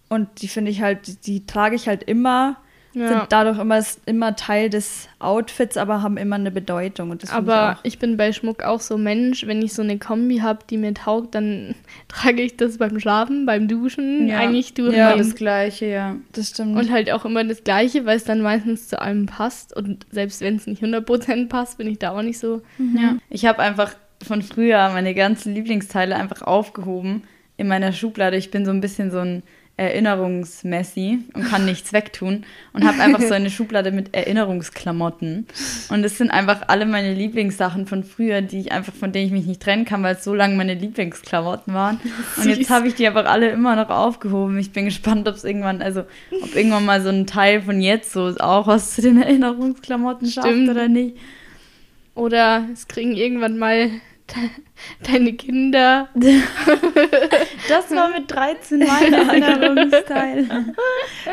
Und 0.09 0.29
die 0.43 0.49
finde 0.49 0.71
ich 0.71 0.83
halt, 0.83 1.27
die 1.27 1.47
trage 1.47 1.75
ich 1.75 1.89
halt 1.89 2.05
immer, 2.05 2.57
ja. 2.97 3.09
sind 3.09 3.23
dadurch 3.29 3.59
immer, 3.59 3.83
immer 4.07 4.37
Teil 4.37 4.71
des 4.71 5.09
Outfits, 5.19 5.77
aber 5.77 6.03
haben 6.03 6.17
immer 6.17 6.37
eine 6.37 6.51
Bedeutung. 6.51 7.11
Und 7.11 7.23
das 7.23 7.31
aber 7.31 7.79
ich, 7.83 7.95
ich, 7.95 7.99
bin 7.99 8.17
bei 8.17 8.33
Schmuck 8.33 8.63
auch 8.63 8.81
so 8.81 8.97
Mensch, 8.97 9.47
wenn 9.47 9.61
ich 9.61 9.75
so 9.75 9.83
eine 9.83 9.99
Kombi 9.99 10.39
habe, 10.39 10.61
die 10.71 10.79
mir 10.79 10.95
taugt, 10.95 11.35
dann 11.35 11.75
trage 12.09 12.43
ich 12.43 12.57
das 12.57 12.79
beim 12.79 12.99
Schlafen, 12.99 13.45
beim 13.45 13.69
Duschen, 13.69 14.29
ja. 14.29 14.39
eigentlich 14.39 14.75
durch. 14.75 14.97
Ja, 14.97 15.17
das 15.17 15.35
Gleiche, 15.35 15.87
ja. 15.87 16.17
Das 16.33 16.51
stimmt. 16.51 16.77
Und 16.77 16.91
halt 16.91 17.13
auch 17.13 17.25
immer 17.25 17.45
das 17.45 17.65
Gleiche, 17.65 18.07
weil 18.07 18.17
es 18.17 18.25
dann 18.25 18.41
meistens 18.41 18.89
zu 18.89 19.01
allem 19.01 19.27
passt. 19.27 19.77
Und 19.77 20.07
selbst 20.11 20.41
wenn 20.41 20.57
es 20.57 20.67
nicht 20.67 20.83
100% 20.83 21.49
passt, 21.49 21.79
bin 21.79 21.89
ich 21.89 21.99
da 21.99 22.13
auch 22.13 22.23
nicht 22.23 22.39
so. 22.39 22.63
Mhm. 22.79 22.99
Ja. 22.99 23.17
Ich 23.29 23.45
habe 23.45 23.59
einfach 23.59 23.95
von 24.25 24.41
früher 24.41 24.89
meine 24.91 25.15
ganzen 25.15 25.55
Lieblingsteile 25.55 26.17
einfach 26.17 26.41
aufgehoben 26.41 27.25
in 27.59 27.69
meiner 27.69 27.93
Schublade. 27.93 28.37
Ich 28.39 28.51
bin 28.51 28.65
so 28.65 28.71
ein 28.71 28.81
bisschen 28.81 29.11
so 29.11 29.19
ein 29.19 29.43
Erinnerungsmessi 29.79 31.19
und 31.35 31.45
kann 31.51 31.67
nichts 31.67 31.93
wegtun 31.93 32.45
und 32.73 32.87
habe 32.87 33.01
einfach 33.03 33.21
so 33.21 33.35
eine 33.35 33.51
Schublade 33.51 33.93
mit 33.93 34.15
Erinnerungsklamotten 34.15 35.47
und 35.91 36.05
es 36.05 36.17
sind 36.17 36.31
einfach 36.31 36.63
alle 36.69 36.87
meine 36.87 37.13
Lieblingssachen 37.13 37.87
von 37.87 38.03
früher, 38.03 38.41
die 38.41 38.61
ich 38.61 38.73
einfach 38.73 38.95
von 38.95 39.13
denen 39.13 39.27
ich 39.27 39.33
mich 39.33 39.45
nicht 39.45 39.63
trennen 39.63 39.85
kann, 39.85 40.03
weil 40.03 40.15
es 40.15 40.25
so 40.25 40.35
lange 40.35 40.57
meine 40.57 40.75
Lieblingsklamotten 40.75 41.75
waren 41.75 42.01
und 42.39 42.49
jetzt 42.49 42.71
habe 42.71 42.89
ich 42.89 42.95
die 42.95 43.07
einfach 43.07 43.27
alle 43.27 43.51
immer 43.51 43.77
noch 43.77 43.91
aufgehoben. 43.91 44.59
Ich 44.59 44.73
bin 44.73 44.87
gespannt, 44.87 45.29
ob 45.29 45.35
es 45.35 45.45
irgendwann 45.45 45.83
also 45.83 46.05
ob 46.43 46.57
irgendwann 46.57 46.87
mal 46.87 47.03
so 47.03 47.11
ein 47.11 47.27
Teil 47.27 47.61
von 47.61 47.83
jetzt 47.83 48.13
so 48.13 48.35
auch 48.39 48.67
was 48.67 48.95
zu 48.95 49.03
den 49.03 49.21
Erinnerungsklamotten 49.21 50.29
Stimmt. 50.29 50.47
schafft 50.47 50.71
oder 50.71 50.89
nicht. 50.89 51.17
Oder 52.15 52.67
es 52.73 52.89
kriegen 52.89 53.15
irgendwann 53.15 53.59
mal 53.59 53.91
deine 55.03 55.33
Kinder. 55.35 56.09
das 57.69 57.91
war 57.91 58.11
mit 58.11 58.31
13 58.31 58.79
mein 58.81 59.13
Erinnerungsteil. 59.43 60.47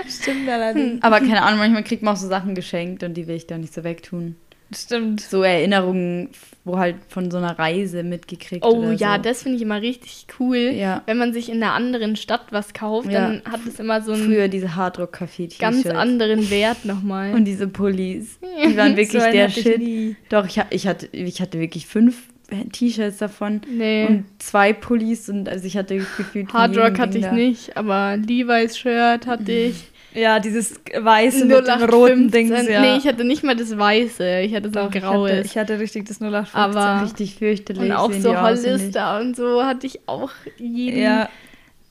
Stimmt 0.07 0.49
allerdings. 0.49 1.03
Aber 1.03 1.19
keine 1.19 1.41
Ahnung, 1.43 1.59
manchmal 1.59 1.83
kriegt 1.83 2.03
man 2.03 2.13
auch 2.13 2.19
so 2.19 2.27
Sachen 2.27 2.55
geschenkt 2.55 3.03
und 3.03 3.15
die 3.15 3.27
will 3.27 3.35
ich 3.35 3.47
da 3.47 3.57
nicht 3.57 3.73
so 3.73 3.83
wegtun. 3.83 4.35
Stimmt. 4.75 5.21
So 5.21 5.43
Erinnerungen, 5.43 6.29
wo 6.63 6.79
halt 6.79 6.95
von 7.07 7.29
so 7.29 7.37
einer 7.37 7.59
Reise 7.59 8.01
mitgekriegt 8.01 8.65
Oh 8.65 8.91
ja, 8.91 9.17
so. 9.17 9.21
das 9.21 9.43
finde 9.43 9.57
ich 9.57 9.61
immer 9.61 9.81
richtig 9.81 10.25
cool. 10.39 10.57
Ja. 10.57 11.03
Wenn 11.05 11.17
man 11.17 11.31
sich 11.31 11.49
in 11.49 11.61
einer 11.61 11.73
anderen 11.73 12.15
Stadt 12.15 12.47
was 12.51 12.73
kauft, 12.73 13.11
ja. 13.11 13.21
dann 13.21 13.43
hat 13.45 13.59
es 13.67 13.79
immer 13.79 14.01
so 14.01 14.13
einen 14.13 14.25
Früher 14.25 14.47
diese 14.47 14.75
Hardrock 14.75 15.15
Café 15.15 15.59
ganz 15.59 15.85
anderen 15.85 16.49
Wert 16.49 16.85
nochmal. 16.85 17.35
Und 17.35 17.45
diese 17.45 17.67
Pullis, 17.67 18.39
die 18.41 18.75
waren 18.75 18.97
wirklich 18.97 19.21
so 19.21 19.31
der 19.31 19.49
Shit. 19.49 20.15
Doch, 20.29 20.47
ich, 20.47 20.59
ich, 20.71 20.87
hatte, 20.87 21.07
ich 21.11 21.39
hatte 21.39 21.59
wirklich 21.59 21.85
fünf 21.85 22.32
T-Shirts 22.71 23.17
davon 23.17 23.61
nee. 23.69 24.05
und 24.05 24.25
zwei 24.39 24.73
Pullis 24.73 25.29
und 25.29 25.49
also 25.49 25.65
ich 25.65 25.77
hatte 25.77 25.97
gefühlt 25.97 26.53
Hard 26.53 26.77
Rock 26.77 26.99
hatte 26.99 27.17
ich 27.17 27.25
da. 27.25 27.31
nicht, 27.31 27.75
aber 27.77 28.17
Levi's 28.17 28.77
Shirt 28.77 29.27
hatte 29.27 29.51
mhm. 29.51 29.69
ich. 29.69 29.89
Ja, 30.15 30.39
dieses 30.39 30.79
weiße 30.95 31.45
mit 31.45 31.67
dem 31.67 31.89
roten 31.89 32.29
Ding. 32.29 32.51
Ja. 32.51 32.81
Nee, 32.81 32.97
ich 32.97 33.07
hatte 33.07 33.23
nicht 33.23 33.43
mal 33.43 33.55
das 33.55 33.75
weiße, 33.75 34.41
ich 34.41 34.53
hatte 34.53 34.69
so 34.71 34.79
ein 34.81 34.91
graues. 34.91 35.31
Ich 35.31 35.37
hatte, 35.37 35.47
ich 35.47 35.57
hatte 35.57 35.79
richtig 35.79 36.05
das 36.07 36.21
0815. 36.21 36.59
Aber 36.59 37.03
richtig 37.03 37.35
fürchterlich. 37.35 37.83
Und 37.83 37.91
auch 37.93 38.11
so 38.11 38.39
Hollister 38.39 39.19
und 39.19 39.35
so 39.35 39.63
hatte 39.63 39.87
ich 39.87 40.07
auch 40.07 40.31
jeden 40.57 41.01
ja. 41.01 41.29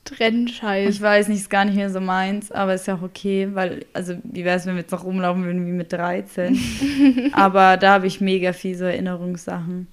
Trendscheiß. 0.05 0.89
Ich 0.89 1.01
weiß 1.01 1.27
nicht, 1.29 1.39
ist 1.39 1.49
gar 1.49 1.65
nicht 1.65 1.75
mehr 1.75 1.89
so 1.89 1.99
meins, 1.99 2.51
aber 2.51 2.73
ist 2.73 2.87
ja 2.87 2.95
auch 2.95 3.01
okay, 3.01 3.49
weil, 3.53 3.85
also 3.93 4.15
wie 4.23 4.43
wäre 4.43 4.57
es, 4.57 4.65
wenn 4.65 4.75
wir 4.75 4.81
jetzt 4.81 4.91
noch 4.91 5.03
rumlaufen 5.03 5.45
würden 5.45 5.65
wie 5.65 5.71
mit 5.71 5.91
13. 5.91 6.59
aber 7.33 7.77
da 7.77 7.93
habe 7.93 8.07
ich 8.07 8.21
mega 8.21 8.53
viele 8.53 8.91
Erinnerungssachen. 8.91 9.87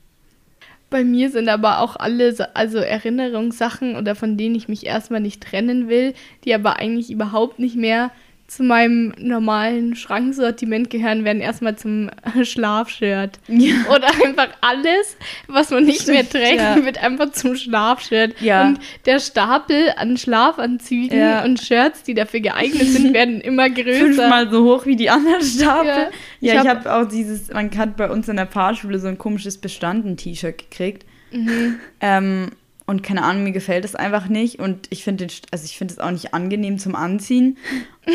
Bei 0.91 1.05
mir 1.05 1.31
sind 1.31 1.49
aber 1.49 1.79
auch 1.79 1.95
alle 1.97 2.33
so, 2.33 2.45
also 2.53 2.79
Erinnerungssachen 2.79 3.97
oder 3.97 4.17
von 4.17 4.37
denen 4.37 4.57
ich 4.57 4.69
mich 4.69 4.85
erstmal 4.85 5.21
nicht 5.21 5.41
trennen 5.41 5.89
will, 5.89 6.15
die 6.45 6.53
aber 6.53 6.77
eigentlich 6.77 7.11
überhaupt 7.13 7.61
nicht 7.61 7.77
mehr 7.77 8.11
zu 8.51 8.65
meinem 8.65 9.15
normalen 9.17 9.95
Schranksortiment 9.95 10.91
gehören, 10.91 11.25
werden 11.25 11.41
erstmal 11.41 11.77
zum 11.77 12.11
Schlafshirt. 12.43 13.39
Ja. 13.47 13.75
Oder 13.95 14.09
einfach 14.25 14.49
alles, 14.61 15.17
was 15.47 15.71
man 15.71 15.85
nicht 15.85 16.07
mehr 16.09 16.25
Stimmt, 16.25 16.33
trägt, 16.33 16.57
ja. 16.61 16.85
wird 16.85 17.03
einfach 17.03 17.31
zum 17.31 17.55
Schlafshirt. 17.55 18.41
Ja. 18.41 18.67
Und 18.67 18.81
der 19.07 19.21
Stapel 19.21 19.93
an 19.97 20.17
Schlafanzügen 20.17 21.45
und 21.45 21.61
Shirts, 21.61 22.03
die 22.03 22.15
dafür 22.15 22.41
geeignet 22.41 22.89
sind, 22.89 23.15
werden 23.15 23.41
immer 23.41 23.71
größer. 23.71 23.99
Fünfmal 24.07 24.51
so 24.51 24.65
hoch 24.65 24.85
wie 24.85 24.97
die 24.97 25.11
anderen 25.11 25.43
Stapel. 25.43 25.87
Ja. 25.89 26.09
Ich 26.41 26.51
ich 26.53 26.59
hab- 26.59 26.85
habe 26.87 26.95
auch 26.95 27.09
dieses, 27.09 27.53
man 27.53 27.71
hat 27.79 27.97
bei 27.97 28.11
uns 28.11 28.29
in 28.29 28.37
der 28.37 28.49
Fahrschule 28.49 28.99
so 28.99 29.07
ein 29.07 29.17
komisches 29.19 29.59
Bestanden-T-Shirt 29.59 30.59
gekriegt. 30.59 31.05
Mhm. 31.33 31.79
Ähm, 32.01 32.51
und 32.91 33.05
keine 33.05 33.23
Ahnung, 33.23 33.45
mir 33.45 33.53
gefällt 33.53 33.85
es 33.85 33.95
einfach 33.95 34.27
nicht. 34.27 34.59
Und 34.59 34.89
ich 34.91 35.05
finde 35.05 35.29
also 35.53 35.65
ich 35.65 35.79
finde 35.79 35.95
es 35.95 36.01
auch 36.01 36.11
nicht 36.11 36.35
angenehm 36.35 36.81
zum 36.81 36.97
Anziehen. 36.97 37.57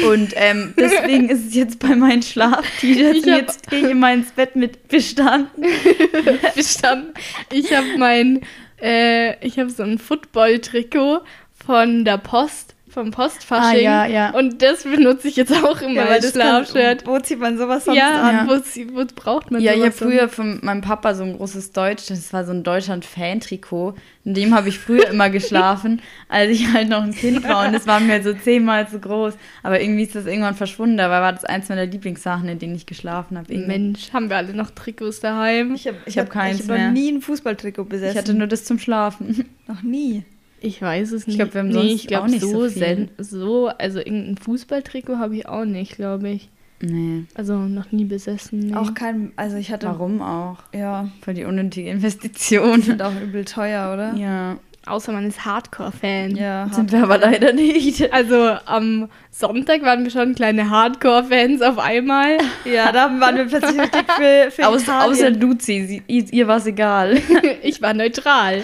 Und 0.06 0.34
ähm, 0.36 0.74
deswegen 0.78 1.30
ist 1.30 1.48
es 1.48 1.56
jetzt 1.56 1.80
bei 1.80 1.96
meinen 1.96 2.22
Schlaf-T-Shirts. 2.22 3.26
Und 3.26 3.26
jetzt 3.26 3.70
gehe 3.70 3.86
ich 3.86 3.92
immer 3.92 4.14
ins 4.14 4.32
Bett 4.32 4.58
mit 4.58 4.90
bestanden. 4.90 5.64
bestanden. 6.56 7.14
Ich 7.54 7.74
habe 7.74 7.88
mein, 7.98 8.42
äh, 8.82 9.40
ich 9.46 9.58
habe 9.60 9.70
so 9.70 9.84
ein 9.84 9.98
Football-Trikot 9.98 11.22
von 11.66 12.04
der 12.04 12.18
Post, 12.18 12.75
vom 12.96 13.12
Postfasching. 13.12 13.88
Ah, 13.88 14.06
ja, 14.06 14.06
ja. 14.08 14.30
Und 14.32 14.64
das 14.64 14.84
benutze 14.84 15.28
ich 15.28 15.36
jetzt 15.36 15.54
auch 15.54 15.80
immer 15.82 15.94
Ja, 15.94 16.06
weil 16.06 16.14
als 16.14 16.32
das 16.32 16.34
Schlafshirt. 16.34 17.06
wo 17.06 17.20
zieht 17.20 17.40
man 17.40 17.60
sowas 17.60 17.86
sonst 17.86 17.98
Ja, 17.98 18.24
an? 18.24 18.48
Wo, 18.50 18.58
sie- 18.64 18.92
wo 18.96 19.04
braucht 19.16 19.52
man 19.52 19.62
Ja, 19.62 19.74
ich 19.74 19.82
habe 19.82 19.92
sowas 19.92 19.98
früher 20.12 20.30
von 20.30 20.60
meinem 20.64 20.82
Papa 20.82 21.14
so 21.14 21.24
ein 21.24 21.38
großes 21.38 21.72
Deutsch, 21.74 22.08
das 22.08 22.34
war 22.34 22.44
so 22.46 22.52
ein 22.54 22.64
Deutschland-Fan-Trikot. 22.64 23.94
In 24.24 24.34
dem 24.34 24.56
habe 24.56 24.70
ich 24.70 24.80
früher 24.80 25.08
immer 25.10 25.30
geschlafen, 25.30 26.02
als 26.30 26.50
ich 26.52 26.72
halt 26.74 26.90
noch 26.90 27.04
ein 27.04 27.14
Kind 27.14 27.48
war. 27.48 27.68
Und 27.68 27.76
es 27.76 27.86
war 27.86 28.00
mir 28.00 28.24
so 28.24 28.34
zehnmal 28.34 28.88
zu 28.90 29.00
groß. 29.00 29.36
Aber 29.62 29.80
irgendwie 29.82 30.04
ist 30.04 30.16
das 30.16 30.26
irgendwann 30.26 30.56
verschwunden. 30.56 30.98
Dabei 30.98 31.22
war 31.22 31.34
das 31.34 31.46
eins 31.46 31.70
meiner 31.70 31.86
Lieblingssachen, 31.86 32.48
in 32.50 32.58
denen 32.58 32.76
ich 32.76 32.86
geschlafen 32.88 33.38
habe. 33.38 33.56
Mensch, 33.56 34.12
haben 34.14 34.30
wir 34.30 34.38
alle 34.38 34.54
noch 34.54 34.72
Trikots 34.72 35.20
daheim? 35.20 35.76
Ich 35.76 35.88
habe 35.88 35.98
Ich 36.06 36.18
hab 36.18 36.30
keins 36.30 36.62
ich 36.62 36.70
hab 36.70 36.76
mehr. 36.76 36.88
noch 36.88 36.94
nie 36.94 37.12
ein 37.12 37.22
Fußballtrikot 37.22 37.84
besessen. 37.86 38.12
Ich 38.14 38.18
hatte 38.18 38.34
nur 38.34 38.48
das 38.48 38.64
zum 38.66 38.80
Schlafen. 38.80 39.46
noch 39.68 39.84
nie. 39.84 40.24
Ich 40.62 40.82
weiß 40.82 41.12
es 41.12 41.28
nicht. 41.28 41.38
glaub, 41.38 41.54
wir 41.54 41.62
haben 41.62 41.68
nee, 41.68 41.74
sonst 41.74 41.92
ich 41.92 42.08
glaube 42.08 42.24
auch 42.26 42.30
nicht 42.30 42.42
so, 42.42 42.68
so 42.68 42.70
viel. 42.70 43.10
so, 43.18 43.68
also 43.68 44.00
irgendein 44.00 44.38
Fußballtrikot 44.38 45.18
habe 45.18 45.36
ich 45.36 45.48
auch 45.48 45.66
nicht, 45.66 45.96
glaube 45.96 46.30
ich. 46.30 46.50
Nee. 46.82 47.24
Also 47.36 47.58
noch 47.58 47.92
nie 47.92 48.06
besessen. 48.06 48.60
Nee. 48.60 48.76
Auch 48.76 48.94
kein, 48.94 49.32
also 49.36 49.58
ich 49.58 49.72
hatte. 49.72 49.88
Warum 49.88 50.22
auch? 50.22 50.58
Ja, 50.74 51.10
Voll 51.22 51.34
die 51.36 51.46
unnötige 51.46 51.90
Investition. 51.90 52.82
sind 52.82 53.02
auch 53.02 53.14
übel 53.22 53.46
teuer, 53.46 53.94
oder? 53.94 54.14
Ja. 54.16 54.58
Außer 54.88 55.12
man 55.12 55.26
ist 55.26 55.44
Hardcore-Fan. 55.44 56.36
Ja, 56.36 56.70
Sind 56.72 56.92
wir 56.92 57.02
aber 57.02 57.18
leider 57.18 57.54
nicht. 57.54 58.08
Also 58.14 58.56
am 58.66 59.10
Sonntag 59.32 59.82
waren 59.82 60.04
wir 60.04 60.12
schon 60.12 60.36
kleine 60.36 60.70
Hardcore-Fans 60.70 61.62
auf 61.64 61.80
einmal. 61.80 62.38
ja, 62.66 62.92
da 62.92 63.20
waren 63.20 63.36
wir 63.36 63.46
plötzlich 63.46 63.82
richtig 63.82 64.12
für, 64.12 64.52
für 64.52 64.62
Italien. 64.62 65.12
außer 65.12 65.32
Duzi, 65.32 66.04
ihr, 66.08 66.26
ihr 66.32 66.48
war 66.48 66.58
es 66.58 66.68
egal. 66.68 67.18
ich 67.64 67.82
war 67.82 67.96
neutral. 67.96 68.62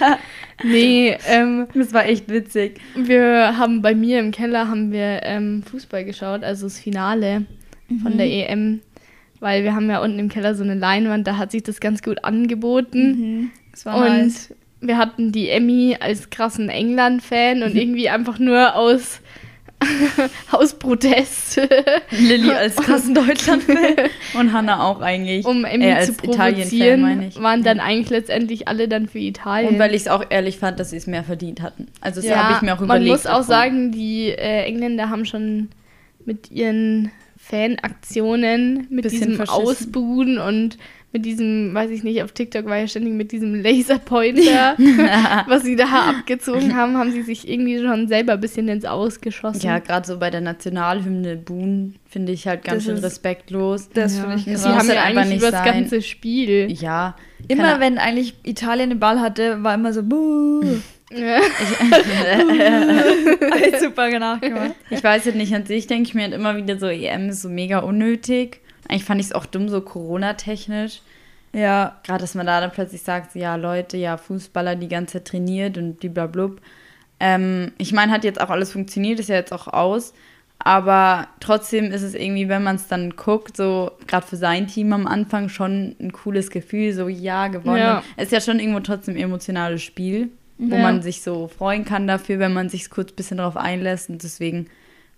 Nee, 0.63 1.17
ähm, 1.29 1.67
Das 1.73 1.93
war 1.93 2.05
echt 2.05 2.29
witzig. 2.29 2.79
wir 2.95 3.57
haben 3.57 3.81
bei 3.81 3.95
mir 3.95 4.19
im 4.19 4.31
Keller 4.31 4.67
haben 4.67 4.91
wir 4.91 5.21
ähm, 5.23 5.63
Fußball 5.69 6.05
geschaut, 6.05 6.43
also 6.43 6.65
das 6.67 6.79
Finale 6.79 7.45
von 8.03 8.17
der 8.17 8.27
EM. 8.27 8.79
Weil 9.39 9.63
wir 9.63 9.73
haben 9.75 9.89
ja 9.89 10.01
unten 10.01 10.19
im 10.19 10.29
Keller 10.29 10.53
so 10.55 10.63
eine 10.63 10.75
Leinwand, 10.75 11.25
da 11.27 11.37
hat 11.37 11.51
sich 11.51 11.63
das 11.63 11.79
ganz 11.79 12.01
gut 12.03 12.23
angeboten. 12.23 13.07
Mhm. 13.41 13.51
Das 13.71 13.85
war 13.85 13.97
Und 13.97 14.03
nice. 14.07 14.53
wir 14.81 14.97
hatten 14.97 15.31
die 15.31 15.49
Emmy 15.49 15.97
als 15.99 16.29
krassen 16.29 16.69
England-Fan 16.69 17.63
und 17.63 17.75
irgendwie 17.75 18.07
einfach 18.09 18.37
nur 18.39 18.75
aus, 18.75 19.19
aus 20.51 20.73
Protest, 20.75 21.59
Lilly 22.11 22.51
als 22.51 22.75
krassen 22.77 23.15
Deutschland-Fan 23.15 24.09
und 24.39 24.53
Hannah 24.53 24.83
auch 24.83 25.01
eigentlich. 25.01 25.45
um 25.45 25.65
Emmy 25.65 25.85
Äh, 25.85 25.93
als 25.93 26.07
zu 26.07 26.13
provozieren, 26.13 27.01
meine 27.01 27.27
ich. 27.27 27.41
waren 27.41 27.63
dann 27.63 27.79
eigentlich 27.79 28.09
letztendlich 28.09 28.67
alle 28.67 28.87
dann 28.87 29.07
für 29.07 29.19
Italien. 29.19 29.73
Und 29.73 29.79
weil 29.79 29.93
ich 29.93 30.01
es 30.01 30.07
auch 30.07 30.23
ehrlich 30.29 30.57
fand, 30.59 30.79
dass 30.79 30.91
sie 30.91 30.97
es 30.97 31.07
mehr 31.07 31.23
verdient 31.23 31.61
hatten. 31.61 31.87
Also 31.99 32.21
das 32.21 32.29
ja, 32.29 32.43
habe 32.43 32.55
ich 32.55 32.61
mir 32.61 32.73
auch 32.73 32.79
man 32.79 32.85
überlegt. 32.85 33.11
muss 33.11 33.25
auch 33.25 33.39
davon. 33.39 33.47
sagen, 33.47 33.91
die 33.91 34.29
äh, 34.29 34.63
Engländer 34.65 35.09
haben 35.09 35.25
schon 35.25 35.69
mit 36.25 36.51
ihren 36.51 37.11
Fanaktionen, 37.37 38.87
mit 38.89 39.03
Bisschen 39.03 39.31
diesem. 39.31 39.49
Ausbuhen 39.49 40.37
und 40.37 40.77
mit 41.13 41.25
diesem, 41.25 41.73
weiß 41.73 41.91
ich 41.91 42.03
nicht, 42.03 42.23
auf 42.23 42.31
TikTok 42.31 42.65
war 42.67 42.77
ja 42.77 42.87
ständig 42.87 43.13
mit 43.13 43.31
diesem 43.33 43.61
Laserpointer, 43.61 44.75
was 45.47 45.63
sie 45.63 45.75
da 45.75 45.85
abgezogen 46.09 46.75
haben, 46.75 46.97
haben 46.97 47.11
sie 47.11 47.21
sich 47.23 47.49
irgendwie 47.49 47.79
schon 47.81 48.07
selber 48.07 48.33
ein 48.33 48.39
bisschen 48.39 48.67
ins 48.69 48.85
Ausgeschossen. 48.85 49.61
Ja, 49.65 49.79
gerade 49.79 50.07
so 50.07 50.17
bei 50.19 50.29
der 50.29 50.39
Nationalhymne 50.41 51.35
Boon 51.35 51.95
finde 52.09 52.31
ich 52.31 52.47
halt 52.47 52.63
ganz 52.63 52.77
Das 52.77 52.83
schön 52.85 52.95
ist- 52.97 53.03
respektlos. 53.03 53.89
Das 53.93 54.15
Ja. 54.17 54.21
finde 54.21 54.35
ich 54.37 54.43
Sie 54.45 54.51
krass. 54.51 54.65
muss 54.65 54.73
haben 54.77 54.87
halt 54.87 54.95
ja 54.97 55.03
einfach 55.03 55.21
eigentlich 55.21 55.33
nicht 55.33 55.41
über 55.41 55.51
das 55.51 55.63
sein. 55.65 55.73
ganze 55.81 56.01
Spiel. 56.01 56.71
Ja. 56.71 57.15
Immer 57.47 57.79
wenn 57.79 57.97
eigentlich 57.97 58.35
Italien 58.43 58.89
den 58.91 58.99
Ball 58.99 59.19
hatte, 59.19 59.61
war 59.63 59.73
immer 59.75 59.91
so, 59.93 60.03
buh. 60.03 60.63
Ja. 61.13 61.39
Ich 63.67 63.79
super 63.79 64.17
nachgemacht. 64.19 64.75
Ich 64.89 65.03
weiß 65.03 65.25
jetzt 65.25 65.35
nicht, 65.35 65.53
an 65.53 65.65
sich 65.65 65.87
denke 65.87 66.03
ich 66.09 66.13
mir 66.15 66.23
halt 66.23 66.33
immer 66.33 66.55
wieder 66.57 66.77
so, 66.77 66.87
EM 66.87 67.29
ist 67.29 67.41
so 67.41 67.49
mega 67.49 67.79
unnötig. 67.79 68.59
Eigentlich 68.87 69.05
fand 69.05 69.19
ich 69.21 69.27
es 69.27 69.33
auch 69.33 69.45
dumm, 69.45 69.69
so 69.69 69.81
Corona-technisch. 69.81 71.01
Ja, 71.53 71.99
Gerade, 72.03 72.21
dass 72.21 72.35
man 72.35 72.45
da 72.45 72.61
dann 72.61 72.71
plötzlich 72.71 73.01
sagt, 73.01 73.35
ja, 73.35 73.55
Leute, 73.55 73.97
ja, 73.97 74.17
Fußballer 74.17 74.75
die 74.75 74.87
ganze 74.87 75.13
Zeit 75.13 75.25
trainiert 75.25 75.77
und 75.77 75.99
blablabla. 75.99 76.51
Ähm, 77.19 77.71
ich 77.77 77.91
meine, 77.93 78.11
hat 78.11 78.23
jetzt 78.23 78.39
auch 78.41 78.49
alles 78.49 78.71
funktioniert, 78.71 79.19
ist 79.19 79.29
ja 79.29 79.35
jetzt 79.35 79.51
auch 79.53 79.67
aus. 79.67 80.13
Aber 80.63 81.27
trotzdem 81.39 81.91
ist 81.91 82.03
es 82.03 82.13
irgendwie, 82.13 82.47
wenn 82.47 82.63
man 82.63 82.75
es 82.75 82.87
dann 82.87 83.15
guckt, 83.15 83.57
so 83.57 83.91
gerade 84.07 84.25
für 84.25 84.35
sein 84.35 84.67
Team 84.67 84.93
am 84.93 85.07
Anfang 85.07 85.49
schon 85.49 85.95
ein 85.99 86.11
cooles 86.11 86.51
Gefühl, 86.51 86.93
so 86.93 87.07
ja, 87.07 87.47
gewonnen. 87.47 87.77
Ja. 87.79 88.03
Es 88.15 88.25
ist 88.25 88.31
ja 88.31 88.41
schon 88.41 88.59
irgendwo 88.59 88.79
trotzdem 88.79 89.15
ein 89.15 89.21
emotionales 89.21 89.81
Spiel, 89.81 90.29
wo 90.59 90.75
Ja. 90.75 90.81
man 90.83 91.01
sich 91.01 91.21
so 91.23 91.47
freuen 91.47 91.83
kann 91.83 92.07
dafür, 92.07 92.37
wenn 92.39 92.53
man 92.53 92.69
sich 92.69 92.89
kurz 92.91 93.11
ein 93.11 93.15
bisschen 93.15 93.37
darauf 93.37 93.57
einlässt. 93.57 94.09
Und 94.09 94.21
deswegen 94.23 94.67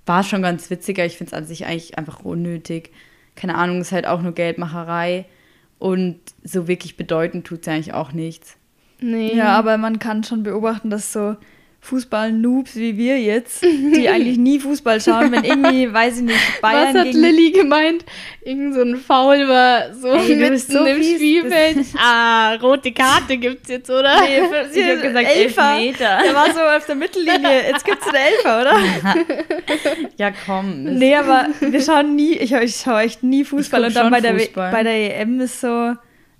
war 0.06 0.22
es 0.22 0.28
schon 0.30 0.42
ganz 0.42 0.70
witziger. 0.70 1.06
Ich 1.06 1.18
finde 1.18 1.32
es 1.34 1.38
an 1.38 1.46
sich 1.46 1.66
eigentlich 1.66 1.98
einfach 1.98 2.24
unnötig. 2.24 2.92
Keine 3.36 3.56
Ahnung, 3.56 3.82
ist 3.82 3.92
halt 3.92 4.08
auch 4.08 4.22
nur 4.22 4.34
Geldmacherei. 4.34 5.26
Und 5.80 6.20
so 6.44 6.68
wirklich 6.68 6.96
bedeutend 6.96 7.46
tut 7.46 7.62
es 7.62 7.66
ja 7.66 7.74
eigentlich 7.74 7.94
auch 7.94 8.14
nichts. 8.14 8.58
Nee. 9.00 9.36
ja, 9.36 9.58
aber 9.58 9.78
man 9.78 10.00
kann 10.00 10.24
schon 10.24 10.44
beobachten, 10.44 10.90
dass 10.90 11.12
so 11.12 11.36
Fußball-Noobs 11.84 12.76
wie 12.78 12.98
wir 12.98 13.20
jetzt, 13.20 13.62
die 13.96 14.08
eigentlich 14.08 14.38
nie 14.38 14.58
Fußball 14.60 15.02
schauen, 15.02 15.32
wenn 15.34 15.44
irgendwie, 15.44 15.92
weiß 15.94 16.18
ich 16.18 16.24
nicht, 16.24 16.62
Bayern 16.62 16.94
Was 16.94 17.02
hat 17.02 17.06
gegen 17.08 17.20
Lilly 17.20 17.52
gemeint? 17.52 18.06
Irgend 18.46 18.74
so 18.74 18.82
ein 18.82 18.96
Foul 18.96 19.48
war 19.50 19.94
so 19.94 20.08
Ey, 20.08 20.36
mitten 20.36 20.58
so 20.58 20.86
im 20.86 20.98
fies. 20.98 21.16
Spielfeld. 21.16 21.78
ah, 21.98 22.56
rote 22.56 22.92
Karte 22.94 23.38
gibt's 23.38 23.70
jetzt, 23.70 23.90
oder? 23.90 24.22
Nee, 24.22 24.40
Ich 24.74 24.90
hab 24.90 25.02
gesagt, 25.02 25.28
Elfer. 25.28 25.78
Elfmeter. 25.78 26.20
Der 26.26 26.34
war 26.34 26.54
so 26.54 26.60
auf 26.62 26.86
der 26.86 26.96
Mittellinie. 26.96 27.68
Jetzt 27.70 27.86
gibt's 27.86 28.08
einen 28.08 28.16
Elfer, 28.16 28.62
oder? 28.62 28.78
Ja, 30.18 30.32
komm. 30.46 30.84
Nee, 30.84 31.16
aber 31.16 31.48
wir 31.60 31.82
schauen 31.82 32.16
nie, 32.16 32.34
ich, 32.34 32.54
ich 32.54 32.76
schaue 32.78 33.02
echt 33.02 33.24
nie 33.24 33.44
Fußball. 33.44 33.84
Und 33.86 33.96
dann 33.96 34.10
bei 34.10 34.22
der, 34.22 34.40
Fußball. 34.40 34.72
bei 34.72 34.84
der 34.84 35.20
EM 35.20 35.42
ist 35.42 35.60
so, 35.60 35.94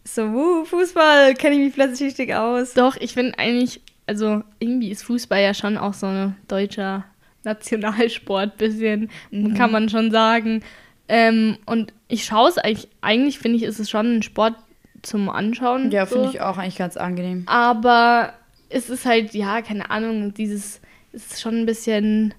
so, 0.06 0.22
uh, 0.24 0.66
Fußball, 0.66 1.34
kenne 1.34 1.56
ich 1.56 1.62
mich 1.62 1.74
plötzlich 1.74 2.08
richtig 2.08 2.34
aus. 2.34 2.74
Doch, 2.74 2.96
ich 2.98 3.14
finde 3.14 3.38
eigentlich, 3.40 3.82
also 4.08 4.44
irgendwie 4.60 4.90
ist 4.90 5.04
Fußball 5.04 5.42
ja 5.42 5.54
schon 5.54 5.78
auch 5.78 5.94
so 5.94 6.08
ein 6.08 6.36
deutscher 6.48 7.06
Nationalsport, 7.44 8.58
bisschen, 8.58 9.10
Mhm. 9.32 9.54
kann 9.54 9.72
man 9.72 9.90
schon 9.90 10.12
sagen. 10.12 10.64
Ähm, 11.08 11.58
und 11.66 11.94
ich 12.08 12.26
schaue 12.26 12.50
es 12.50 12.58
eigentlich, 12.58 12.88
eigentlich 13.02 13.40
finde 13.40 13.58
ich, 13.58 13.64
ist 13.64 13.80
es 13.80 13.90
schon 13.90 14.18
ein 14.18 14.24
Sport 14.24 14.56
zum 15.02 15.30
Anschauen. 15.30 15.92
Ja, 15.92 16.06
so. 16.06 16.16
finde 16.16 16.30
ich 16.30 16.42
auch 16.42 16.58
eigentlich 16.58 16.78
ganz 16.78 16.96
angenehm. 16.98 17.44
Aber 17.46 18.34
es 18.70 18.90
ist 18.90 19.06
halt, 19.06 19.34
ja, 19.34 19.62
keine 19.62 19.90
Ahnung, 19.92 20.34
dieses, 20.34 20.80
es 21.12 21.34
ist 21.34 21.42
schon 21.42 21.56
ein 21.62 21.66
bisschen 21.66 22.34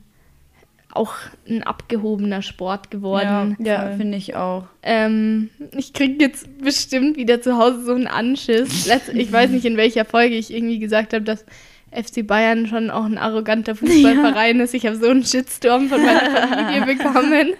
auch 0.95 1.15
ein 1.49 1.63
abgehobener 1.63 2.43
Sport 2.43 2.91
geworden. 2.91 3.57
Ja, 3.59 3.89
voll. 3.89 3.97
finde 3.97 4.17
ich 4.19 4.37
auch. 4.37 4.65
Ähm, 4.83 5.51
ich 5.77 5.93
kriege 5.93 6.23
jetzt 6.23 6.47
bestimmt 6.63 7.17
wieder 7.17 7.41
zu 7.41 7.59
Hause 7.59 7.85
so 7.85 7.95
einen 7.95 8.07
Anschiss. 8.07 8.87
Ich 9.13 9.33
weiß 9.33 9.51
nicht, 9.51 9.65
in 9.65 9.77
welcher 9.77 10.05
Folge 10.05 10.37
ich 10.37 10.53
irgendwie 10.53 10.79
gesagt 10.79 11.13
habe, 11.13 11.25
dass 11.25 11.45
FC 11.91 12.27
Bayern 12.27 12.67
schon 12.67 12.91
auch 12.91 13.05
ein 13.05 13.19
arroganter 13.19 13.75
Fußballverein 13.77 14.61
ist. 14.61 14.75
Ich 14.75 14.87
habe 14.87 14.97
so 14.97 15.09
einen 15.09 15.25
Shitstorm 15.25 15.89
von 15.89 16.05
meiner 16.05 16.21
Familie 16.49 16.87
bekommen. 16.97 17.53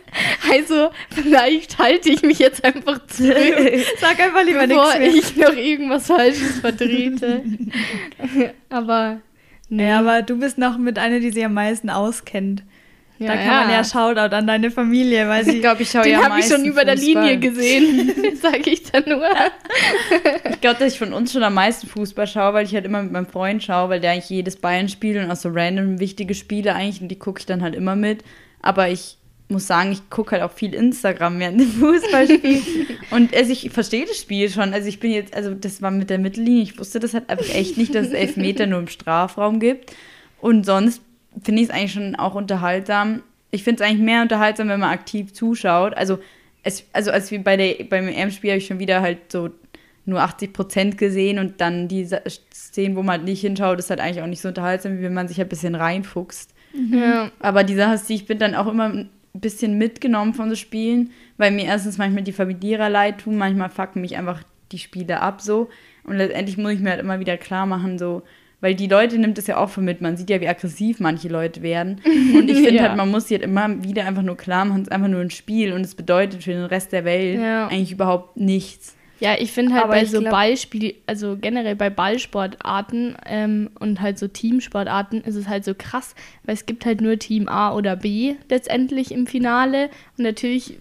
Also, 0.53 0.91
vielleicht 1.11 1.79
halte 1.79 2.11
ich 2.11 2.23
mich 2.23 2.39
jetzt 2.39 2.65
einfach 2.65 3.05
zurück, 3.07 3.35
Sag 4.01 4.19
einfach 4.21 4.45
lieber 4.45 4.67
nichts 4.67 4.99
mehr. 4.99 5.09
ich 5.09 5.37
noch 5.37 5.57
irgendwas 5.57 6.07
Falsches 6.07 6.59
vertrete. 6.61 7.43
Aber, 8.71 9.21
nee. 9.69 9.89
Ja, 9.89 10.01
aber 10.01 10.23
du 10.23 10.39
bist 10.39 10.59
noch 10.59 10.79
mit 10.79 10.99
einer, 10.99 11.21
die 11.21 11.31
sich 11.31 11.45
am 11.45 11.55
meisten 11.55 11.91
auskennt. 11.91 12.63
Ja, 13.19 13.29
da 13.29 13.37
kann 13.37 13.47
man 13.67 13.71
ja 13.71 13.85
Shoutout 13.85 14.35
an 14.35 14.47
deine 14.47 14.71
Familie, 14.73 15.29
weil 15.29 15.43
Ich 15.47 15.53
sie. 15.53 15.61
glaube, 15.61 15.83
ich 15.83 15.91
schaue 15.91 16.03
Den 16.03 16.13
ja 16.13 16.29
habe 16.29 16.41
ich 16.41 16.47
schon 16.47 16.65
über 16.65 16.85
der 16.85 16.97
Fußball. 16.99 17.23
Linie 17.29 17.39
gesehen, 17.39 18.13
sage 18.43 18.71
ich 18.71 18.83
dann 18.91 19.05
nur. 19.07 19.23
Ich 20.51 20.61
glaube, 20.61 20.79
dass 20.81 20.93
ich 20.95 20.99
von 20.99 21.13
uns 21.13 21.33
schon 21.33 21.43
am 21.45 21.55
meisten 21.55 21.87
Fußball 21.87 22.27
schaue, 22.27 22.55
weil 22.55 22.67
ich 22.67 22.75
halt 22.75 22.85
immer 22.85 23.03
mit 23.03 23.13
meinem 23.13 23.27
Freund 23.27 23.63
schaue, 23.63 23.89
weil 23.89 24.01
der 24.01 24.13
eigentlich 24.13 24.31
jedes 24.31 24.57
Bayern 24.57 24.89
spielt 24.89 25.23
und 25.23 25.31
auch 25.31 25.37
so 25.37 25.49
random 25.53 26.01
wichtige 26.01 26.35
Spiele 26.35 26.75
eigentlich 26.75 27.01
und 27.03 27.09
die 27.09 27.19
gucke 27.19 27.39
ich 27.41 27.47
dann 27.47 27.63
halt 27.63 27.75
immer 27.77 27.95
mit. 27.97 28.25
Aber 28.63 28.89
ich 28.89 29.17
muss 29.49 29.67
sagen, 29.67 29.93
ich 29.93 30.09
gucke 30.11 30.33
halt 30.33 30.43
auch 30.43 30.51
viel 30.53 30.75
Instagram 30.75 31.39
während 31.39 31.61
dem 31.61 31.71
Fußballspiel. 31.71 32.63
und 33.11 33.35
also 33.37 33.53
ich 33.53 33.71
verstehe 33.71 34.07
das 34.07 34.19
Spiel 34.19 34.51
schon. 34.51 34.73
Also 34.75 34.89
ich 34.89 34.99
bin 34.99 35.13
jetzt, 35.13 35.35
also 35.35 35.55
das 35.55 35.83
war 35.83 35.91
mit 35.93 36.11
der 36.11 36.19
Mittellinie, 36.19 36.63
ich 36.65 36.79
wusste 36.81 36.99
das 36.99 37.15
halt 37.15 37.31
einfach 37.31 37.55
echt 37.55 37.77
nicht, 37.77 37.95
dass 37.95 38.09
es 38.09 38.13
Elfmeter 38.13 38.67
nur 38.67 38.81
im 38.81 38.89
Strafraum 38.89 39.61
gibt. 39.61 39.93
Und 40.41 40.67
sonst 40.67 41.01
finde 41.43 41.63
ich 41.63 41.69
es 41.69 41.75
eigentlich 41.75 41.93
schon 41.93 42.17
auch 42.17 42.35
unterhaltsam. 42.35 43.23
Ich 43.51 43.65
finde 43.65 43.83
es 43.83 43.89
eigentlich 43.89 44.03
mehr 44.03 44.23
unterhaltsam, 44.23 44.69
wenn 44.69 44.81
man 44.81 44.91
aktiv 44.91 45.33
zuschaut. 45.33 45.95
Also, 45.97 46.19
es, 46.63 46.85
also 46.93 47.11
als 47.11 47.31
wie 47.31 47.39
bei 47.39 47.57
der, 47.57 47.85
beim 47.85 48.09
EM-Spiel 48.09 48.51
habe 48.51 48.59
ich 48.59 48.67
schon 48.67 48.79
wieder 48.79 49.01
halt 49.01 49.31
so 49.31 49.51
nur 50.07 50.21
80 50.21 50.53
Prozent 50.53 50.99
gesehen 50.99 51.39
und 51.39 51.61
dann 51.61 51.89
die 51.89 52.07
Szenen, 52.53 52.97
wo 52.97 53.03
man 53.03 53.19
halt 53.19 53.25
nicht 53.25 53.41
hinschaut, 53.41 53.79
ist 53.79 53.91
halt 53.91 54.01
eigentlich 54.01 54.23
auch 54.23 54.27
nicht 54.27 54.41
so 54.41 54.49
unterhaltsam, 54.49 54.99
wie 54.99 55.03
wenn 55.03 55.15
man 55.15 55.29
sich 55.29 55.41
ein 55.41 55.49
bisschen 55.49 55.75
reinfuchst. 55.75 56.55
Ja. 56.91 57.31
Aber 57.41 57.65
die 57.65 57.75
Sache 57.75 57.95
ist, 57.95 58.11
ich 58.11 58.27
bin 58.27 58.39
dann 58.39 58.55
auch 58.55 58.67
immer 58.67 58.89
ein 58.89 59.11
bisschen 59.33 59.79
mitgenommen 59.79 60.35
von 60.35 60.51
so 60.51 60.57
Spielen, 60.57 61.11
weil 61.37 61.51
mir 61.51 61.65
erstens 61.65 61.99
manchmal 61.99 62.23
die 62.23 62.33
Verlierer 62.33 62.91
leid 62.91 63.19
tun, 63.19 63.37
manchmal 63.37 63.71
fucken 63.71 64.03
mich 64.03 64.17
einfach 64.17 64.43
die 64.73 64.79
Spiele 64.79 65.21
ab 65.21 65.41
so. 65.41 65.69
Und 66.05 66.17
letztendlich 66.17 66.59
muss 66.59 66.73
ich 66.73 66.81
mir 66.81 66.91
halt 66.91 67.01
immer 67.01 67.21
wieder 67.21 67.37
klar 67.37 67.67
machen, 67.67 67.99
so, 67.99 68.23
weil 68.65 68.75
die 68.75 68.87
Leute 68.87 69.19
nimmt 69.19 69.37
es 69.37 69.47
ja 69.47 69.59
auch 69.59 69.69
von 69.69 69.85
mit. 69.85 70.01
Man 70.01 70.17
sieht 70.17 70.31
ja, 70.31 70.41
wie 70.41 70.49
aggressiv 70.49 70.99
manche 70.99 71.29
Leute 71.29 71.61
werden. 71.61 72.01
Und 72.35 72.49
ich 72.49 72.57
finde 72.57 72.77
ja. 72.77 72.83
halt, 72.85 72.97
man 72.97 73.11
muss 73.11 73.29
sich 73.29 73.39
halt 73.39 73.45
immer 73.45 73.85
wieder 73.85 74.07
einfach 74.07 74.23
nur 74.23 74.39
klar 74.39 74.65
machen, 74.65 74.81
es 74.81 74.89
ist 74.89 74.93
einfach 74.93 75.09
nur 75.09 75.21
ein 75.21 75.31
Spiel 75.31 75.75
und 75.75 75.83
es 75.83 75.95
bedeutet 75.95 76.43
für 76.43 76.53
den 76.53 76.65
Rest 76.65 76.93
der 76.93 77.05
Welt 77.05 77.39
ja. 77.41 77.67
eigentlich 77.67 77.93
überhaupt 77.93 78.39
nichts. 78.39 78.97
Ja, 79.21 79.35
ich 79.39 79.53
finde 79.53 79.75
halt 79.75 79.85
Aber 79.85 79.93
bei 79.93 80.07
so 80.07 80.23
Ballspiel, 80.23 80.95
also 81.07 81.37
generell 81.39 81.77
bei 81.77 81.91
Ballsportarten 81.91 83.17
ähm, 83.27 83.69
und 83.79 84.01
halt 84.01 84.19
so 84.19 84.29
Teamsportarten 84.29 85.21
ist 85.21 85.35
es 85.35 85.47
halt 85.47 85.67
so 85.67 85.75
krass, 85.77 86.15
weil 86.45 86.55
es 86.55 86.65
gibt 86.65 86.87
halt 86.87 87.03
nur 87.03 87.19
Team 87.19 87.49
A 87.49 87.75
oder 87.75 87.97
B 87.97 88.37
letztendlich 88.49 89.13
im 89.13 89.27
Finale 89.27 89.91
und 90.17 90.25
natürlich 90.25 90.79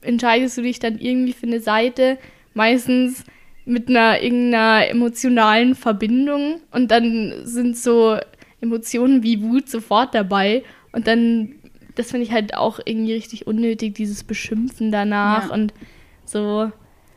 entscheidest 0.00 0.58
du 0.58 0.62
dich 0.62 0.80
dann 0.80 0.98
irgendwie 0.98 1.34
für 1.34 1.46
eine 1.46 1.60
Seite. 1.60 2.18
Meistens 2.52 3.24
mit 3.64 3.88
einer 3.88 4.20
irgendeiner 4.22 4.88
emotionalen 4.88 5.74
Verbindung 5.74 6.60
und 6.70 6.90
dann 6.90 7.32
sind 7.44 7.76
so 7.76 8.18
Emotionen 8.60 9.22
wie 9.22 9.42
Wut 9.42 9.68
sofort 9.68 10.14
dabei 10.14 10.62
und 10.92 11.06
dann, 11.06 11.54
das 11.94 12.10
finde 12.10 12.26
ich 12.26 12.32
halt 12.32 12.54
auch 12.54 12.80
irgendwie 12.84 13.12
richtig 13.12 13.46
unnötig, 13.46 13.94
dieses 13.94 14.24
Beschimpfen 14.24 14.90
danach 14.92 15.48
ja. 15.48 15.54
und 15.54 15.72
so. 16.24 16.70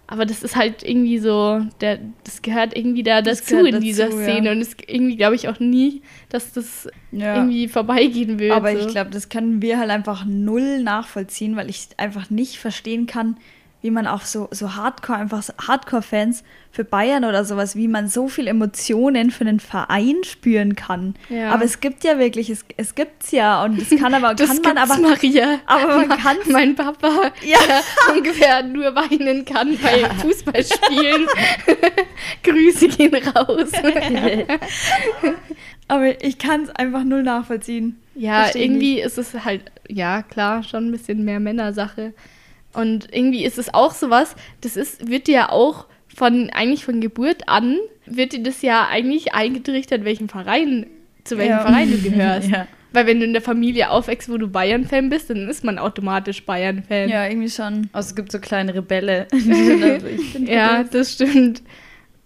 Aber 0.08 0.26
das 0.26 0.43
ist 0.43 0.56
halt 0.56 0.84
irgendwie 0.84 1.18
so, 1.18 1.66
der, 1.82 2.00
das 2.24 2.43
gehört 2.43 2.78
irgendwie 2.78 3.02
da 3.02 3.24
dazu 3.24 3.58
in 3.58 3.72
dazu, 3.72 3.84
dieser 3.84 4.12
Szene. 4.12 4.48
Ja. 4.48 4.52
Und 4.52 4.62
es 4.62 4.76
irgendwie 4.86 5.18
glaube 5.18 5.34
ich 5.34 5.50
auch 5.50 5.60
nie, 5.60 6.04
dass 6.30 6.54
das 6.54 6.88
ja. 7.12 7.36
irgendwie 7.36 7.68
vorbeigehen 7.68 8.38
wird. 8.38 8.54
Aber 8.54 8.72
so. 8.72 8.86
ich 8.86 8.88
glaube, 8.89 9.10
das 9.10 9.30
können 9.30 9.64
wir 9.64 9.80
halt 9.80 9.89
einfach 9.89 10.26
null 10.26 10.84
nachvollziehen, 10.84 11.56
weil 11.56 11.72
ich 11.72 11.88
einfach 11.98 12.30
nicht 12.30 12.58
verstehen 12.58 13.08
kann, 13.08 13.38
wie 13.86 13.91
man 13.91 14.07
auch 14.07 14.21
so, 14.21 14.47
so 14.49 14.75
Hardcore, 14.75 15.19
einfach 15.19 15.43
Hardcore-Fans 15.67 16.43
für 16.71 16.83
Bayern 16.83 17.23
oder 17.23 17.45
sowas, 17.45 17.75
wie 17.75 17.88
man 17.88 18.07
so 18.07 18.27
viel 18.27 18.47
Emotionen 18.47 19.29
für 19.29 19.45
einen 19.45 19.59
Verein 19.59 20.23
spüren 20.23 20.75
kann. 20.75 21.13
Ja. 21.29 21.51
Aber 21.51 21.65
es 21.65 21.81
gibt 21.81 22.03
ja 22.03 22.17
wirklich, 22.17 22.49
es, 22.49 22.65
es 22.77 22.95
gibt's 22.95 23.29
ja 23.29 23.63
und 23.63 23.79
es 23.79 23.91
kann 23.91 24.15
aber, 24.15 24.33
das 24.36 24.59
kann 24.63 24.73
man 24.73 24.77
aber. 24.79 24.97
Maria. 24.97 25.59
Aber 25.67 26.03
man 26.03 26.09
kann. 26.17 26.38
Mein 26.49 26.73
Papa, 26.73 27.31
ja. 27.45 27.59
der 27.67 27.83
ungefähr 28.17 28.63
nur 28.63 28.95
weinen 28.95 29.45
kann 29.45 29.77
bei 29.77 29.99
ja. 29.99 30.09
Fußballspielen. 30.15 31.27
Grüße 32.41 32.88
gehen 32.88 33.13
raus. 33.13 33.69
aber 35.88 36.23
ich 36.23 36.39
kann 36.39 36.63
es 36.63 36.71
einfach 36.71 37.03
null 37.03 37.21
nachvollziehen. 37.21 38.01
Ja, 38.15 38.47
irgendwie 38.55 38.95
nicht. 38.95 39.05
ist 39.05 39.19
es 39.19 39.45
halt, 39.45 39.61
ja, 39.88 40.23
klar, 40.23 40.63
schon 40.63 40.88
ein 40.88 40.91
bisschen 40.91 41.23
mehr 41.23 41.39
Männersache. 41.39 42.15
Und 42.76 43.07
irgendwie 43.11 43.45
ist 43.45 43.57
es 43.57 43.73
auch 43.73 43.93
sowas, 43.93 44.36
das 44.61 44.78
ist, 44.78 45.07
wird 45.09 45.28
dir 45.28 45.34
ja 45.34 45.49
auch 45.49 45.86
von, 46.07 46.49
eigentlich 46.51 46.86
von 46.86 47.01
Geburt 47.01 47.47
an, 47.47 47.78
wird 48.05 48.34
dir 48.34 48.43
das 48.43 48.61
ja 48.61 48.88
eigentlich 48.89 49.34
eingetrichtert, 49.34 50.05
welchen 50.05 50.30
Verein, 50.30 50.88
zu 51.23 51.38
welchem 51.38 51.51
ja. 51.51 51.61
Verein 51.61 51.91
du 51.91 51.97
gehörst. 52.09 52.49
ja. 52.49 52.67
Weil 52.95 53.07
wenn 53.07 53.19
du 53.19 53.26
in 53.26 53.34
der 53.34 53.41
Familie 53.41 53.89
aufwächst, 53.89 54.30
wo 54.30 54.38
du 54.38 54.47
Bayern-Fan 54.47 55.09
bist, 55.09 55.30
dann 55.30 55.49
ist 55.49 55.65
man 55.65 55.78
automatisch 55.80 56.45
Bayern-Fan. 56.45 57.09
Ja, 57.09 57.28
irgendwie 57.28 57.49
schon. 57.49 57.89
Also 57.91 58.09
es 58.09 58.15
gibt 58.15 58.32
so 58.32 58.39
kleine 58.39 58.73
Rebelle. 58.73 59.28
ja, 60.45 60.84
das. 60.84 60.91
das 60.91 61.13
stimmt. 61.13 61.61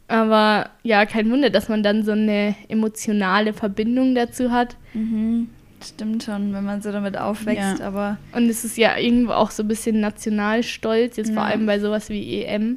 Aber 0.08 0.70
ja, 0.84 1.06
kein 1.08 1.32
Wunder, 1.32 1.50
dass 1.50 1.70
man 1.70 1.82
dann 1.82 2.04
so 2.04 2.12
eine 2.12 2.56
emotionale 2.68 3.54
Verbindung 3.54 4.14
dazu 4.14 4.52
hat. 4.52 4.76
Mhm. 4.93 5.50
Stimmt 5.84 6.24
schon, 6.24 6.54
wenn 6.54 6.64
man 6.64 6.82
so 6.82 6.92
damit 6.92 7.18
aufwächst, 7.18 7.80
ja. 7.80 7.86
aber. 7.86 8.18
Und 8.34 8.50
es 8.50 8.66
ist 8.66 8.78
ja 8.78 8.98
irgendwo 8.98 9.34
auch 9.34 9.52
so 9.52 9.64
ein 9.64 9.68
bisschen 9.68 10.00
Nationalstolz, 10.00 11.18
jetzt 11.18 11.30
ja. 11.30 11.36
vor 11.36 11.44
allem 11.44 11.66
bei 11.66 11.80
sowas 11.80 12.10
wie 12.10 12.44
EM. 12.44 12.76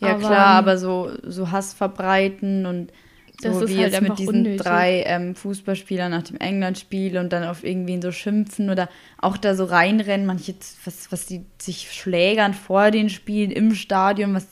Ja, 0.00 0.10
aber, 0.10 0.18
klar, 0.18 0.46
aber 0.46 0.78
so, 0.78 1.10
so 1.22 1.50
Hass 1.50 1.74
verbreiten 1.74 2.66
und 2.66 2.92
so 3.40 3.60
das 3.60 3.70
wie 3.70 3.78
halt 3.78 3.92
jetzt 3.92 4.02
mit 4.02 4.18
diesen 4.18 4.36
unnötig. 4.36 4.62
drei 4.62 5.02
ähm, 5.06 5.34
Fußballspielern 5.34 6.10
nach 6.10 6.22
dem 6.22 6.36
England-Spiel 6.36 7.18
und 7.18 7.32
dann 7.32 7.44
auf 7.44 7.64
irgendwen 7.64 8.00
so 8.00 8.12
schimpfen 8.12 8.70
oder 8.70 8.88
auch 9.18 9.36
da 9.36 9.54
so 9.54 9.64
reinrennen, 9.64 10.26
manche, 10.26 10.54
was, 10.84 11.10
was 11.10 11.26
die 11.26 11.44
sich 11.58 11.92
schlägern 11.92 12.54
vor 12.54 12.90
den 12.90 13.10
Spielen 13.10 13.50
im 13.50 13.74
Stadion, 13.74 14.34
was 14.34 14.46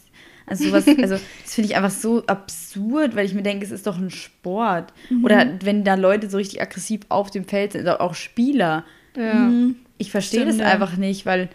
also 0.53 0.69
sowas, 0.69 0.87
also 1.03 1.15
das 1.15 1.55
finde 1.55 1.71
ich 1.71 1.77
einfach 1.77 1.91
so 1.91 2.25
absurd, 2.27 3.17
weil 3.17 3.25
ich 3.25 3.35
mir 3.35 3.43
denke, 3.43 3.65
es 3.65 3.71
ist 3.71 3.87
doch 3.87 3.99
ein 3.99 4.11
Sport. 4.11 4.93
Mhm. 5.11 5.25
Oder 5.25 5.47
wenn 5.63 5.85
da 5.85 5.95
Leute 5.95 6.29
so 6.29 6.37
richtig 6.37 6.61
aggressiv 6.61 7.01
auf 7.09 7.31
dem 7.31 7.45
Feld 7.45 7.73
sind, 7.73 7.89
auch 7.89 8.15
Spieler. 8.15 8.85
Ja. 9.17 9.35
Mhm. 9.35 9.77
Ich 9.99 10.11
verstehe 10.11 10.45
das 10.45 10.59
ja. 10.59 10.67
einfach 10.67 10.97
nicht, 10.97 11.27
weil, 11.27 11.49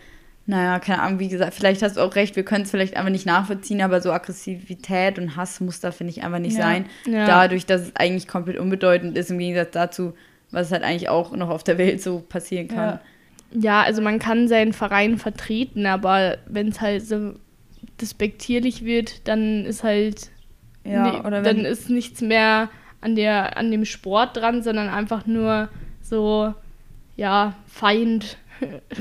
naja, 0.46 0.80
keine 0.80 1.02
Ahnung, 1.02 1.20
wie 1.20 1.28
gesagt, 1.28 1.54
vielleicht 1.54 1.82
hast 1.82 1.98
du 1.98 2.02
auch 2.02 2.16
recht, 2.16 2.36
wir 2.36 2.44
können 2.44 2.64
es 2.64 2.72
vielleicht 2.72 2.96
einfach 2.96 3.12
nicht 3.12 3.26
nachvollziehen, 3.26 3.82
aber 3.82 4.02
so 4.02 4.12
Aggressivität 4.12 5.20
und 5.20 5.36
Hass 5.36 5.60
muss 5.60 5.80
da, 5.80 5.92
finde 5.92 6.12
ich, 6.12 6.24
einfach 6.24 6.40
nicht 6.40 6.58
ja. 6.58 6.64
sein. 6.64 6.86
Dadurch, 7.06 7.66
dass 7.66 7.82
es 7.82 7.96
eigentlich 7.96 8.28
komplett 8.28 8.58
unbedeutend 8.58 9.18
ist, 9.18 9.30
im 9.30 9.38
Gegensatz 9.38 9.72
dazu, 9.72 10.14
was 10.52 10.72
halt 10.72 10.84
eigentlich 10.84 11.10
auch 11.10 11.36
noch 11.36 11.50
auf 11.50 11.64
der 11.64 11.78
Welt 11.78 12.02
so 12.02 12.20
passieren 12.20 12.70
kann. 12.70 13.00
Ja, 13.52 13.82
also 13.82 14.02
man 14.02 14.20
kann 14.20 14.48
seinen 14.48 14.74
Verein 14.74 15.18
vertreten, 15.18 15.86
aber 15.86 16.38
wenn 16.48 16.70
es 16.70 16.82
halt 16.82 17.06
so 17.06 17.36
despektierlich 18.02 18.86
wird, 18.86 19.28
dann 19.28 19.66
ist 19.66 19.84
halt 19.84 20.30
ja, 20.84 21.26
oder 21.26 21.42
dann 21.42 21.66
ist 21.66 21.90
nichts 21.90 22.22
mehr 22.22 22.70
an 23.02 23.16
der 23.16 23.58
an 23.58 23.72
dem 23.72 23.86
Sport 23.86 24.38
dran, 24.38 24.64
sondern 24.64 24.90
einfach 24.90 25.26
nur 25.26 25.70
so 26.02 26.54
ja 27.16 27.56
Feind. 27.68 28.38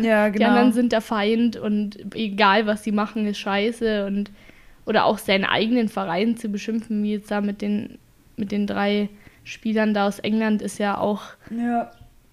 Ja, 0.01 0.29
genau. 0.31 0.39
Die 0.39 0.45
anderen 0.45 0.73
sind 0.73 0.93
der 0.93 1.01
Feind 1.01 1.57
und 1.57 2.15
egal 2.15 2.67
was 2.67 2.83
sie 2.83 2.93
machen 2.93 3.27
ist 3.27 3.39
scheiße 3.39 4.07
und 4.07 4.31
oder 4.85 5.05
auch 5.05 5.19
seinen 5.19 5.45
eigenen 5.45 5.89
Verein 5.89 6.37
zu 6.37 6.49
beschimpfen, 6.49 7.03
wie 7.03 7.13
jetzt 7.13 7.31
da 7.31 7.41
mit 7.41 7.63
den 7.63 7.99
mit 8.37 8.53
den 8.53 8.67
drei 8.67 9.09
Spielern 9.45 9.95
da 9.95 10.09
aus 10.09 10.19
England 10.19 10.61
ist 10.61 10.79
ja 10.79 10.99
auch 10.99 11.23
ja. 11.51 11.91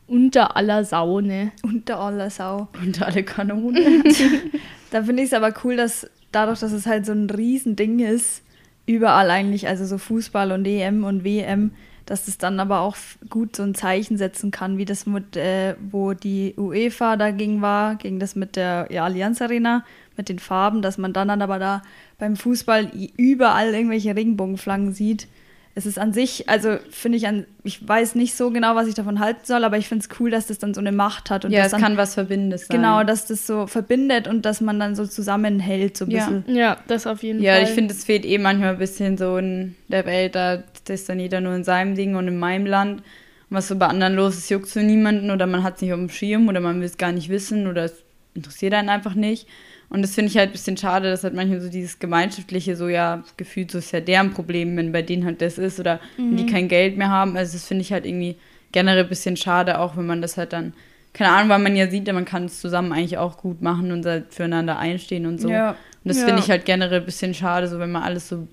unter 0.08 0.58
aller 0.58 0.84
Sau, 0.84 1.22
ne? 1.22 1.52
Unter 1.62 2.00
aller 2.00 2.30
Sau. 2.30 2.68
Unter 2.82 3.06
alle 3.06 3.24
Kanonen. 3.24 4.04
da 4.92 5.04
finde 5.04 5.22
ich 5.22 5.30
es 5.30 5.34
aber 5.34 5.54
cool, 5.64 5.76
dass 5.76 6.10
dadurch, 6.36 6.60
dass 6.60 6.72
es 6.72 6.86
halt 6.86 7.06
so 7.06 7.14
ein 7.14 7.30
Riesending 7.30 8.00
ist, 8.00 8.44
überall 8.86 9.30
eigentlich, 9.32 9.68
also 9.68 9.86
so 9.86 9.98
Fußball 9.98 10.52
und 10.52 10.66
EM 10.66 11.04
und 11.04 11.24
WM, 11.24 11.72
dass 12.06 12.28
es 12.28 12.38
dann 12.38 12.60
aber 12.60 12.82
auch 12.82 12.98
gut 13.30 13.56
so 13.56 13.64
ein 13.64 13.76
Zeichen 13.76 14.18
setzen 14.18 14.52
kann, 14.52 14.78
wie 14.78 14.86
das 14.86 15.06
mit, 15.06 15.38
äh, 15.38 15.76
wo 15.90 16.14
die 16.14 16.54
UEFA 16.58 17.16
dagegen 17.16 17.62
war, 17.62 17.96
gegen 17.96 18.20
das 18.20 18.36
mit 18.36 18.58
der 18.58 18.88
ja, 18.90 19.06
Allianz 19.06 19.42
Arena, 19.42 19.86
mit 20.18 20.28
den 20.28 20.40
Farben, 20.40 20.82
dass 20.82 20.98
man 20.98 21.14
dann, 21.14 21.30
dann 21.30 21.42
aber 21.42 21.60
da 21.60 21.82
beim 22.20 22.36
Fußball 22.36 22.92
überall 23.18 23.74
irgendwelche 23.74 24.16
Regenbogenflaggen 24.16 24.94
sieht 24.94 25.28
es 25.76 25.88
ist 25.88 25.98
an 25.98 26.14
sich, 26.14 26.50
also 26.50 26.78
finde 26.92 27.18
ich 27.18 27.28
an, 27.28 27.46
ich 27.64 27.88
weiß 27.88 28.14
nicht 28.14 28.36
so 28.36 28.52
genau, 28.52 28.76
was 28.76 28.88
ich 28.88 28.94
davon 28.94 29.20
halten 29.20 29.42
soll, 29.44 29.64
aber 29.64 29.78
ich 29.78 29.88
finde 29.88 30.06
es 30.08 30.20
cool, 30.20 30.30
dass 30.30 30.46
das 30.46 30.60
dann 30.60 30.76
so 30.76 30.80
eine 30.80 30.92
Macht 30.92 31.32
hat. 31.32 31.46
Und 31.46 31.52
ja, 31.52 31.66
es 31.66 31.72
dann, 31.72 31.82
kann 31.82 31.98
was 31.98 32.14
Verbindendes 32.14 32.68
sein. 32.68 32.78
Genau, 32.78 33.04
dass 33.04 33.26
das 33.26 33.48
so 33.48 33.66
verbindet 33.66 34.28
und 34.28 34.46
dass 34.46 34.62
man 34.62 34.80
dann 34.80 34.96
so 34.96 35.08
zusammenhält, 35.08 35.98
so 35.98 36.06
ein 36.06 36.12
ja. 36.12 36.30
bisschen. 36.30 36.56
Ja, 36.56 36.78
das 36.88 37.08
auf 37.08 37.24
jeden 37.24 37.42
ja, 37.42 37.54
Fall. 37.54 37.64
Ja, 37.64 37.68
ich 37.68 37.74
finde, 37.74 37.94
es 37.94 38.04
fehlt 38.04 38.24
eh 38.24 38.38
manchmal 38.38 38.70
ein 38.70 38.78
bisschen 38.78 39.18
so 39.18 39.38
in 39.38 39.76
der 39.88 40.06
Welt, 40.06 40.36
da 40.36 40.64
ist 40.88 41.10
dann 41.10 41.20
jeder 41.20 41.42
nur 41.42 41.56
in 41.56 41.64
seinem 41.64 41.96
Ding 41.96 42.16
und 42.16 42.28
in 42.28 42.38
meinem 42.38 42.68
Land. 42.68 43.02
Und 43.50 43.58
was 43.58 43.68
so 43.68 43.76
bei 43.76 43.88
anderen 43.88 44.16
los 44.16 44.38
ist, 44.38 44.50
juckt 44.52 44.68
so 44.68 44.80
niemanden 44.80 45.32
oder 45.32 45.48
man 45.48 45.64
hat 45.64 45.78
es 45.78 45.82
nicht 45.82 45.94
auf 45.94 46.00
dem 46.00 46.10
Schirm 46.10 46.48
oder 46.50 46.60
man 46.60 46.80
will 46.82 46.86
es 46.86 46.98
gar 46.98 47.12
nicht 47.12 47.30
wissen 47.30 47.66
oder 47.66 47.86
es 47.86 48.04
interessiert 48.36 48.76
einen 48.76 48.90
einfach 48.90 49.16
nicht. 49.16 49.48
Und 49.94 50.02
das 50.02 50.16
finde 50.16 50.32
ich 50.32 50.38
halt 50.38 50.50
ein 50.50 50.54
bisschen 50.54 50.76
schade, 50.76 51.12
dass 51.12 51.24
halt 51.24 51.36
manchmal 51.36 51.62
so 51.62 51.70
dieses 51.70 52.00
Gemeinschaftliche 52.00 52.76
so 52.76 52.88
ja 52.88 53.24
gefühlt 53.38 53.70
so 53.70 53.78
ist 53.78 53.92
ja 53.92 54.00
deren 54.00 54.34
Problem, 54.34 54.76
wenn 54.76 54.92
bei 54.92 55.04
denen 55.04 55.24
halt 55.24 55.40
das 55.40 55.60
ist 55.60 55.80
oder 55.80 56.00
mhm. 56.18 56.32
wenn 56.32 56.38
die 56.38 56.46
kein 56.48 56.68
Geld 56.68 56.98
mehr 56.98 57.12
haben. 57.12 57.38
Also 57.38 57.54
das 57.54 57.68
finde 57.68 57.84
ich 57.84 57.94
halt 57.94 58.08
irgendwie 58.08 58.36
generell 58.72 59.04
ein 59.04 59.10
bisschen 59.10 59.38
schade, 59.38 59.78
auch 59.80 59.96
wenn 59.96 60.08
man 60.08 60.24
das 60.24 60.36
halt 60.36 60.52
dann, 60.52 60.74
keine 61.14 61.30
Ahnung, 61.30 61.50
weil 61.50 61.60
man 61.60 61.76
ja 61.76 61.88
sieht, 61.88 62.12
man 62.12 62.26
kann 62.26 62.46
es 62.46 62.60
zusammen 62.60 62.92
eigentlich 62.92 63.20
auch 63.20 63.38
gut 63.38 63.62
machen 63.62 63.92
und 63.92 64.04
halt 64.04 64.34
füreinander 64.34 64.80
einstehen 64.80 65.28
und 65.28 65.40
so. 65.40 65.50
Ja. 65.50 65.70
Und 65.70 65.78
das 66.06 66.18
ja. 66.18 66.26
finde 66.26 66.42
ich 66.42 66.50
halt 66.50 66.66
generell 66.66 67.02
ein 67.02 67.06
bisschen 67.06 67.36
schade, 67.36 67.68
so 67.68 67.78
wenn 67.78 67.92
man 67.92 68.02
alles 68.02 68.28
so 68.28 68.48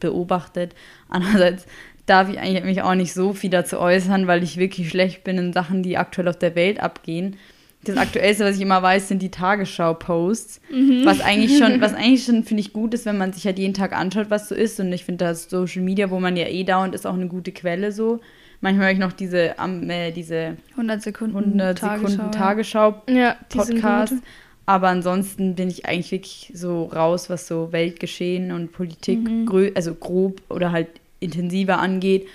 beobachtet. 0.00 0.74
Andererseits 1.08 1.64
darf 2.04 2.28
ich 2.28 2.38
eigentlich 2.38 2.62
mich 2.62 2.82
auch 2.82 2.94
nicht 2.94 3.14
so 3.14 3.32
viel 3.32 3.48
dazu 3.48 3.78
äußern, 3.78 4.26
weil 4.26 4.42
ich 4.42 4.58
wirklich 4.58 4.90
schlecht 4.90 5.24
bin 5.24 5.38
in 5.38 5.54
Sachen, 5.54 5.82
die 5.82 5.96
aktuell 5.96 6.28
auf 6.28 6.38
der 6.38 6.54
Welt 6.54 6.78
abgehen. 6.78 7.36
Das 7.84 7.96
Aktuellste, 7.96 8.44
was 8.44 8.56
ich 8.56 8.62
immer 8.62 8.82
weiß, 8.82 9.08
sind 9.08 9.22
die 9.22 9.30
Tagesschau-Posts. 9.30 10.60
Mhm. 10.70 11.04
Was 11.04 11.20
eigentlich 11.20 11.58
schon, 11.58 11.80
was 11.80 11.94
eigentlich 11.94 12.24
schon, 12.24 12.44
finde 12.44 12.62
ich, 12.62 12.72
gut 12.72 12.94
ist, 12.94 13.06
wenn 13.06 13.18
man 13.18 13.32
sich 13.32 13.44
halt 13.44 13.58
jeden 13.58 13.74
Tag 13.74 13.92
anschaut, 13.92 14.30
was 14.30 14.48
so 14.48 14.54
ist. 14.54 14.80
Und 14.80 14.92
ich 14.92 15.04
finde, 15.04 15.24
das 15.24 15.50
Social 15.50 15.82
Media, 15.82 16.10
wo 16.10 16.20
man 16.20 16.36
ja 16.36 16.46
eh 16.46 16.64
dauernd 16.64 16.94
ist, 16.94 17.06
auch 17.06 17.14
eine 17.14 17.28
gute 17.28 17.52
Quelle 17.52 17.92
so. 17.92 18.20
Manchmal 18.60 18.86
höre 18.86 18.92
ich 18.92 18.98
noch 18.98 19.12
diese, 19.12 19.56
äh, 19.58 20.12
diese 20.12 20.56
100 20.72 21.02
Sekunden, 21.02 21.36
100 21.36 21.78
Sekunden 21.78 22.32
Tagesschau, 22.32 23.02
ja, 23.08 23.36
Podcast. 23.50 24.14
Aber 24.66 24.88
ansonsten 24.88 25.54
bin 25.54 25.68
ich 25.68 25.84
eigentlich 25.84 26.10
wirklich 26.10 26.52
so 26.54 26.84
raus, 26.84 27.28
was 27.28 27.46
so 27.46 27.72
Weltgeschehen 27.72 28.52
und 28.52 28.72
Politik, 28.72 29.20
mhm. 29.20 29.72
also 29.74 29.94
grob 29.94 30.40
oder 30.48 30.72
halt 30.72 30.88
intensiver 31.20 31.78
angeht. 31.78 32.26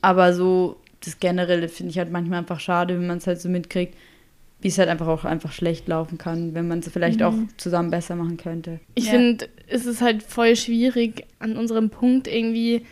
Aber 0.00 0.34
so 0.34 0.78
das 1.04 1.20
Generelle 1.20 1.68
finde 1.68 1.90
ich 1.90 1.98
halt 1.98 2.10
manchmal 2.10 2.40
einfach 2.40 2.60
schade, 2.60 2.94
wenn 2.94 3.06
man 3.06 3.18
es 3.18 3.26
halt 3.26 3.40
so 3.40 3.48
mitkriegt, 3.48 3.96
wie 4.62 4.68
es 4.68 4.78
halt 4.78 4.88
einfach 4.88 5.08
auch 5.08 5.24
einfach 5.24 5.52
schlecht 5.52 5.88
laufen 5.88 6.18
kann, 6.18 6.54
wenn 6.54 6.68
man 6.68 6.78
es 6.78 6.88
vielleicht 6.88 7.20
mhm. 7.20 7.26
auch 7.26 7.34
zusammen 7.56 7.90
besser 7.90 8.16
machen 8.16 8.36
könnte. 8.36 8.80
Ich 8.94 9.06
ja. 9.06 9.10
finde, 9.10 9.48
es 9.66 9.86
ist 9.86 10.00
halt 10.00 10.22
voll 10.22 10.56
schwierig 10.56 11.26
an 11.40 11.56
unserem 11.56 11.90
Punkt 11.90 12.28
irgendwie. 12.28 12.86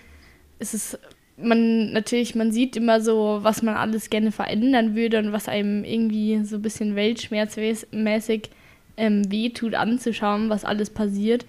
Es 0.58 0.74
ist 0.74 0.98
man 1.42 1.92
natürlich, 1.92 2.34
man 2.34 2.52
sieht 2.52 2.76
immer 2.76 3.00
so, 3.00 3.38
was 3.42 3.62
man 3.62 3.74
alles 3.74 4.10
gerne 4.10 4.32
verändern 4.32 4.94
würde 4.94 5.18
und 5.18 5.32
was 5.32 5.48
einem 5.48 5.84
irgendwie 5.84 6.44
so 6.44 6.56
ein 6.56 6.62
bisschen 6.62 6.96
weltschmerzmäßig 6.96 8.50
ähm, 8.96 9.30
wehtut 9.30 9.74
anzuschauen, 9.74 10.50
was 10.50 10.64
alles 10.64 10.90
passiert. 10.90 11.46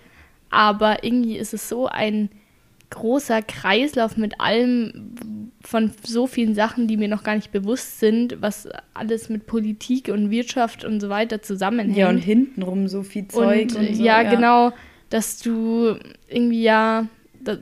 Aber 0.49 1.03
irgendwie 1.03 1.37
ist 1.37 1.53
es 1.53 1.67
so 1.67 1.87
ein 1.87 2.29
großer 2.91 3.41
Kreislauf 3.41 4.17
mit 4.17 4.39
allem 4.39 5.15
von 5.63 5.91
so 6.03 6.27
vielen 6.27 6.53
Sachen, 6.53 6.87
die 6.87 6.97
mir 6.97 7.07
noch 7.07 7.23
gar 7.23 7.35
nicht 7.35 7.51
bewusst 7.51 7.99
sind, 7.99 8.41
was 8.41 8.67
alles 8.93 9.29
mit 9.29 9.47
Politik 9.47 10.09
und 10.09 10.29
Wirtschaft 10.29 10.83
und 10.83 10.99
so 10.99 11.09
weiter 11.09 11.41
zusammenhängt. 11.41 11.97
Ja, 11.97 12.09
und 12.09 12.17
hintenrum 12.19 12.87
so 12.87 13.03
viel 13.03 13.27
Zeug. 13.27 13.71
Und, 13.71 13.77
und 13.77 13.95
so, 13.95 14.03
ja, 14.03 14.21
ja, 14.21 14.29
genau, 14.29 14.71
dass 15.09 15.39
du 15.39 15.95
irgendwie 16.27 16.63
ja, 16.63 17.07
das, 17.43 17.59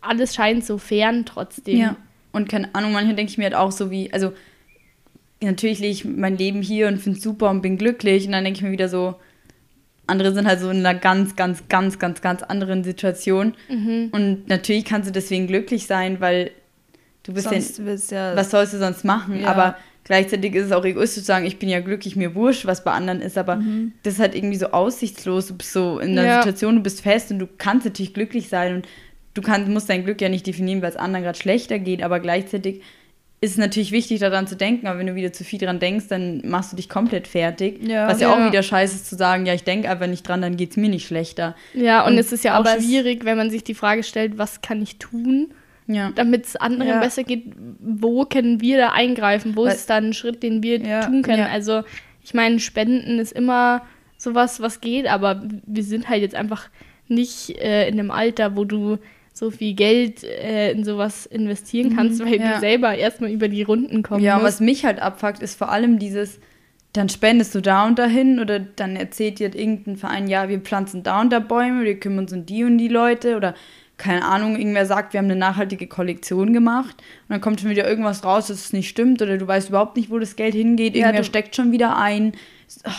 alles 0.00 0.34
scheint 0.34 0.64
so 0.64 0.78
fern 0.78 1.24
trotzdem. 1.24 1.78
Ja, 1.78 1.96
und 2.32 2.48
keine 2.48 2.74
Ahnung, 2.74 2.92
manchmal 2.92 3.16
denke 3.16 3.30
ich 3.30 3.38
mir 3.38 3.44
halt 3.44 3.54
auch 3.54 3.72
so 3.72 3.90
wie, 3.90 4.12
also 4.12 4.32
natürlich 5.40 5.78
lebe 5.78 5.92
ich 5.92 6.04
mein 6.04 6.36
Leben 6.36 6.62
hier 6.62 6.88
und 6.88 6.98
finde 6.98 7.18
es 7.18 7.24
super 7.24 7.50
und 7.50 7.62
bin 7.62 7.78
glücklich 7.78 8.26
und 8.26 8.32
dann 8.32 8.44
denke 8.44 8.58
ich 8.58 8.62
mir 8.62 8.72
wieder 8.72 8.88
so, 8.88 9.16
andere 10.08 10.32
sind 10.32 10.46
halt 10.46 10.60
so 10.60 10.70
in 10.70 10.84
einer 10.84 10.98
ganz, 10.98 11.36
ganz, 11.36 11.68
ganz, 11.68 11.98
ganz, 11.98 12.20
ganz 12.20 12.42
anderen 12.42 12.84
Situation. 12.84 13.54
Mhm. 13.68 14.08
Und 14.12 14.48
natürlich 14.48 14.84
kannst 14.84 15.08
du 15.08 15.12
deswegen 15.12 15.46
glücklich 15.46 15.86
sein, 15.86 16.20
weil 16.20 16.50
du 17.22 17.32
bist 17.32 17.48
sonst 17.48 18.10
ja, 18.10 18.30
ja, 18.30 18.36
was 18.36 18.50
sollst 18.50 18.74
du 18.74 18.78
sonst 18.78 19.04
machen? 19.04 19.40
Ja. 19.40 19.48
Aber 19.48 19.76
gleichzeitig 20.04 20.54
ist 20.54 20.66
es 20.66 20.72
auch 20.72 20.84
egoistisch 20.84 21.22
zu 21.22 21.26
sagen, 21.26 21.44
ich 21.44 21.58
bin 21.58 21.68
ja 21.68 21.80
glücklich, 21.80 22.16
mir 22.16 22.34
wurscht, 22.34 22.66
was 22.66 22.84
bei 22.84 22.92
anderen 22.92 23.20
ist, 23.20 23.36
aber 23.36 23.56
mhm. 23.56 23.92
das 24.02 24.14
ist 24.14 24.20
halt 24.20 24.34
irgendwie 24.34 24.56
so 24.56 24.68
aussichtslos. 24.68 25.48
Du 25.48 25.56
bist 25.56 25.72
so 25.72 25.98
in 25.98 26.18
einer 26.18 26.26
ja. 26.26 26.42
Situation, 26.42 26.76
du 26.76 26.82
bist 26.82 27.02
fest 27.02 27.30
und 27.30 27.38
du 27.38 27.46
kannst 27.58 27.84
natürlich 27.84 28.14
glücklich 28.14 28.48
sein 28.48 28.76
und 28.76 28.88
du 29.34 29.42
kannst, 29.42 29.68
musst 29.68 29.88
dein 29.88 30.04
Glück 30.04 30.20
ja 30.20 30.28
nicht 30.28 30.46
definieren, 30.46 30.82
weil 30.82 30.90
es 30.90 30.96
anderen 30.96 31.24
gerade 31.24 31.38
schlechter 31.38 31.78
geht, 31.78 32.02
aber 32.02 32.20
gleichzeitig 32.20 32.82
ist 33.40 33.52
es 33.52 33.56
natürlich 33.56 33.92
wichtig, 33.92 34.18
daran 34.18 34.48
zu 34.48 34.56
denken, 34.56 34.88
aber 34.88 34.98
wenn 34.98 35.06
du 35.06 35.14
wieder 35.14 35.32
zu 35.32 35.44
viel 35.44 35.60
dran 35.60 35.78
denkst, 35.78 36.08
dann 36.08 36.42
machst 36.44 36.72
du 36.72 36.76
dich 36.76 36.88
komplett 36.88 37.28
fertig. 37.28 37.80
Ja, 37.86 38.08
Was 38.08 38.20
ja, 38.20 38.28
ja, 38.28 38.34
auch 38.34 38.50
wieder 38.50 38.64
scheiße 38.64 38.96
ist 38.96 39.08
zu 39.08 39.16
sagen, 39.16 39.46
ja, 39.46 39.54
ich 39.54 39.62
denke 39.62 39.88
einfach 39.88 40.08
nicht 40.08 40.26
dran, 40.26 40.42
dann 40.42 40.56
geht 40.56 40.72
es 40.72 40.76
mir 40.76 40.88
nicht 40.88 41.06
schlechter. 41.06 41.54
Ja, 41.72 42.04
und, 42.04 42.12
und 42.12 42.18
es 42.18 42.32
ist 42.32 42.42
ja 42.42 42.58
auch 42.58 42.66
schwierig, 42.66 43.24
wenn 43.24 43.36
man 43.36 43.50
sich 43.50 43.62
die 43.62 43.74
Frage 43.74 44.02
stellt, 44.02 44.38
was 44.38 44.60
kann 44.60 44.82
ich 44.82 44.98
tun, 44.98 45.52
ja. 45.86 46.10
damit 46.16 46.46
es 46.46 46.56
anderen 46.56 46.90
ja. 46.90 47.00
besser 47.00 47.22
geht, 47.22 47.44
wo 47.78 48.24
können 48.24 48.60
wir 48.60 48.76
da 48.76 48.90
eingreifen, 48.90 49.54
wo 49.54 49.66
Weil, 49.66 49.74
ist 49.74 49.88
da 49.88 49.96
ein 49.96 50.14
Schritt, 50.14 50.42
den 50.42 50.64
wir 50.64 50.82
tun 51.02 51.22
können. 51.22 51.46
Also 51.46 51.84
ich 52.24 52.34
meine, 52.34 52.58
Spenden 52.58 53.20
ist 53.20 53.32
immer 53.32 53.82
sowas, 54.16 54.60
was 54.60 54.80
geht, 54.80 55.06
aber 55.06 55.44
wir 55.64 55.84
sind 55.84 56.08
halt 56.08 56.22
jetzt 56.22 56.34
einfach 56.34 56.68
nicht 57.06 57.50
äh, 57.50 57.88
in 57.88 58.00
einem 58.00 58.10
Alter, 58.10 58.56
wo 58.56 58.64
du 58.64 58.98
so 59.38 59.50
viel 59.50 59.74
Geld 59.74 60.24
äh, 60.24 60.72
in 60.72 60.84
sowas 60.84 61.26
investieren 61.26 61.94
kannst, 61.94 62.20
mhm, 62.20 62.26
weil 62.26 62.40
ja. 62.40 62.54
du 62.54 62.60
selber 62.60 62.94
erstmal 62.94 63.30
über 63.30 63.48
die 63.48 63.62
Runden 63.62 64.02
kommst. 64.02 64.24
Ja, 64.24 64.36
und 64.36 64.42
was 64.42 64.60
mich 64.60 64.84
halt 64.84 65.00
abfuckt, 65.00 65.40
ist 65.40 65.56
vor 65.56 65.70
allem 65.70 65.98
dieses, 65.98 66.40
dann 66.92 67.08
spendest 67.08 67.54
du 67.54 67.60
da 67.60 67.86
und 67.86 67.98
dahin 67.98 68.40
oder 68.40 68.58
dann 68.58 68.96
erzählt 68.96 69.38
dir 69.38 69.54
irgendein 69.54 69.96
Verein, 69.96 70.26
ja, 70.26 70.48
wir 70.48 70.60
pflanzen 70.60 71.02
da 71.02 71.20
und 71.20 71.32
da 71.32 71.38
Bäume, 71.38 71.84
wir 71.84 72.00
kümmern 72.00 72.20
uns 72.20 72.32
um 72.32 72.46
die 72.46 72.64
und 72.64 72.78
die 72.78 72.88
Leute 72.88 73.36
oder 73.36 73.54
keine 73.96 74.24
Ahnung, 74.24 74.56
irgendwer 74.56 74.86
sagt, 74.86 75.12
wir 75.12 75.18
haben 75.18 75.26
eine 75.26 75.36
nachhaltige 75.36 75.88
Kollektion 75.88 76.52
gemacht 76.52 76.96
und 76.98 77.30
dann 77.30 77.40
kommt 77.40 77.60
schon 77.60 77.70
wieder 77.70 77.88
irgendwas 77.88 78.24
raus, 78.24 78.46
dass 78.46 78.58
es 78.58 78.72
nicht 78.72 78.88
stimmt 78.88 79.20
oder 79.22 79.38
du 79.38 79.46
weißt 79.46 79.70
überhaupt 79.70 79.96
nicht, 79.96 80.10
wo 80.10 80.18
das 80.18 80.36
Geld 80.36 80.54
hingeht, 80.54 80.94
irgendwer 80.94 81.20
ja, 81.20 81.24
steckt 81.24 81.56
schon 81.56 81.72
wieder 81.72 81.96
ein. 81.96 82.32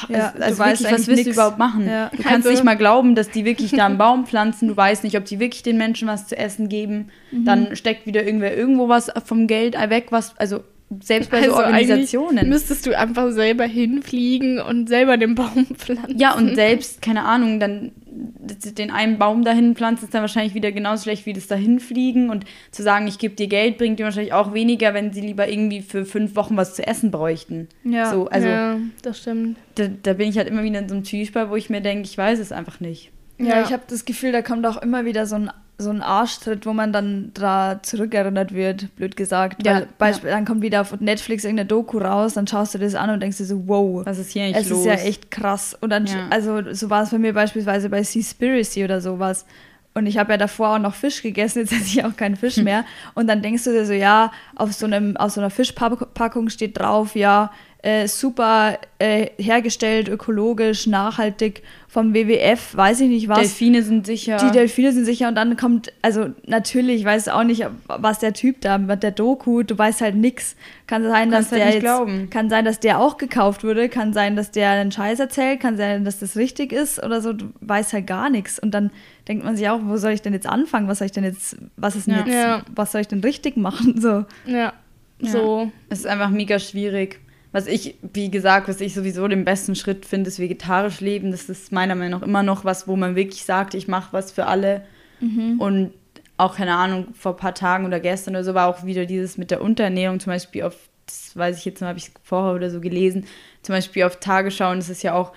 Ja, 0.08 0.34
also, 0.40 0.64
also 0.64 0.82
wirklich, 0.82 0.92
was 0.92 1.08
willst 1.08 1.26
du 1.28 1.32
überhaupt 1.32 1.58
machen? 1.58 1.88
Ja. 1.88 2.10
Du 2.10 2.18
kannst 2.18 2.48
also, 2.48 2.50
nicht 2.50 2.64
mal 2.64 2.78
glauben, 2.78 3.16
dass 3.16 3.30
die 3.30 3.46
wirklich 3.46 3.72
da 3.72 3.86
einen 3.86 3.98
Baum 3.98 4.26
pflanzen. 4.26 4.68
Du 4.68 4.76
weißt 4.76 5.04
nicht, 5.04 5.16
ob 5.18 5.26
die 5.26 5.40
wirklich 5.40 5.64
den 5.64 5.78
Menschen 5.78 6.08
was 6.08 6.28
zu 6.28 6.38
essen 6.38 6.70
geben. 6.70 7.10
Mhm. 7.32 7.46
Dann 7.46 7.76
steckt 7.76 8.06
wieder 8.06 8.24
irgendwer 8.24 8.56
irgendwo 8.56 8.90
was 8.90 9.12
vom 9.26 9.48
Geld 9.48 9.76
weg, 9.90 10.08
was, 10.10 10.38
also 10.38 10.64
selbst 11.02 11.30
bei 11.30 11.38
also 11.38 11.52
so 11.52 11.58
Organisationen. 11.58 12.50
Müsstest 12.50 12.86
du 12.88 12.98
einfach 12.98 13.32
selber 13.32 13.66
hinfliegen 13.66 14.60
und 14.60 14.90
selber 14.90 15.18
den 15.18 15.36
Baum 15.36 15.68
pflanzen. 15.76 16.18
Ja, 16.18 16.34
und 16.34 16.56
selbst, 16.56 17.02
keine 17.02 17.26
Ahnung, 17.26 17.60
dann 17.60 17.92
den 18.20 18.92
einen 18.92 19.18
Baum 19.18 19.44
dahin 19.44 19.76
pflanzen, 19.76 20.06
ist 20.06 20.14
dann 20.14 20.22
wahrscheinlich 20.22 20.54
wieder 20.54 20.72
genauso 20.72 21.04
schlecht 21.04 21.26
wie 21.26 21.34
das 21.34 21.48
dahin 21.48 21.80
fliegen. 21.80 22.30
Und 22.30 22.46
zu 22.72 22.84
sagen, 22.84 23.08
ich 23.08 23.20
gebe 23.20 23.36
dir 23.36 23.48
Geld, 23.48 23.78
bringt 23.78 24.00
dir 24.00 24.06
wahrscheinlich 24.06 24.34
auch 24.34 24.54
weniger, 24.54 24.94
wenn 24.94 25.14
sie 25.14 25.22
lieber 25.22 25.48
irgendwie 25.48 25.82
für 25.82 26.06
fünf 26.06 26.36
Wochen 26.36 26.58
was 26.58 26.76
zu 26.76 26.86
essen 26.86 27.12
bräuchten. 27.12 27.68
Ja, 27.84 28.12
so, 28.12 28.28
also, 28.28 28.48
ja 28.48 28.78
das 29.02 29.20
stimmt. 29.20 29.58
Da, 29.76 29.88
da 29.88 30.14
bin 30.14 30.30
ich 30.30 30.38
halt 30.38 30.48
immer 30.48 30.64
wieder 30.64 30.80
in 30.80 30.90
so 30.90 30.96
einem 30.96 31.06
Zwiespalt, 31.06 31.50
wo 31.50 31.56
ich 31.56 31.70
mir 31.70 31.82
denke, 31.82 32.04
ich 32.04 32.18
weiß 32.18 32.40
es 32.40 32.52
einfach 32.52 32.80
nicht. 32.80 33.12
Ja, 33.38 33.48
ja. 33.48 33.62
ich 33.64 33.72
habe 33.72 33.84
das 33.88 34.06
Gefühl, 34.06 34.32
da 34.32 34.42
kommt 34.42 34.66
auch 34.66 34.82
immer 34.82 35.06
wieder 35.06 35.26
so 35.26 35.36
ein 35.36 35.50
so 35.80 35.90
ein 35.90 36.02
Arschtritt, 36.02 36.66
wo 36.66 36.74
man 36.74 36.92
dann 36.92 37.32
da 37.34 37.80
zurückerinnert 37.82 38.54
wird, 38.54 38.96
blöd 38.98 39.16
gesagt. 39.16 39.66
Ja, 39.66 39.84
Weil 39.98 40.14
ja. 40.14 40.20
dann 40.24 40.46
kommt 40.46 40.62
wieder 40.62 40.82
auf 40.82 41.00
Netflix 41.00 41.46
irgendeine 41.46 41.68
Doku 41.68 42.00
raus, 42.00 42.34
dann 42.34 42.46
schaust 42.48 42.74
du 42.74 42.78
das 42.78 42.96
an 42.96 43.10
und 43.10 43.22
denkst 43.22 43.38
dir 43.38 43.46
so, 43.46 43.68
wow. 43.68 44.06
Was 44.06 44.18
ist 44.18 44.32
hier 44.32 44.44
eigentlich 44.44 44.66
es 44.66 44.70
los? 44.70 44.86
Es 44.86 44.94
ist 44.94 45.04
ja 45.04 45.10
echt 45.10 45.32
krass. 45.32 45.76
Und 45.80 45.90
dann, 45.90 46.06
ja. 46.06 46.28
also 46.30 46.74
so 46.74 46.90
war 46.90 47.04
es 47.04 47.10
bei 47.10 47.18
mir 47.18 47.34
beispielsweise 47.34 47.90
bei 47.90 48.04
Seaspiracy 48.04 48.84
oder 48.84 49.00
sowas. 49.00 49.46
Und 49.94 50.06
ich 50.06 50.18
habe 50.18 50.32
ja 50.32 50.38
davor 50.38 50.76
auch 50.76 50.80
noch 50.80 50.94
Fisch 50.94 51.22
gegessen, 51.22 51.60
jetzt 51.60 51.72
esse 51.72 51.84
ich 51.84 52.06
auch 52.06 52.16
keinen 52.16 52.36
Fisch 52.36 52.58
mehr. 52.58 52.86
Und 53.16 53.28
dann 53.28 53.42
denkst 53.42 53.64
du 53.64 53.72
dir 53.72 53.86
so, 53.86 53.94
ja, 53.94 54.32
auf 54.56 54.74
so, 54.74 54.86
einem, 54.86 55.18
auf 55.18 55.32
so 55.32 55.42
einer 55.42 55.50
Fischpackung 55.50 56.50
steht 56.50 56.78
drauf, 56.78 57.16
ja, 57.16 57.52
äh, 57.82 58.10
super 58.10 58.78
äh, 59.00 59.28
hergestellt, 59.38 60.10
ökologisch, 60.10 60.86
nachhaltig 60.86 61.64
vom 61.88 62.14
WWF, 62.14 62.76
weiß 62.76 63.00
ich 63.00 63.08
nicht 63.08 63.30
was. 63.30 63.40
Delfine 63.40 63.84
sind 63.84 64.06
sicher. 64.06 64.36
Die 64.36 64.52
Delfine 64.52 64.92
sind 64.92 65.06
sicher 65.06 65.30
und 65.30 65.36
dann 65.36 65.56
kommt, 65.56 65.94
also 66.02 66.28
natürlich, 66.46 67.00
ich 67.00 67.06
weiß 67.06 67.30
auch 67.30 67.46
nicht, 67.46 67.66
was 67.88 68.20
der 68.20 68.34
Typ 68.34 68.60
da 68.60 68.78
mit 68.78 69.02
der 69.02 69.12
Doku, 69.12 69.64
du 69.64 69.78
weißt 69.78 70.02
halt 70.02 70.16
nix. 70.16 70.58
Kann 70.88 71.04
sein, 71.04 71.32
dass 71.32 71.54
halt 71.54 71.62
der 71.62 71.70
jetzt, 71.70 71.80
glauben. 71.80 72.30
kann 72.30 72.50
sein, 72.50 72.66
dass 72.66 72.82
der 72.82 73.00
auch 73.00 73.18
gekauft 73.18 73.64
wurde, 73.64 73.88
kann 73.88 74.12
sein, 74.12 74.36
dass 74.36 74.52
der 74.52 74.72
einen 74.72 74.92
Scheiß 74.92 75.22
erzählt, 75.22 75.62
kann 75.62 75.78
sein, 75.78 76.04
dass 76.04 76.20
das 76.20 76.36
richtig 76.36 76.74
ist 76.74 77.02
oder 77.02 77.22
so, 77.22 77.32
du 77.32 77.46
weißt 77.62 77.94
halt 77.94 78.08
gar 78.08 78.30
nichts 78.30 78.60
und 78.60 78.72
dann 78.72 78.92
denkt 79.30 79.46
man 79.46 79.56
sich 79.56 79.70
auch, 79.70 79.80
wo 79.84 79.96
soll 79.96 80.12
ich 80.12 80.22
denn 80.22 80.34
jetzt 80.34 80.48
anfangen? 80.48 80.90
Was 80.90 80.98
soll 80.98 81.06
ich 81.06 81.14
denn 81.14 81.24
jetzt, 81.24 81.56
was 81.78 81.96
ist 81.96 82.08
denn 82.08 82.16
ja. 82.16 82.26
jetzt, 82.26 82.36
ja. 82.36 82.62
was 82.76 82.92
soll 82.92 83.00
ich 83.00 83.08
denn 83.08 83.22
richtig 83.22 83.56
machen? 83.56 83.96
So. 84.00 84.26
Ja. 84.46 84.74
So. 85.22 85.72
Es 85.90 86.00
ist 86.00 86.08
einfach 86.08 86.30
mega 86.30 86.60
schwierig 86.60 87.20
was 87.52 87.68
ich, 87.68 87.96
wie 88.14 88.30
gesagt, 88.30 88.68
was 88.68 88.82
ich 88.82 88.94
sowieso 88.94 89.28
den 89.28 89.46
besten 89.46 89.76
Schritt 89.76 90.06
finde, 90.06 90.28
ist 90.28 90.40
vegetarisch 90.40 91.00
leben. 91.00 91.32
Das 91.32 91.50
ist 91.50 91.72
meiner 91.72 91.96
Meinung 91.96 92.20
nach 92.20 92.28
immer 92.28 92.44
noch 92.44 92.64
was, 92.64 92.88
wo 92.88 92.96
man 92.96 93.16
wirklich 93.16 93.44
sagt, 93.44 93.74
ich 93.74 93.88
mache 93.88 94.14
was 94.14 94.32
für 94.32 94.46
alle. 94.46 94.84
Mhm. 95.20 95.60
Und 95.60 95.94
auch, 96.38 96.56
keine 96.56 96.76
Ahnung, 96.76 97.08
vor 97.14 97.34
ein 97.34 97.38
paar 97.38 97.56
Tagen 97.56 97.86
oder 97.86 98.00
gestern 98.00 98.36
oder 98.36 98.44
so 98.44 98.54
war 98.54 98.68
auch 98.68 98.86
wieder 98.86 99.06
dieses 99.06 99.38
mit 99.38 99.52
der 99.52 99.62
Unterernährung, 99.62 100.20
zum 100.20 100.32
Beispiel 100.32 100.64
auf, 100.64 100.76
das 101.06 101.36
weiß 101.36 101.58
ich 101.58 101.66
jetzt 101.66 101.82
mal, 101.82 101.88
habe 101.88 102.00
ich 102.00 102.12
vorher 102.24 102.54
oder 102.54 102.70
so 102.70 102.80
gelesen, 102.80 103.26
zum 103.62 103.76
Beispiel 103.76 104.04
auf 104.04 104.20
Tagesschau, 104.20 104.72
und 104.72 104.78
das 104.78 104.90
ist 104.90 105.04
ja 105.04 105.16
auch 105.16 105.34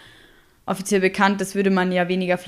offiziell 0.65 1.01
bekannt, 1.01 1.41
das 1.41 1.57
würde 1.57 1.71
man 1.71 1.91
ja 1.91 2.07
weniger 2.09 2.39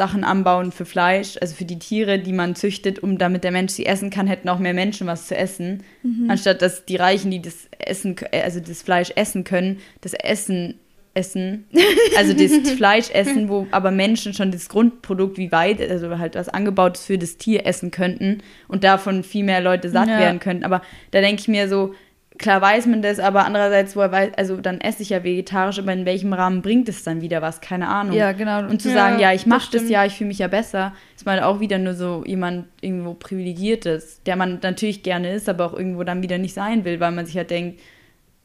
Sachen 0.00 0.24
anbauen 0.24 0.72
für 0.72 0.86
Fleisch, 0.86 1.36
also 1.42 1.54
für 1.54 1.66
die 1.66 1.78
Tiere, 1.78 2.18
die 2.18 2.32
man 2.32 2.54
züchtet, 2.54 3.00
um 3.00 3.18
damit 3.18 3.44
der 3.44 3.50
Mensch 3.50 3.74
sie 3.74 3.84
essen 3.84 4.08
kann, 4.08 4.26
hätten 4.26 4.48
auch 4.48 4.58
mehr 4.58 4.72
Menschen 4.72 5.06
was 5.06 5.26
zu 5.26 5.36
essen. 5.36 5.82
Mhm. 6.02 6.30
Anstatt 6.30 6.62
dass 6.62 6.86
die 6.86 6.96
Reichen, 6.96 7.30
die 7.30 7.42
das 7.42 7.68
Essen, 7.78 8.16
also 8.32 8.60
das 8.60 8.80
Fleisch 8.80 9.12
essen 9.14 9.44
können, 9.44 9.80
das 10.00 10.14
Essen 10.14 10.76
essen, 11.12 11.66
also 12.16 12.32
das 12.32 12.70
Fleisch 12.70 13.10
essen, 13.10 13.50
wo 13.50 13.66
aber 13.72 13.90
Menschen 13.90 14.32
schon 14.32 14.50
das 14.50 14.70
Grundprodukt 14.70 15.36
wie 15.36 15.52
weit, 15.52 15.82
also 15.82 16.18
halt 16.18 16.34
was 16.34 16.48
angebaut 16.48 16.96
ist 16.96 17.04
für 17.04 17.18
das 17.18 17.36
Tier 17.36 17.66
essen 17.66 17.90
könnten 17.90 18.38
und 18.68 18.84
davon 18.84 19.22
viel 19.22 19.44
mehr 19.44 19.60
Leute 19.60 19.90
satt 19.90 20.08
ja. 20.08 20.18
werden 20.18 20.40
könnten. 20.40 20.64
Aber 20.64 20.80
da 21.10 21.20
denke 21.20 21.42
ich 21.42 21.48
mir 21.48 21.68
so, 21.68 21.94
klar 22.40 22.62
weiß 22.62 22.86
man 22.86 23.02
das, 23.02 23.20
aber 23.20 23.44
andererseits, 23.44 23.94
woher 23.94 24.10
weiß, 24.10 24.30
also 24.36 24.56
dann 24.56 24.80
esse 24.80 25.02
ich 25.02 25.10
ja 25.10 25.22
vegetarisch, 25.22 25.78
aber 25.78 25.92
in 25.92 26.06
welchem 26.06 26.32
Rahmen 26.32 26.62
bringt 26.62 26.88
es 26.88 27.04
dann 27.04 27.20
wieder 27.20 27.42
was? 27.42 27.60
Keine 27.60 27.86
Ahnung. 27.86 28.16
Ja, 28.16 28.32
genau. 28.32 28.60
Und 28.66 28.80
zu 28.80 28.88
ja, 28.88 28.94
sagen, 28.94 29.20
ja, 29.20 29.32
ich 29.34 29.46
mache 29.46 29.70
das, 29.70 29.82
das 29.82 29.90
ja, 29.90 30.06
ich 30.06 30.14
fühle 30.14 30.28
mich 30.28 30.38
ja 30.38 30.48
besser, 30.48 30.94
ist 31.14 31.26
mal 31.26 31.42
auch 31.42 31.60
wieder 31.60 31.78
nur 31.78 31.92
so 31.94 32.24
jemand 32.26 32.66
irgendwo 32.80 33.12
privilegiertes, 33.12 34.22
der 34.24 34.36
man 34.36 34.58
natürlich 34.62 35.02
gerne 35.02 35.34
ist, 35.34 35.50
aber 35.50 35.66
auch 35.66 35.74
irgendwo 35.74 36.02
dann 36.02 36.22
wieder 36.22 36.38
nicht 36.38 36.54
sein 36.54 36.86
will, 36.86 36.98
weil 36.98 37.12
man 37.12 37.26
sich 37.26 37.36
halt 37.36 37.50
denkt, 37.50 37.78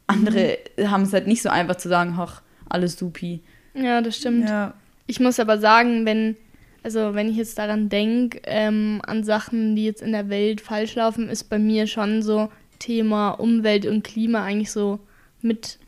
andere 0.07 0.57
mhm. 0.77 0.91
haben 0.91 1.03
es 1.03 1.13
halt 1.13 1.25
nicht 1.25 1.41
so 1.41 1.49
einfach 1.49 1.75
zu 1.75 1.87
sagen, 1.87 2.15
ach, 2.19 2.41
alles 2.67 2.99
supi. 2.99 3.41
Ja, 3.73 4.01
das 4.01 4.17
stimmt. 4.17 4.49
Ja. 4.49 4.73
Ich 5.07 5.21
muss 5.21 5.39
aber 5.39 5.57
sagen, 5.57 6.05
wenn, 6.05 6.35
also 6.83 7.15
wenn 7.15 7.29
ich 7.29 7.37
jetzt 7.37 7.57
daran 7.57 7.87
denke, 7.87 8.41
ähm, 8.43 9.01
an 9.07 9.23
Sachen, 9.23 9.77
die 9.77 9.85
jetzt 9.85 10.01
in 10.01 10.11
der 10.11 10.27
Welt 10.27 10.59
falsch 10.59 10.95
laufen, 10.95 11.29
ist 11.29 11.45
bei 11.45 11.59
mir 11.59 11.87
schon 11.87 12.21
so 12.21 12.49
Thema 12.79 13.31
Umwelt 13.31 13.85
und 13.85 14.03
Klima 14.03 14.43
eigentlich 14.43 14.71
so 14.71 14.99
mit, 15.41 15.79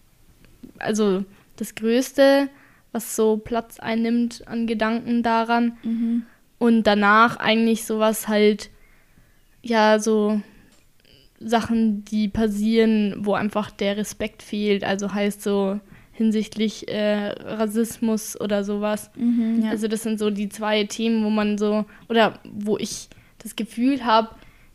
also 0.80 1.24
das 1.56 1.76
Größte, 1.76 2.50
was 2.92 3.16
so 3.16 3.38
Platz 3.38 3.80
einnimmt 3.80 4.48
an 4.48 4.68
Gedanken 4.68 5.24
daran. 5.24 5.78
Mhm. 5.84 6.24
Und 6.60 6.84
danach 6.84 7.38
eigentlich 7.38 7.86
sowas 7.86 8.28
halt, 8.28 8.70
ja, 9.62 10.00
so 10.00 10.42
Sachen, 11.40 12.04
die 12.06 12.28
passieren, 12.28 13.16
wo 13.20 13.34
einfach 13.34 13.70
der 13.70 13.98
Respekt 13.98 14.42
fehlt. 14.42 14.84
Also 14.84 15.14
heißt 15.14 15.44
so 15.44 15.80
hinsichtlich 16.12 16.88
äh, 16.88 17.28
Rassismus 17.28 18.40
oder 18.42 18.64
sowas. 18.64 19.12
Mhm, 19.16 19.62
ja. 19.64 19.70
Also 19.70 19.88
das 19.88 20.02
sind 20.02 20.18
so 20.18 20.32
die 20.32 20.50
zwei 20.50 20.86
Themen, 20.86 21.24
wo 21.24 21.30
man 21.30 21.60
so, 21.60 21.86
oder 22.10 22.40
wo 22.44 22.78
ich 22.78 23.08
das 23.38 23.56
Gefühl 23.56 24.04
habe, 24.04 24.30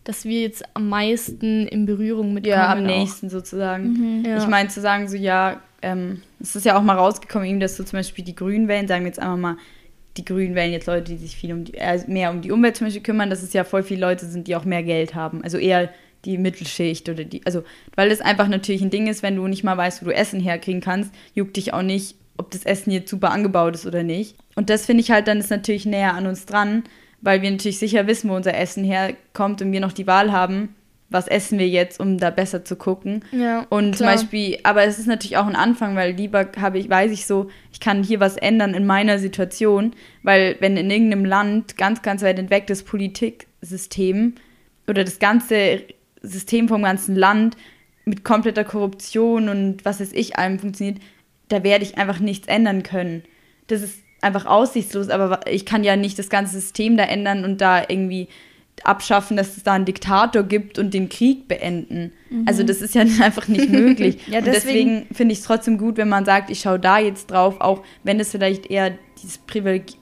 dass 0.04 0.24
wir 0.24 0.40
jetzt 0.40 0.64
am 0.74 0.88
meisten 0.88 1.66
in 1.66 1.86
Berührung 1.86 2.34
mit 2.34 2.46
Ja, 2.46 2.72
am 2.72 2.84
nächsten 2.84 3.30
sozusagen. 3.30 3.92
Mhm, 3.92 4.24
ja. 4.24 4.38
Ich 4.38 4.46
meine 4.46 4.68
zu 4.68 4.80
sagen, 4.80 5.08
so 5.08 5.16
ja, 5.16 5.60
ähm, 5.80 6.22
es 6.40 6.56
ist 6.56 6.64
ja 6.64 6.76
auch 6.76 6.82
mal 6.82 6.96
rausgekommen, 6.96 7.48
eben, 7.48 7.60
dass 7.60 7.76
so 7.76 7.84
zum 7.84 7.98
Beispiel 7.98 8.24
die 8.24 8.34
Grünen 8.34 8.68
wählen, 8.68 8.88
sagen 8.88 9.02
wir 9.02 9.08
jetzt 9.08 9.20
einfach 9.20 9.36
mal, 9.36 9.56
die 10.16 10.24
Grünen 10.24 10.54
wählen 10.54 10.72
jetzt 10.72 10.86
Leute, 10.86 11.12
die 11.12 11.16
sich 11.16 11.36
viel 11.36 11.52
um 11.52 11.64
die, 11.64 11.74
äh, 11.74 11.98
mehr 12.06 12.30
um 12.30 12.42
die 12.42 12.50
Umwelt 12.50 12.76
zum 12.76 12.86
Beispiel 12.86 13.02
kümmern, 13.02 13.30
dass 13.30 13.42
es 13.42 13.52
ja 13.52 13.64
voll 13.64 13.82
viele 13.82 14.00
Leute 14.00 14.26
sind, 14.26 14.46
die 14.46 14.56
auch 14.56 14.64
mehr 14.64 14.82
Geld 14.82 15.14
haben. 15.14 15.42
Also 15.42 15.58
eher 15.58 15.90
die 16.24 16.38
Mittelschicht 16.38 17.08
oder 17.08 17.24
die, 17.24 17.44
also, 17.46 17.64
weil 17.96 18.10
es 18.10 18.20
einfach 18.20 18.48
natürlich 18.48 18.82
ein 18.82 18.90
Ding 18.90 19.06
ist, 19.06 19.22
wenn 19.22 19.36
du 19.36 19.46
nicht 19.48 19.64
mal 19.64 19.76
weißt, 19.76 20.02
wo 20.02 20.06
du 20.06 20.14
Essen 20.14 20.40
herkriegen 20.40 20.80
kannst, 20.80 21.12
juckt 21.34 21.56
dich 21.56 21.72
auch 21.72 21.82
nicht, 21.82 22.16
ob 22.36 22.50
das 22.50 22.64
Essen 22.64 22.90
jetzt 22.90 23.10
super 23.10 23.30
angebaut 23.30 23.74
ist 23.74 23.86
oder 23.86 24.02
nicht. 24.02 24.36
Und 24.54 24.70
das 24.70 24.86
finde 24.86 25.02
ich 25.02 25.10
halt 25.10 25.28
dann 25.28 25.38
ist 25.38 25.50
natürlich 25.50 25.86
näher 25.86 26.14
an 26.14 26.26
uns 26.26 26.46
dran, 26.46 26.84
weil 27.22 27.40
wir 27.40 27.50
natürlich 27.50 27.78
sicher 27.78 28.06
wissen, 28.06 28.28
wo 28.28 28.34
unser 28.34 28.54
Essen 28.54 28.84
herkommt 28.84 29.62
und 29.62 29.72
wir 29.72 29.80
noch 29.80 29.92
die 29.92 30.06
Wahl 30.06 30.32
haben, 30.32 30.74
was 31.08 31.28
essen 31.28 31.58
wir 31.58 31.68
jetzt, 31.68 32.00
um 32.00 32.18
da 32.18 32.30
besser 32.30 32.64
zu 32.64 32.76
gucken. 32.76 33.24
Ja, 33.32 33.66
und 33.68 33.94
klar. 33.94 33.96
zum 33.96 34.06
Beispiel, 34.06 34.58
aber 34.64 34.84
es 34.84 34.98
ist 34.98 35.06
natürlich 35.06 35.36
auch 35.36 35.46
ein 35.46 35.56
Anfang, 35.56 35.94
weil 35.94 36.12
lieber 36.12 36.48
habe 36.60 36.78
ich, 36.78 36.90
weiß 36.90 37.12
ich 37.12 37.26
so, 37.26 37.48
ich 37.72 37.80
kann 37.80 38.02
hier 38.02 38.18
was 38.18 38.36
ändern 38.36 38.74
in 38.74 38.86
meiner 38.86 39.18
Situation, 39.18 39.92
weil 40.22 40.56
wenn 40.60 40.76
in 40.76 40.90
irgendeinem 40.90 41.24
Land 41.24 41.76
ganz, 41.76 42.02
ganz 42.02 42.22
weit 42.22 42.38
entwecktes 42.38 42.82
Politiksystem 42.82 44.34
oder 44.88 45.04
das 45.04 45.18
ganze 45.18 45.82
System 46.22 46.68
vom 46.68 46.82
ganzen 46.82 47.14
Land 47.14 47.56
mit 48.04 48.24
kompletter 48.24 48.64
Korruption 48.64 49.48
und 49.48 49.84
was 49.84 50.00
weiß 50.00 50.12
ich 50.12 50.38
allem 50.38 50.58
funktioniert, 50.58 50.98
da 51.48 51.62
werde 51.62 51.84
ich 51.84 51.98
einfach 51.98 52.18
nichts 52.18 52.48
ändern 52.48 52.82
können. 52.82 53.22
Das 53.68 53.82
ist 53.82 54.01
einfach 54.22 54.46
aussichtslos, 54.46 55.08
aber 55.08 55.46
ich 55.46 55.66
kann 55.66 55.84
ja 55.84 55.96
nicht 55.96 56.18
das 56.18 56.30
ganze 56.30 56.54
System 56.58 56.96
da 56.96 57.04
ändern 57.04 57.44
und 57.44 57.60
da 57.60 57.80
irgendwie 57.80 58.28
abschaffen, 58.84 59.36
dass 59.36 59.56
es 59.56 59.62
da 59.62 59.74
einen 59.74 59.84
Diktator 59.84 60.42
gibt 60.42 60.78
und 60.78 60.92
den 60.92 61.08
Krieg 61.08 61.46
beenden. 61.46 62.12
Mhm. 62.30 62.44
Also 62.46 62.62
das 62.62 62.80
ist 62.80 62.94
ja 62.94 63.02
einfach 63.20 63.48
nicht 63.48 63.68
möglich. 63.68 64.18
ja, 64.26 64.40
deswegen, 64.40 65.02
deswegen 65.04 65.14
finde 65.14 65.32
ich 65.32 65.38
es 65.40 65.44
trotzdem 65.44 65.78
gut, 65.78 65.96
wenn 65.96 66.08
man 66.08 66.24
sagt, 66.24 66.50
ich 66.50 66.60
schaue 66.60 66.80
da 66.80 66.98
jetzt 66.98 67.30
drauf, 67.30 67.60
auch 67.60 67.82
wenn 68.02 68.18
es 68.18 68.30
vielleicht 68.30 68.66
eher 68.66 68.92
diese 69.22 69.38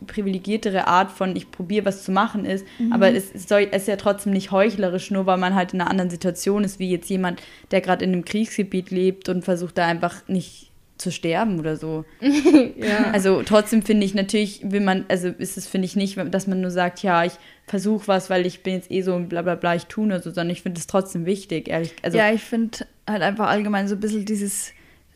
privilegiertere 0.07 0.87
Art 0.87 1.11
von 1.11 1.37
ich 1.37 1.51
probiere 1.51 1.85
was 1.85 2.05
zu 2.05 2.12
machen 2.12 2.47
ist, 2.47 2.64
mhm. 2.79 2.93
aber 2.93 3.12
es, 3.12 3.35
es, 3.35 3.47
soll, 3.47 3.68
es 3.71 3.83
ist 3.83 3.89
ja 3.89 3.97
trotzdem 3.97 4.33
nicht 4.33 4.51
heuchlerisch, 4.51 5.11
nur 5.11 5.27
weil 5.27 5.37
man 5.37 5.55
halt 5.55 5.75
in 5.75 5.81
einer 5.81 5.91
anderen 5.91 6.09
Situation 6.09 6.64
ist, 6.64 6.79
wie 6.79 6.91
jetzt 6.91 7.11
jemand, 7.11 7.43
der 7.71 7.83
gerade 7.83 8.05
in 8.05 8.12
einem 8.12 8.25
Kriegsgebiet 8.25 8.91
lebt 8.91 9.29
und 9.29 9.45
versucht 9.45 9.77
da 9.77 9.85
einfach 9.87 10.27
nicht 10.27 10.70
zu 11.01 11.11
sterben 11.11 11.59
oder 11.59 11.77
so. 11.77 12.05
ja. 12.21 13.11
Also 13.13 13.43
trotzdem 13.43 13.83
finde 13.83 14.05
ich 14.05 14.15
natürlich, 14.15 14.61
will 14.65 14.81
man, 14.81 15.05
also 15.09 15.29
ist 15.29 15.57
es 15.57 15.67
finde 15.67 15.87
ich 15.87 15.97
nicht, 15.97 16.19
dass 16.33 16.47
man 16.47 16.61
nur 16.61 16.71
sagt, 16.71 17.03
ja, 17.03 17.25
ich 17.25 17.33
versuche 17.67 18.09
was, 18.09 18.31
weil 18.31 18.47
ich 18.47 18.63
bin 18.63 18.75
jetzt 18.75 18.91
eh 18.91 19.03
so 19.03 19.15
und 19.15 19.29
bla 19.29 19.43
bla 19.43 19.55
bla, 19.55 19.75
ich 19.75 19.87
tue 19.87 20.07
nur 20.07 20.19
so, 20.19 20.31
sondern 20.31 20.51
ich 20.51 20.63
finde 20.63 20.79
es 20.79 20.87
trotzdem 20.87 21.25
wichtig, 21.25 21.69
ehrlich. 21.69 21.95
Also, 22.03 22.19
ja, 22.19 22.33
ich 22.33 22.43
finde 22.43 22.87
halt 23.09 23.23
einfach 23.23 23.49
allgemein 23.49 23.89
so 23.89 23.95
ein 23.95 24.01
bisschen 24.01 24.25
dieses 24.25 24.73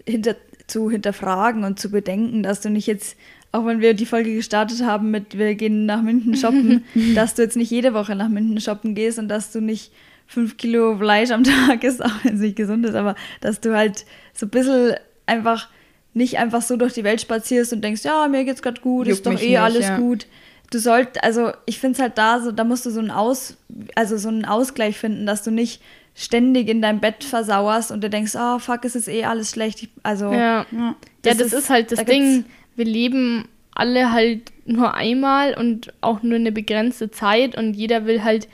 hinter, 0.07 0.37
zu 0.66 0.91
hinterfragen 0.91 1.64
und 1.64 1.78
zu 1.78 1.91
bedenken, 1.91 2.43
dass 2.43 2.61
du 2.61 2.70
nicht 2.70 2.87
jetzt, 2.87 3.16
auch 3.53 3.66
wenn 3.66 3.80
wir 3.80 3.95
die 3.95 4.07
Folge 4.07 4.35
gestartet 4.35 4.82
haben 4.82 5.11
mit 5.11 5.37
wir 5.39 5.55
gehen 5.55 5.87
nach 5.87 6.03
München 6.03 6.37
shoppen, 6.37 6.85
dass 7.14 7.35
du 7.35 7.43
jetzt 7.43 7.57
nicht 7.57 7.70
jede 7.70 7.95
Woche 7.95 8.16
nach 8.16 8.28
München 8.28 8.61
shoppen 8.61 8.95
gehst 8.95 9.18
und 9.18 9.28
dass 9.28 9.53
du 9.53 9.61
nicht 9.61 9.93
fünf 10.26 10.57
Kilo 10.57 10.97
Fleisch 10.97 11.30
am 11.30 11.45
Tag 11.45 11.85
isst, 11.85 12.05
auch 12.05 12.24
wenn 12.24 12.35
es 12.35 12.41
nicht 12.41 12.57
gesund 12.57 12.87
ist, 12.87 12.95
aber 12.95 13.14
dass 13.41 13.61
du 13.61 13.76
halt 13.76 14.07
so 14.32 14.47
ein 14.47 14.51
bisschen 14.51 14.95
einfach 15.26 15.68
nicht 16.14 16.38
einfach 16.38 16.62
so 16.62 16.76
durch 16.76 16.92
die 16.92 17.04
Welt 17.04 17.20
spazierst 17.20 17.72
und 17.72 17.82
denkst, 17.82 18.04
ja, 18.04 18.28
mir 18.28 18.44
geht's 18.44 18.62
gerade 18.62 18.80
gut, 18.80 19.06
Juckt 19.06 19.18
ist 19.18 19.26
doch 19.26 19.40
eh 19.40 19.48
nicht, 19.48 19.58
alles 19.58 19.86
ja. 19.86 19.96
gut. 19.98 20.26
Du 20.70 20.78
sollst, 20.78 21.22
also 21.22 21.52
ich 21.66 21.78
finde 21.78 21.94
es 21.94 22.00
halt 22.00 22.16
da 22.16 22.40
so, 22.40 22.52
da 22.52 22.64
musst 22.64 22.86
du 22.86 22.90
so 22.90 23.00
einen 23.00 23.10
Aus, 23.10 23.56
also 23.94 24.16
so 24.16 24.28
einen 24.28 24.44
Ausgleich 24.44 24.96
finden, 24.96 25.26
dass 25.26 25.42
du 25.42 25.50
nicht 25.50 25.82
ständig 26.14 26.68
in 26.68 26.80
deinem 26.80 27.00
Bett 27.00 27.24
versauerst 27.24 27.90
und 27.90 28.02
du 28.02 28.08
denkst, 28.08 28.32
oh 28.36 28.58
fuck, 28.60 28.84
es 28.84 28.94
ist 28.94 29.08
eh 29.08 29.24
alles 29.24 29.50
schlecht. 29.50 29.88
Also 30.04 30.32
ja, 30.32 30.64
ja 30.70 30.94
das, 31.22 31.38
das 31.38 31.46
ist, 31.48 31.52
ist, 31.54 31.70
halt 31.70 31.92
das 31.92 31.98
da 31.98 32.04
Ding. 32.04 32.44
Wir 32.76 32.84
leben 32.84 33.48
alle 33.74 34.12
halt 34.12 34.52
nur 34.64 34.94
einmal 34.94 35.54
und 35.54 35.92
auch 36.00 36.22
nur 36.22 36.36
eine 36.36 36.52
begrenzte 36.52 37.10
Zeit 37.10 37.56
und 37.56 37.74
jeder 37.74 38.06
will 38.06 38.22
halt 38.22 38.48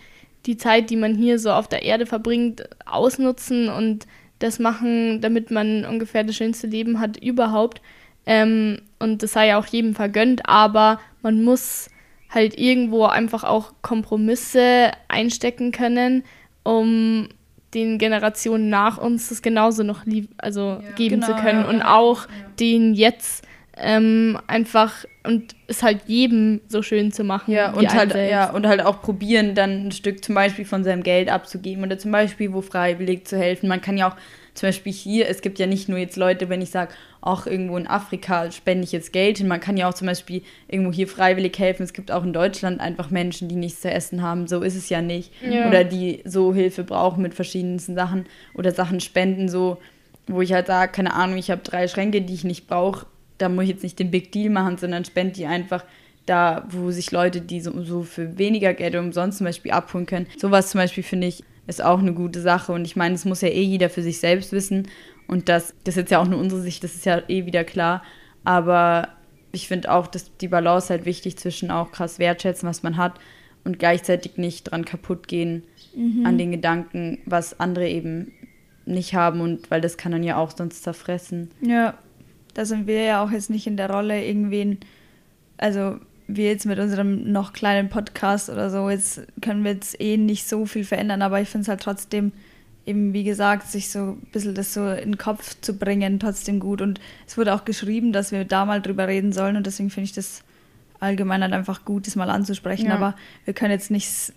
die 0.46 0.56
Zeit, 0.56 0.88
die 0.88 0.96
man 0.96 1.14
hier 1.14 1.38
so 1.38 1.52
auf 1.52 1.68
der 1.68 1.82
Erde 1.82 2.06
verbringt, 2.06 2.68
ausnutzen 2.86 3.68
und 3.68 4.06
das 4.40 4.58
machen, 4.58 5.20
damit 5.20 5.50
man 5.50 5.84
ungefähr 5.84 6.24
das 6.24 6.36
schönste 6.36 6.66
Leben 6.66 6.98
hat 6.98 7.16
überhaupt. 7.16 7.80
Ähm, 8.26 8.82
und 8.98 9.22
das 9.22 9.32
sei 9.32 9.48
ja 9.48 9.58
auch 9.58 9.66
jedem 9.66 9.94
vergönnt, 9.94 10.48
aber 10.48 11.00
man 11.22 11.42
muss 11.42 11.88
halt 12.28 12.58
irgendwo 12.58 13.04
einfach 13.04 13.44
auch 13.44 13.72
Kompromisse 13.82 14.90
einstecken 15.08 15.72
können, 15.72 16.24
um 16.62 17.28
den 17.74 17.98
Generationen 17.98 18.68
nach 18.68 18.98
uns 18.98 19.28
das 19.28 19.42
genauso 19.42 19.82
noch 19.82 20.04
lieb, 20.04 20.30
also 20.38 20.80
ja, 20.82 20.90
geben 20.96 21.20
genau, 21.20 21.26
zu 21.26 21.34
können 21.34 21.62
ja, 21.62 21.68
und 21.68 21.78
ja, 21.78 21.94
auch 21.94 22.26
den 22.58 22.94
jetzt 22.94 23.46
ähm, 23.76 24.38
einfach 24.46 25.04
und 25.22 25.54
es 25.66 25.82
halt 25.82 26.02
jedem 26.06 26.60
so 26.68 26.82
schön 26.82 27.12
zu 27.12 27.24
machen. 27.24 27.52
Ja, 27.52 27.72
und 27.72 27.92
halt, 27.92 28.14
ja, 28.14 28.50
und 28.50 28.66
halt 28.66 28.84
auch 28.84 29.02
probieren, 29.02 29.54
dann 29.54 29.88
ein 29.88 29.92
Stück 29.92 30.24
zum 30.24 30.34
Beispiel 30.34 30.64
von 30.64 30.82
seinem 30.82 31.02
Geld 31.02 31.28
abzugeben 31.28 31.84
oder 31.84 31.98
zum 31.98 32.10
Beispiel 32.10 32.52
wo 32.52 32.62
freiwillig 32.62 33.26
zu 33.26 33.36
helfen. 33.36 33.68
Man 33.68 33.82
kann 33.82 33.98
ja 33.98 34.10
auch 34.10 34.16
zum 34.54 34.68
Beispiel 34.68 34.92
hier, 34.92 35.28
es 35.28 35.42
gibt 35.42 35.58
ja 35.58 35.66
nicht 35.66 35.88
nur 35.88 35.98
jetzt 35.98 36.16
Leute, 36.16 36.48
wenn 36.48 36.62
ich 36.62 36.70
sage, 36.70 36.92
auch 37.20 37.46
irgendwo 37.46 37.76
in 37.76 37.86
Afrika 37.86 38.50
spende 38.50 38.84
ich 38.84 38.92
jetzt 38.92 39.12
Geld 39.12 39.38
hin. 39.38 39.46
Man 39.46 39.60
kann 39.60 39.76
ja 39.76 39.88
auch 39.88 39.94
zum 39.94 40.06
Beispiel 40.06 40.42
irgendwo 40.68 40.92
hier 40.92 41.06
freiwillig 41.06 41.58
helfen. 41.58 41.82
Es 41.82 41.92
gibt 41.92 42.10
auch 42.10 42.24
in 42.24 42.32
Deutschland 42.32 42.80
einfach 42.80 43.10
Menschen, 43.10 43.48
die 43.48 43.56
nichts 43.56 43.82
zu 43.82 43.90
essen 43.90 44.22
haben. 44.22 44.48
So 44.48 44.62
ist 44.62 44.74
es 44.74 44.88
ja 44.88 45.02
nicht. 45.02 45.32
Ja. 45.42 45.68
Oder 45.68 45.84
die 45.84 46.22
so 46.24 46.54
Hilfe 46.54 46.82
brauchen 46.82 47.22
mit 47.22 47.34
verschiedensten 47.34 47.94
Sachen 47.94 48.24
oder 48.54 48.72
Sachen 48.72 49.00
spenden, 49.00 49.48
so, 49.48 49.78
wo 50.26 50.40
ich 50.40 50.54
halt 50.54 50.66
sage, 50.66 50.92
keine 50.92 51.12
Ahnung, 51.12 51.36
ich 51.36 51.50
habe 51.50 51.60
drei 51.62 51.86
Schränke, 51.88 52.22
die 52.22 52.34
ich 52.34 52.44
nicht 52.44 52.66
brauche 52.66 53.06
da 53.40 53.48
muss 53.48 53.64
ich 53.64 53.70
jetzt 53.70 53.82
nicht 53.82 53.98
den 53.98 54.10
Big 54.10 54.32
Deal 54.32 54.50
machen, 54.50 54.78
sondern 54.78 55.04
spende 55.04 55.34
die 55.34 55.46
einfach 55.46 55.84
da, 56.26 56.66
wo 56.70 56.90
sich 56.90 57.10
Leute, 57.10 57.40
die 57.40 57.60
so, 57.60 57.82
so 57.82 58.02
für 58.02 58.38
weniger 58.38 58.74
Geld 58.74 58.94
umsonst 58.94 59.38
zum 59.38 59.46
Beispiel 59.46 59.72
abholen 59.72 60.06
können. 60.06 60.26
Sowas 60.36 60.70
zum 60.70 60.80
Beispiel 60.80 61.02
finde 61.02 61.26
ich 61.26 61.42
ist 61.66 61.82
auch 61.82 62.00
eine 62.00 62.12
gute 62.12 62.40
Sache. 62.40 62.72
Und 62.72 62.84
ich 62.84 62.96
meine, 62.96 63.14
das 63.14 63.24
muss 63.24 63.40
ja 63.40 63.48
eh 63.48 63.62
jeder 63.62 63.88
für 63.88 64.02
sich 64.02 64.18
selbst 64.18 64.52
wissen. 64.52 64.88
Und 65.26 65.48
das, 65.48 65.74
das 65.84 65.94
ist 65.94 66.02
jetzt 66.02 66.10
ja 66.10 66.20
auch 66.20 66.26
nur 66.26 66.40
unsere 66.40 66.60
Sicht, 66.60 66.82
das 66.84 66.94
ist 66.94 67.06
ja 67.06 67.22
eh 67.28 67.46
wieder 67.46 67.64
klar. 67.64 68.02
Aber 68.44 69.08
ich 69.52 69.68
finde 69.68 69.90
auch, 69.92 70.06
dass 70.06 70.36
die 70.38 70.48
Balance 70.48 70.90
halt 70.90 71.06
wichtig 71.06 71.38
zwischen 71.38 71.70
auch 71.70 71.92
krass 71.92 72.18
wertschätzen, 72.18 72.68
was 72.68 72.82
man 72.82 72.96
hat 72.96 73.14
und 73.64 73.78
gleichzeitig 73.78 74.36
nicht 74.36 74.70
dran 74.70 74.84
kaputt 74.84 75.28
gehen 75.28 75.62
mhm. 75.94 76.26
an 76.26 76.38
den 76.38 76.50
Gedanken, 76.50 77.18
was 77.24 77.60
andere 77.60 77.88
eben 77.88 78.32
nicht 78.86 79.14
haben 79.14 79.40
und 79.40 79.70
weil 79.70 79.80
das 79.80 79.96
kann 79.96 80.12
dann 80.12 80.24
ja 80.24 80.36
auch 80.36 80.50
sonst 80.56 80.82
zerfressen. 80.82 81.50
Ja, 81.60 81.94
da 82.60 82.66
sind 82.66 82.86
wir 82.86 83.02
ja 83.02 83.24
auch 83.24 83.30
jetzt 83.30 83.48
nicht 83.48 83.66
in 83.66 83.78
der 83.78 83.88
Rolle, 83.88 84.22
irgendwen, 84.22 84.80
also 85.56 85.98
wir 86.28 86.48
jetzt 86.50 86.66
mit 86.66 86.78
unserem 86.78 87.32
noch 87.32 87.54
kleinen 87.54 87.88
Podcast 87.88 88.50
oder 88.50 88.68
so, 88.68 88.90
jetzt 88.90 89.22
können 89.40 89.64
wir 89.64 89.72
jetzt 89.72 89.98
eh 89.98 90.18
nicht 90.18 90.46
so 90.46 90.66
viel 90.66 90.84
verändern, 90.84 91.22
aber 91.22 91.40
ich 91.40 91.48
finde 91.48 91.62
es 91.62 91.68
halt 91.68 91.80
trotzdem 91.80 92.32
eben, 92.84 93.14
wie 93.14 93.24
gesagt, 93.24 93.66
sich 93.68 93.88
so 93.88 94.10
ein 94.10 94.26
bisschen 94.30 94.54
das 94.54 94.74
so 94.74 94.90
in 94.90 95.12
den 95.12 95.16
Kopf 95.16 95.56
zu 95.62 95.78
bringen, 95.78 96.20
trotzdem 96.20 96.60
gut. 96.60 96.82
Und 96.82 97.00
es 97.26 97.38
wurde 97.38 97.54
auch 97.54 97.64
geschrieben, 97.64 98.12
dass 98.12 98.30
wir 98.30 98.44
da 98.44 98.66
mal 98.66 98.82
drüber 98.82 99.08
reden 99.08 99.32
sollen 99.32 99.56
und 99.56 99.66
deswegen 99.66 99.88
finde 99.88 100.04
ich 100.04 100.12
das 100.12 100.42
allgemein 100.98 101.40
halt 101.42 101.54
einfach 101.54 101.86
gut, 101.86 102.06
das 102.06 102.14
mal 102.14 102.28
anzusprechen. 102.28 102.88
Ja. 102.88 102.96
Aber 102.96 103.16
wir 103.46 103.54
können 103.54 103.72
jetzt 103.72 103.90
nichts 103.90 104.34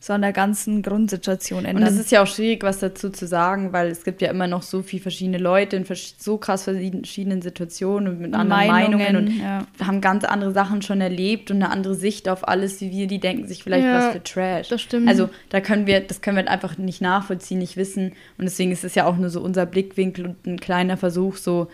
so 0.00 0.12
an 0.12 0.22
der 0.22 0.32
ganzen 0.32 0.82
Grundsituation 0.82 1.64
ändern. 1.64 1.82
Und 1.82 1.92
es 1.92 1.98
ist 1.98 2.12
ja 2.12 2.22
auch 2.22 2.26
schwierig, 2.26 2.62
was 2.62 2.78
dazu 2.78 3.10
zu 3.10 3.26
sagen, 3.26 3.72
weil 3.72 3.88
es 3.88 4.04
gibt 4.04 4.22
ja 4.22 4.30
immer 4.30 4.46
noch 4.46 4.62
so 4.62 4.82
viele 4.82 5.02
verschiedene 5.02 5.38
Leute 5.38 5.76
in 5.76 5.84
so 6.18 6.38
krass 6.38 6.64
verschiedenen 6.64 7.42
Situationen 7.42 8.08
und 8.08 8.20
mit 8.20 8.32
anderen 8.32 8.68
Meinungen, 8.68 8.98
Meinungen 8.98 9.28
und 9.28 9.38
ja. 9.38 9.66
haben 9.84 10.00
ganz 10.00 10.24
andere 10.24 10.52
Sachen 10.52 10.82
schon 10.82 11.00
erlebt 11.00 11.50
und 11.50 11.56
eine 11.56 11.70
andere 11.70 11.96
Sicht 11.96 12.28
auf 12.28 12.46
alles 12.46 12.80
wie 12.80 12.92
wir. 12.92 13.08
Die 13.08 13.18
denken 13.18 13.48
sich 13.48 13.64
vielleicht 13.64 13.86
ja, 13.86 13.98
was 13.98 14.12
für 14.12 14.22
Trash. 14.22 14.68
Das 14.68 14.80
stimmt. 14.80 15.08
Also 15.08 15.30
da 15.48 15.60
können 15.60 15.86
wir, 15.86 16.00
das 16.00 16.20
können 16.20 16.36
wir 16.36 16.48
einfach 16.48 16.78
nicht 16.78 17.00
nachvollziehen, 17.00 17.58
nicht 17.58 17.76
wissen. 17.76 18.12
Und 18.38 18.44
deswegen 18.44 18.70
ist 18.70 18.84
es 18.84 18.94
ja 18.94 19.04
auch 19.04 19.16
nur 19.16 19.30
so 19.30 19.40
unser 19.40 19.66
Blickwinkel 19.66 20.26
und 20.26 20.46
ein 20.46 20.60
kleiner 20.60 20.96
Versuch, 20.96 21.36
so 21.36 21.68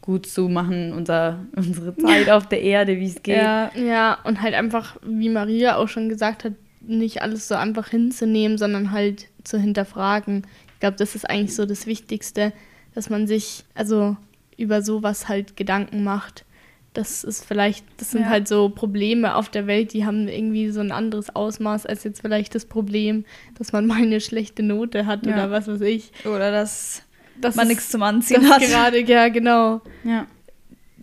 gut 0.00 0.26
zu 0.26 0.48
machen, 0.48 0.94
unser, 0.94 1.40
unsere 1.56 1.94
Zeit 1.96 2.30
auf 2.30 2.46
der 2.48 2.62
Erde, 2.62 2.96
wie 2.96 3.06
es 3.06 3.22
geht. 3.22 3.36
Ja, 3.36 3.70
ja, 3.76 4.18
und 4.24 4.40
halt 4.40 4.54
einfach, 4.54 4.96
wie 5.02 5.28
Maria 5.28 5.76
auch 5.76 5.88
schon 5.88 6.08
gesagt 6.08 6.44
hat, 6.44 6.54
nicht 6.98 7.22
alles 7.22 7.48
so 7.48 7.54
einfach 7.54 7.88
hinzunehmen, 7.88 8.58
sondern 8.58 8.90
halt 8.92 9.28
zu 9.44 9.58
hinterfragen. 9.58 10.46
Ich 10.74 10.80
glaube, 10.80 10.96
das 10.96 11.14
ist 11.14 11.28
eigentlich 11.28 11.54
so 11.54 11.66
das 11.66 11.86
Wichtigste, 11.86 12.52
dass 12.94 13.10
man 13.10 13.26
sich 13.26 13.64
also 13.74 14.16
über 14.56 14.82
sowas 14.82 15.28
halt 15.28 15.56
Gedanken 15.56 16.04
macht. 16.04 16.44
Das 16.92 17.22
ist 17.22 17.44
vielleicht, 17.44 17.84
das 17.98 18.10
sind 18.10 18.22
ja. 18.22 18.28
halt 18.28 18.48
so 18.48 18.68
Probleme 18.68 19.36
auf 19.36 19.48
der 19.48 19.66
Welt, 19.66 19.92
die 19.92 20.04
haben 20.04 20.26
irgendwie 20.26 20.70
so 20.70 20.80
ein 20.80 20.90
anderes 20.90 21.34
Ausmaß 21.34 21.86
als 21.86 22.02
jetzt 22.02 22.20
vielleicht 22.20 22.54
das 22.54 22.64
Problem, 22.64 23.24
dass 23.56 23.72
man 23.72 23.86
mal 23.86 24.02
eine 24.02 24.20
schlechte 24.20 24.62
Note 24.62 25.06
hat 25.06 25.24
ja. 25.24 25.34
oder 25.34 25.50
was 25.50 25.68
weiß 25.68 25.82
ich. 25.82 26.10
Oder 26.24 26.50
dass, 26.50 27.02
dass 27.40 27.54
man 27.54 27.68
nichts 27.68 27.90
zum 27.90 28.02
Anziehen 28.02 28.48
hat. 28.50 28.60
Gerade, 28.60 29.00
ja, 29.04 29.28
genau. 29.28 29.82
Ja 30.02 30.26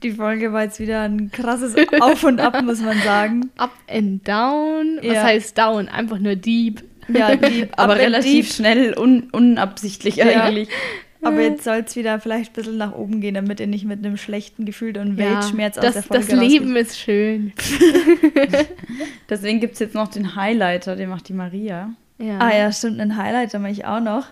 die 0.03 0.11
Folge 0.11 0.53
war 0.53 0.63
jetzt 0.63 0.79
wieder 0.79 1.01
ein 1.01 1.31
krasses 1.31 1.75
Auf 1.99 2.23
und 2.23 2.39
Ab, 2.39 2.61
muss 2.63 2.81
man 2.81 2.99
sagen. 3.01 3.49
Up 3.57 3.71
and 3.89 4.27
down. 4.27 4.97
Was 5.01 5.13
ja. 5.13 5.23
heißt 5.23 5.57
down? 5.57 5.87
Einfach 5.87 6.19
nur 6.19 6.35
deep. 6.35 6.83
Ja, 7.07 7.35
deep. 7.35 7.69
aber 7.77 7.97
relativ 7.97 8.47
deep. 8.47 8.55
schnell, 8.55 8.97
un 8.97 9.29
unabsichtlich 9.31 10.17
ja. 10.17 10.43
eigentlich. 10.43 10.69
Aber 11.23 11.41
jetzt 11.41 11.63
soll 11.63 11.83
es 11.85 11.95
wieder 11.95 12.19
vielleicht 12.19 12.51
ein 12.51 12.53
bisschen 12.53 12.77
nach 12.77 12.93
oben 12.93 13.21
gehen, 13.21 13.33
damit 13.33 13.59
ihr 13.59 13.67
nicht 13.67 13.85
mit 13.85 14.05
einem 14.05 14.17
schlechten 14.17 14.65
Gefühl 14.65 14.97
und 14.97 15.17
Weltschmerz 15.17 15.75
ja, 15.75 15.83
aus 15.83 15.93
der 15.93 16.03
Folge 16.03 16.27
Das 16.27 16.39
Leben 16.39 16.75
ist 16.75 16.97
schön. 16.97 17.53
Deswegen 19.29 19.59
gibt 19.59 19.73
es 19.73 19.79
jetzt 19.79 19.95
noch 19.95 20.07
den 20.07 20.35
Highlighter, 20.35 20.95
den 20.95 21.09
macht 21.09 21.27
die 21.27 21.33
Maria. 21.33 21.89
Ja. 22.19 22.39
Ah 22.39 22.55
ja, 22.55 22.71
stimmt, 22.71 23.01
einen 23.01 23.17
Highlighter 23.17 23.59
mache 23.59 23.71
ich 23.71 23.85
auch 23.85 23.99
noch. 23.99 24.27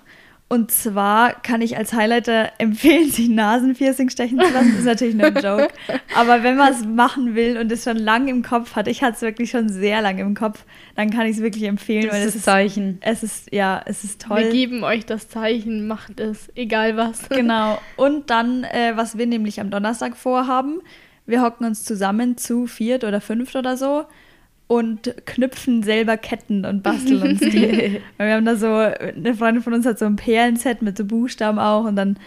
Und 0.48 0.70
zwar 0.70 1.34
kann 1.42 1.62
ich 1.62 1.76
als 1.76 1.94
Highlighter 1.94 2.52
empfehlen, 2.60 3.10
sich 3.10 3.30
Nasenpiercing 3.30 4.10
stechen 4.10 4.40
zu 4.40 4.54
lassen. 4.54 4.70
Das 4.72 4.80
ist 4.80 4.86
natürlich 4.86 5.16
nur 5.16 5.28
ein 5.28 5.36
Joke. 5.36 5.70
Aber 6.16 6.44
wenn 6.44 6.56
man 6.56 6.72
es 6.72 6.86
machen 6.86 7.34
will 7.34 7.58
und 7.58 7.72
es 7.72 7.84
schon 7.84 7.98
lange 7.98 8.30
im 8.30 8.44
Kopf 8.44 8.76
hat, 8.76 8.88
ich 8.88 9.02
hatte 9.02 9.16
es 9.16 9.22
wirklich 9.24 9.50
schon 9.50 9.70
sehr 9.70 10.04
lange 10.04 10.22
im 10.22 10.36
Kopf, 10.36 10.64
dann 10.96 11.10
kann 11.10 11.26
ich 11.26 11.38
es 11.38 11.42
wirklich 11.42 11.64
empfehlen. 11.64 12.10
Das 12.10 12.24
ist 12.24 12.36
das 12.36 12.44
Zeichen. 12.44 13.00
Es 13.02 13.24
ist, 13.24 13.52
ja, 13.54 13.82
es 13.86 14.04
ist 14.04 14.22
toll. 14.22 14.38
Wir 14.38 14.50
geben 14.52 14.84
euch 14.84 15.08
das 15.08 15.30
Zeichen, 15.30 15.88
macht 15.88 16.20
es, 16.20 16.50
egal 16.56 16.96
was. 16.96 17.28
Genau. 17.30 17.80
Und 17.96 18.30
dann, 18.30 18.66
äh, 18.66 18.94
was 18.96 19.18
wir 19.18 19.26
nämlich 19.26 19.60
am 19.60 19.72
Donnerstag 19.72 20.16
vorhaben, 20.16 20.82
wir 21.26 21.42
hocken 21.42 21.66
uns 21.66 21.84
zusammen 21.84 22.38
zu 22.38 22.68
viert 22.68 23.04
oder 23.04 23.20
fünft 23.20 23.56
oder 23.56 23.78
so 23.78 24.06
und 24.68 25.14
knüpfen 25.26 25.84
selber 25.84 26.18
Ketten 26.18 26.66
und 26.66 26.82
basteln 26.84 27.22
uns 27.22 27.40
die. 27.42 28.02
wir 28.18 28.34
haben 28.34 28.46
da 28.46 28.56
so, 28.56 28.68
eine 28.68 29.36
Freundin 29.36 29.64
von 29.64 29.74
uns 29.74 29.86
hat 29.86 30.00
so 30.00 30.06
ein 30.06 30.16
Perlenset 30.16 30.82
mit 30.82 30.98
so 30.98 31.06
Buchstaben 31.06 31.60
auch 31.60 31.86
und 31.86 31.96
dann. 31.96 32.18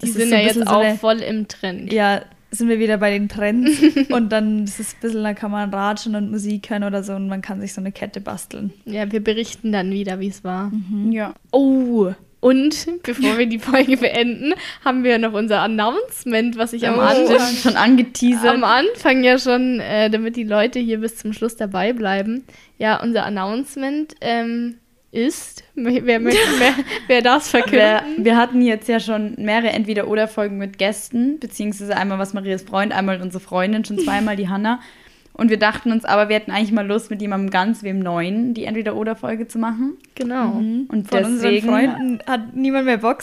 Die 0.00 0.06
sind 0.06 0.28
so 0.28 0.34
ja 0.34 0.40
jetzt 0.42 0.66
auch 0.68 0.84
eine, 0.84 0.96
voll 0.96 1.18
im 1.18 1.48
Trend. 1.48 1.92
Ja, 1.92 2.22
sind 2.50 2.68
wir 2.68 2.78
wieder 2.78 2.98
bei 2.98 3.10
den 3.10 3.28
Trends 3.28 3.80
und 4.10 4.30
dann 4.30 4.64
ist 4.64 4.78
es 4.78 4.94
ein 4.94 5.00
bisschen, 5.00 5.24
da 5.24 5.34
kann 5.34 5.50
man 5.50 5.74
ratschen 5.74 6.14
und 6.14 6.30
Musik 6.30 6.70
hören 6.70 6.84
oder 6.84 7.02
so 7.02 7.14
und 7.14 7.28
man 7.28 7.42
kann 7.42 7.60
sich 7.60 7.74
so 7.74 7.80
eine 7.80 7.92
Kette 7.92 8.20
basteln. 8.20 8.72
Ja, 8.84 9.10
wir 9.10 9.22
berichten 9.22 9.72
dann 9.72 9.90
wieder, 9.90 10.20
wie 10.20 10.28
es 10.28 10.44
war. 10.44 10.70
Mhm. 10.70 11.12
Ja. 11.12 11.34
Oh, 11.50 12.12
und 12.40 13.02
bevor 13.02 13.36
wir 13.36 13.46
die 13.46 13.58
Folge 13.58 13.96
beenden, 13.96 14.54
haben 14.84 15.02
wir 15.02 15.18
noch 15.18 15.32
unser 15.32 15.60
Announcement, 15.60 16.56
was 16.56 16.72
ich 16.72 16.86
am 16.86 16.98
oh, 16.98 17.00
Anfang 17.00 17.54
schon 17.54 17.76
angeteasert. 17.76 18.54
Am 18.54 18.64
Anfang 18.64 19.24
ja 19.24 19.38
schon, 19.38 19.80
äh, 19.80 20.08
damit 20.08 20.36
die 20.36 20.44
Leute 20.44 20.78
hier 20.78 20.98
bis 20.98 21.16
zum 21.16 21.32
Schluss 21.32 21.56
dabei 21.56 21.92
bleiben. 21.92 22.44
Ja, 22.78 23.02
unser 23.02 23.26
Announcement 23.26 24.14
ähm, 24.20 24.76
ist, 25.10 25.64
wer 25.74 26.20
möchte, 26.20 26.38
wer, 26.58 26.74
wer 27.08 27.22
das 27.22 27.48
verkünden? 27.48 27.78
Wir, 27.78 28.24
wir, 28.24 28.36
hatten 28.36 28.60
jetzt 28.60 28.88
ja 28.88 29.00
schon 29.00 29.34
mehrere 29.38 29.70
Entweder-Oder-Folgen 29.70 30.58
mit 30.58 30.78
Gästen, 30.78 31.40
beziehungsweise 31.40 31.96
einmal 31.96 32.18
was 32.18 32.34
Marias 32.34 32.62
Freund, 32.62 32.92
einmal 32.92 33.20
unsere 33.20 33.42
Freundin, 33.42 33.84
schon 33.84 33.98
zweimal 33.98 34.36
die 34.36 34.48
Hanna. 34.48 34.80
Und 35.38 35.50
wir 35.50 35.56
dachten 35.56 35.92
uns 35.92 36.04
aber, 36.04 36.28
wir 36.28 36.34
hätten 36.34 36.50
eigentlich 36.50 36.72
mal 36.72 36.84
Lust, 36.84 37.10
mit 37.10 37.22
jemandem 37.22 37.50
ganz 37.50 37.84
wem 37.84 38.00
Neuen 38.00 38.54
die 38.54 38.64
Entweder-Oder-Folge 38.64 39.46
zu 39.46 39.60
machen. 39.60 39.96
Genau. 40.16 40.54
Mhm. 40.54 40.88
Und 40.90 41.08
Von 41.08 41.18
deswegen, 41.18 41.68
unseren 41.68 41.94
Freunden 41.94 42.18
hat 42.26 42.56
niemand 42.56 42.86
mehr 42.86 42.96
Bock. 42.96 43.22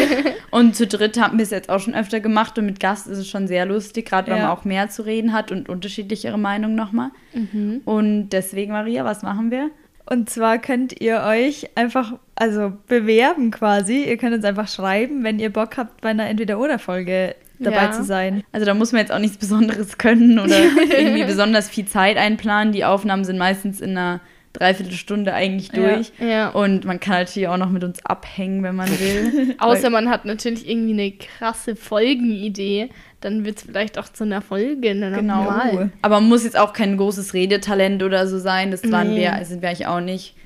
und 0.50 0.76
zu 0.76 0.86
dritt 0.86 1.18
haben 1.18 1.38
wir 1.38 1.42
es 1.42 1.48
jetzt 1.48 1.70
auch 1.70 1.80
schon 1.80 1.94
öfter 1.94 2.20
gemacht 2.20 2.58
und 2.58 2.66
mit 2.66 2.80
Gast 2.80 3.06
ist 3.06 3.16
es 3.16 3.30
schon 3.30 3.48
sehr 3.48 3.64
lustig, 3.64 4.04
gerade 4.04 4.30
weil 4.30 4.40
ja. 4.40 4.48
man 4.48 4.52
auch 4.52 4.66
mehr 4.66 4.90
zu 4.90 5.06
reden 5.06 5.32
hat 5.32 5.50
und 5.50 5.70
unterschiedlichere 5.70 6.36
Meinungen 6.36 6.74
nochmal. 6.74 7.12
Mhm. 7.32 7.80
Und 7.86 8.28
deswegen, 8.28 8.72
Maria, 8.72 9.06
was 9.06 9.22
machen 9.22 9.50
wir? 9.50 9.70
Und 10.04 10.28
zwar 10.28 10.58
könnt 10.58 11.00
ihr 11.00 11.22
euch 11.22 11.70
einfach, 11.76 12.12
also 12.34 12.74
bewerben 12.88 13.50
quasi. 13.50 14.04
Ihr 14.04 14.18
könnt 14.18 14.34
uns 14.34 14.44
einfach 14.44 14.68
schreiben, 14.68 15.24
wenn 15.24 15.38
ihr 15.38 15.50
Bock 15.50 15.78
habt, 15.78 16.02
bei 16.02 16.10
einer 16.10 16.28
Entweder-Oder-Folge 16.28 17.36
dabei 17.64 17.84
ja. 17.84 17.92
zu 17.92 18.04
sein. 18.04 18.42
Also 18.52 18.66
da 18.66 18.74
muss 18.74 18.92
man 18.92 19.00
jetzt 19.00 19.12
auch 19.12 19.18
nichts 19.18 19.36
Besonderes 19.36 19.98
können 19.98 20.38
oder 20.38 20.56
irgendwie 20.96 21.24
besonders 21.26 21.68
viel 21.68 21.86
Zeit 21.86 22.16
einplanen. 22.16 22.72
Die 22.72 22.84
Aufnahmen 22.84 23.24
sind 23.24 23.38
meistens 23.38 23.80
in 23.80 23.90
einer 23.90 24.20
Dreiviertelstunde 24.54 25.34
eigentlich 25.34 25.70
durch. 25.70 26.12
Ja, 26.20 26.26
ja. 26.26 26.48
Und 26.50 26.84
man 26.84 27.00
kann 27.00 27.14
natürlich 27.14 27.48
auch 27.48 27.56
noch 27.56 27.70
mit 27.70 27.82
uns 27.82 28.04
abhängen, 28.06 28.62
wenn 28.62 28.76
man 28.76 28.88
will. 28.88 29.56
Außer 29.58 29.90
man 29.90 30.08
hat 30.08 30.24
natürlich 30.24 30.68
irgendwie 30.68 30.92
eine 30.92 31.12
krasse 31.12 31.74
Folgenidee. 31.74 32.90
Dann 33.20 33.44
wird 33.44 33.58
es 33.58 33.64
vielleicht 33.64 33.98
auch 33.98 34.08
zu 34.08 34.22
einer 34.22 34.42
Folge. 34.42 34.90
Einer 34.90 35.10
genau. 35.10 35.44
Normal. 35.44 35.90
Aber 36.02 36.20
man 36.20 36.28
muss 36.28 36.44
jetzt 36.44 36.56
auch 36.56 36.72
kein 36.72 36.96
großes 36.96 37.34
Redetalent 37.34 38.02
oder 38.04 38.28
so 38.28 38.38
sein. 38.38 38.70
Das 38.70 38.88
waren 38.92 39.14
nee. 39.14 39.22
wir, 39.22 39.44
sind 39.44 39.60
wir 39.60 39.70
eigentlich 39.70 39.86
auch 39.88 40.00
nicht. 40.00 40.36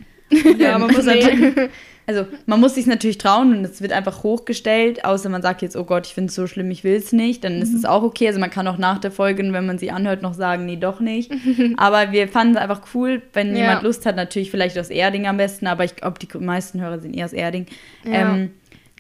Ja, 0.59 0.79
man 0.79 0.91
muss 0.91 1.05
nee. 1.05 1.23
halt 1.23 1.71
also 2.09 2.27
man 2.47 2.59
muss 2.59 2.75
sich 2.75 2.87
natürlich 2.87 3.19
trauen 3.19 3.55
und 3.55 3.65
es 3.65 3.83
wird 3.83 3.93
einfach 3.93 4.23
hochgestellt, 4.23 5.05
außer 5.05 5.29
man 5.29 5.43
sagt 5.43 5.61
jetzt, 5.61 5.77
oh 5.77 5.85
Gott, 5.85 6.07
ich 6.07 6.15
finde 6.15 6.31
es 6.31 6.35
so 6.35 6.47
schlimm, 6.47 6.71
ich 6.71 6.83
will 6.83 6.95
es 6.95 7.13
nicht, 7.13 7.45
dann 7.45 7.61
ist 7.61 7.75
es 7.75 7.83
mhm. 7.83 7.89
auch 7.89 8.03
okay. 8.03 8.27
Also 8.29 8.41
man 8.41 8.49
kann 8.49 8.67
auch 8.67 8.79
nach 8.79 8.99
der 8.99 9.11
Folge, 9.11 9.43
wenn 9.53 9.67
man 9.67 9.77
sie 9.77 9.91
anhört, 9.91 10.23
noch 10.23 10.33
sagen, 10.33 10.65
nee, 10.65 10.77
doch 10.77 11.01
nicht. 11.01 11.31
aber 11.77 12.11
wir 12.11 12.27
fanden 12.27 12.55
es 12.55 12.63
einfach 12.63 12.81
cool, 12.95 13.21
wenn 13.35 13.55
ja. 13.55 13.65
jemand 13.65 13.83
Lust 13.83 14.07
hat, 14.07 14.17
natürlich 14.17 14.51
vielleicht 14.51 14.79
aus 14.79 14.89
Erding 14.89 15.27
am 15.27 15.37
besten, 15.37 15.67
aber 15.67 15.85
ich 15.85 15.97
glaube, 15.97 16.19
die 16.19 16.39
meisten 16.39 16.81
Hörer 16.81 16.99
sind 16.99 17.15
eher 17.15 17.27
aus 17.27 17.35
Erding. 17.35 17.67
Ja. 18.05 18.13
Ähm, 18.13 18.53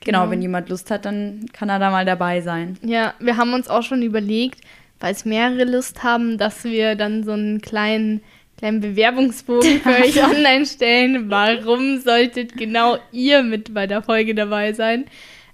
genau. 0.05 0.21
genau, 0.21 0.31
wenn 0.31 0.43
jemand 0.43 0.69
Lust 0.69 0.91
hat, 0.91 1.07
dann 1.07 1.47
kann 1.55 1.71
er 1.71 1.79
da 1.79 1.91
mal 1.91 2.05
dabei 2.05 2.43
sein. 2.43 2.77
Ja, 2.83 3.15
wir 3.21 3.39
haben 3.39 3.55
uns 3.55 3.71
auch 3.71 3.85
schon 3.85 4.03
überlegt, 4.03 4.61
falls 5.01 5.25
mehrere 5.25 5.65
Lust 5.65 6.03
haben, 6.03 6.37
dass 6.37 6.65
wir 6.65 6.95
dann 6.95 7.25
so 7.25 7.33
einen 7.33 7.63
kleinen 7.63 8.21
kleinen 8.59 8.81
Bewerbungsbogen 8.81 9.81
für 9.81 9.91
euch 9.91 10.23
online 10.31 10.67
stellen. 10.67 11.31
Warum 11.31 11.99
solltet 11.99 12.57
genau 12.57 12.99
ihr 13.13 13.43
mit 13.43 13.73
bei 13.73 13.87
der 13.87 14.03
Folge 14.03 14.35
dabei 14.35 14.73
sein? 14.73 15.07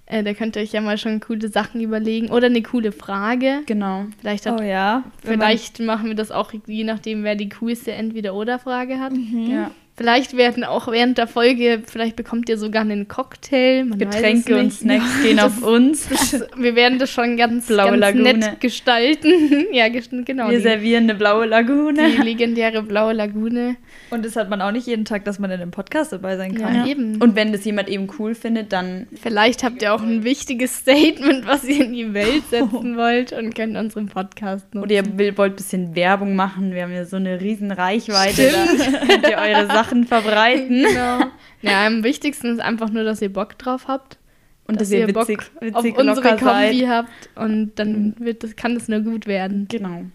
Äh, 0.07 0.23
da 0.23 0.33
könnt 0.33 0.55
ihr 0.55 0.61
euch 0.61 0.71
ja 0.71 0.81
mal 0.81 0.97
schon 0.97 1.19
coole 1.19 1.47
Sachen 1.47 1.81
überlegen 1.81 2.29
oder 2.29 2.47
eine 2.47 2.61
coole 2.61 2.91
Frage. 2.91 3.61
Genau. 3.65 4.05
Vielleicht, 4.19 4.45
hat, 4.45 4.59
oh, 4.59 4.63
ja. 4.63 5.03
vielleicht 5.23 5.79
machen 5.79 6.07
wir 6.07 6.15
das 6.15 6.31
auch 6.31 6.51
je 6.67 6.83
nachdem, 6.83 7.23
wer 7.23 7.35
die 7.35 7.49
coolste 7.49 7.91
Entweder-Oder-Frage 7.93 8.99
hat. 8.99 9.13
Mhm. 9.13 9.49
Ja. 9.49 9.71
Vielleicht 9.97 10.35
werden 10.35 10.65
auch 10.65 10.89
während 10.89 11.17
der 11.17 11.25
Folge, 11.25 11.81
vielleicht 11.85 12.17
bekommt 12.17 12.49
ihr 12.49 12.57
sogar 12.57 12.81
einen 12.81 13.07
Cocktail. 13.07 13.85
Getränke 13.91 14.59
und 14.59 14.73
Snacks 14.73 15.23
gehen 15.23 15.39
auf 15.39 15.63
uns. 15.63 16.09
Das, 16.15 16.45
wir 16.55 16.75
werden 16.75 16.97
das 16.97 17.11
schon 17.11 17.35
ganz, 17.35 17.67
blaue 17.67 17.99
ganz 17.99 18.15
nett 18.17 18.61
gestalten. 18.61 19.65
ja, 19.71 19.89
genau. 19.89 20.49
Wir 20.49 20.57
die, 20.57 20.63
servieren 20.63 21.03
eine 21.03 21.15
blaue 21.15 21.45
Lagune. 21.45 22.09
Die 22.09 22.21
legendäre 22.21 22.81
blaue 22.83 23.13
Lagune. 23.13 23.75
Und 24.11 24.23
das 24.23 24.35
hat 24.35 24.49
man 24.49 24.61
auch 24.61 24.71
nicht 24.71 24.87
jeden 24.87 25.03
Tag, 25.03 25.25
dass 25.25 25.39
man 25.39 25.51
in 25.51 25.61
einem 25.61 25.71
Podcast 25.71 26.13
dabei 26.13 26.37
sein 26.37 26.55
kann. 26.55 26.75
Ja, 26.75 26.85
eben. 26.87 27.21
Und 27.21 27.35
wenn 27.35 27.51
das 27.51 27.65
jemand 27.65 27.89
eben 27.89 28.07
cool 28.17 28.33
findet, 28.33 28.71
dann. 28.71 29.07
Vielleicht 29.21 29.63
habt 29.63 29.81
ihr 29.81 29.93
auch 29.93 30.01
ein 30.01 30.23
wichtiges 30.23 30.77
Statement, 30.77 31.45
was 31.47 31.63
ihr 31.65 31.85
in 31.85 31.93
die 31.93 32.13
Welt 32.13 32.43
setzen 32.49 32.97
wollt 32.97 33.33
und 33.33 33.55
könnt 33.55 33.75
unseren 33.75 34.07
Podcast 34.07 34.73
nutzen. 34.73 34.83
Oder 34.83 35.25
ihr 35.25 35.37
wollt 35.37 35.53
ein 35.53 35.55
bisschen 35.55 35.95
Werbung 35.95 36.35
machen. 36.35 36.73
Wir 36.73 36.83
haben 36.83 36.93
ja 36.93 37.05
so 37.05 37.17
eine 37.17 37.41
riesen 37.41 37.71
Reichweite. 37.71 38.49
Stimmt. 38.49 38.93
Da 38.93 39.05
könnt 39.05 39.29
ihr 39.29 39.37
eure 39.37 39.67
Sachen 39.67 39.84
Sachen 39.85 40.05
verbreiten. 40.05 40.85
Genau. 40.95 41.25
Ja, 41.61 41.87
am 41.87 42.03
wichtigsten 42.03 42.47
ist 42.53 42.59
einfach 42.59 42.89
nur, 42.89 43.03
dass 43.03 43.21
ihr 43.21 43.33
Bock 43.33 43.57
drauf 43.57 43.87
habt. 43.87 44.19
Und 44.67 44.79
dass, 44.79 44.89
dass 44.89 44.99
ihr 44.99 45.07
witzig, 45.07 45.37
Bock 45.37 45.61
witzig, 45.61 45.75
auf 45.75 45.97
unsere 45.97 46.29
Kombi 46.37 46.79
seid. 46.79 46.87
habt. 46.87 47.29
Und 47.35 47.73
dann 47.75 47.91
mhm. 47.91 48.15
wird 48.19 48.43
das, 48.43 48.55
kann 48.55 48.75
das 48.75 48.87
nur 48.87 48.99
gut 48.99 49.25
werden. 49.25 49.67
Genau. 49.67 50.05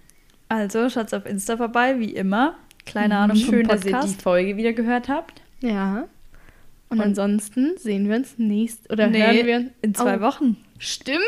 Also 0.48 0.88
schaut 0.88 1.12
auf 1.12 1.26
Insta 1.26 1.56
vorbei, 1.56 1.98
wie 1.98 2.14
immer. 2.14 2.56
Kleine 2.86 3.14
mhm. 3.14 3.20
Ahnung 3.20 3.36
Schön, 3.36 3.66
dass 3.66 3.84
ihr 3.84 3.98
die 4.00 4.14
Folge 4.14 4.56
wieder 4.56 4.72
gehört 4.72 5.08
habt. 5.08 5.42
Ja. 5.60 6.08
Und, 6.88 6.98
und 6.98 7.04
ansonsten 7.04 7.76
sehen 7.76 8.08
wir 8.08 8.16
uns 8.16 8.34
nächst 8.38 8.90
oder 8.92 9.08
nee, 9.08 9.22
hören 9.22 9.46
wir 9.46 9.70
in 9.82 9.94
zwei 9.94 10.18
oh. 10.18 10.20
Wochen. 10.20 10.56
Stimmt. 10.78 11.20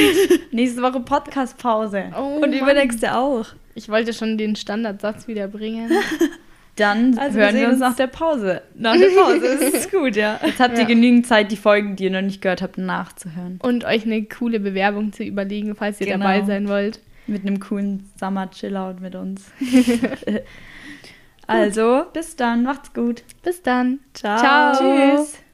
Nächste 0.52 0.82
Woche 0.82 1.00
Podcast-Pause. 1.00 2.12
Oh, 2.16 2.40
und 2.42 2.52
übernächste 2.52 3.16
auch. 3.16 3.46
Ich 3.74 3.88
wollte 3.88 4.12
schon 4.12 4.38
den 4.38 4.56
Standardsatz 4.56 5.26
wieder 5.26 5.48
bringen. 5.48 5.90
Dann 6.80 7.16
Also 7.18 7.38
hören 7.38 7.54
wir 7.54 7.60
wir 7.62 7.68
uns 7.68 7.78
nach 7.78 7.94
der 7.94 8.06
Pause. 8.08 8.62
Nach 8.74 8.96
der 8.96 9.08
Pause, 9.08 9.40
das 9.60 9.60
ist 9.74 9.90
gut, 9.92 10.16
ja. 10.16 10.40
Jetzt 10.44 10.58
habt 10.60 10.74
ihr 10.74 10.80
Ja. 10.82 10.86
genügend 10.88 11.26
Zeit, 11.26 11.52
die 11.52 11.56
Folgen, 11.56 11.94
die 11.96 12.04
ihr 12.04 12.10
noch 12.10 12.22
nicht 12.22 12.40
gehört 12.42 12.62
habt, 12.62 12.78
nachzuhören. 12.78 13.58
Und 13.62 13.84
euch 13.84 14.04
eine 14.04 14.22
coole 14.24 14.58
Bewerbung 14.60 15.12
zu 15.12 15.22
überlegen, 15.22 15.74
falls 15.76 16.00
ihr 16.00 16.06
Genau. 16.06 16.18
dabei 16.24 16.42
sein 16.44 16.68
wollt. 16.68 17.00
Mit 17.26 17.46
einem 17.46 17.60
coolen 17.60 18.10
Summer-Chill-Out 18.18 19.00
mit 19.00 19.14
uns. 19.14 19.50
Also, 21.46 22.04
Bis 22.12 22.36
dann, 22.36 22.62
macht's 22.62 22.92
gut. 22.94 23.24
Bis 23.42 23.60
dann. 23.62 23.98
ciao. 24.14 24.38
Ciao. 24.38 25.16
Tschüss. 25.16 25.49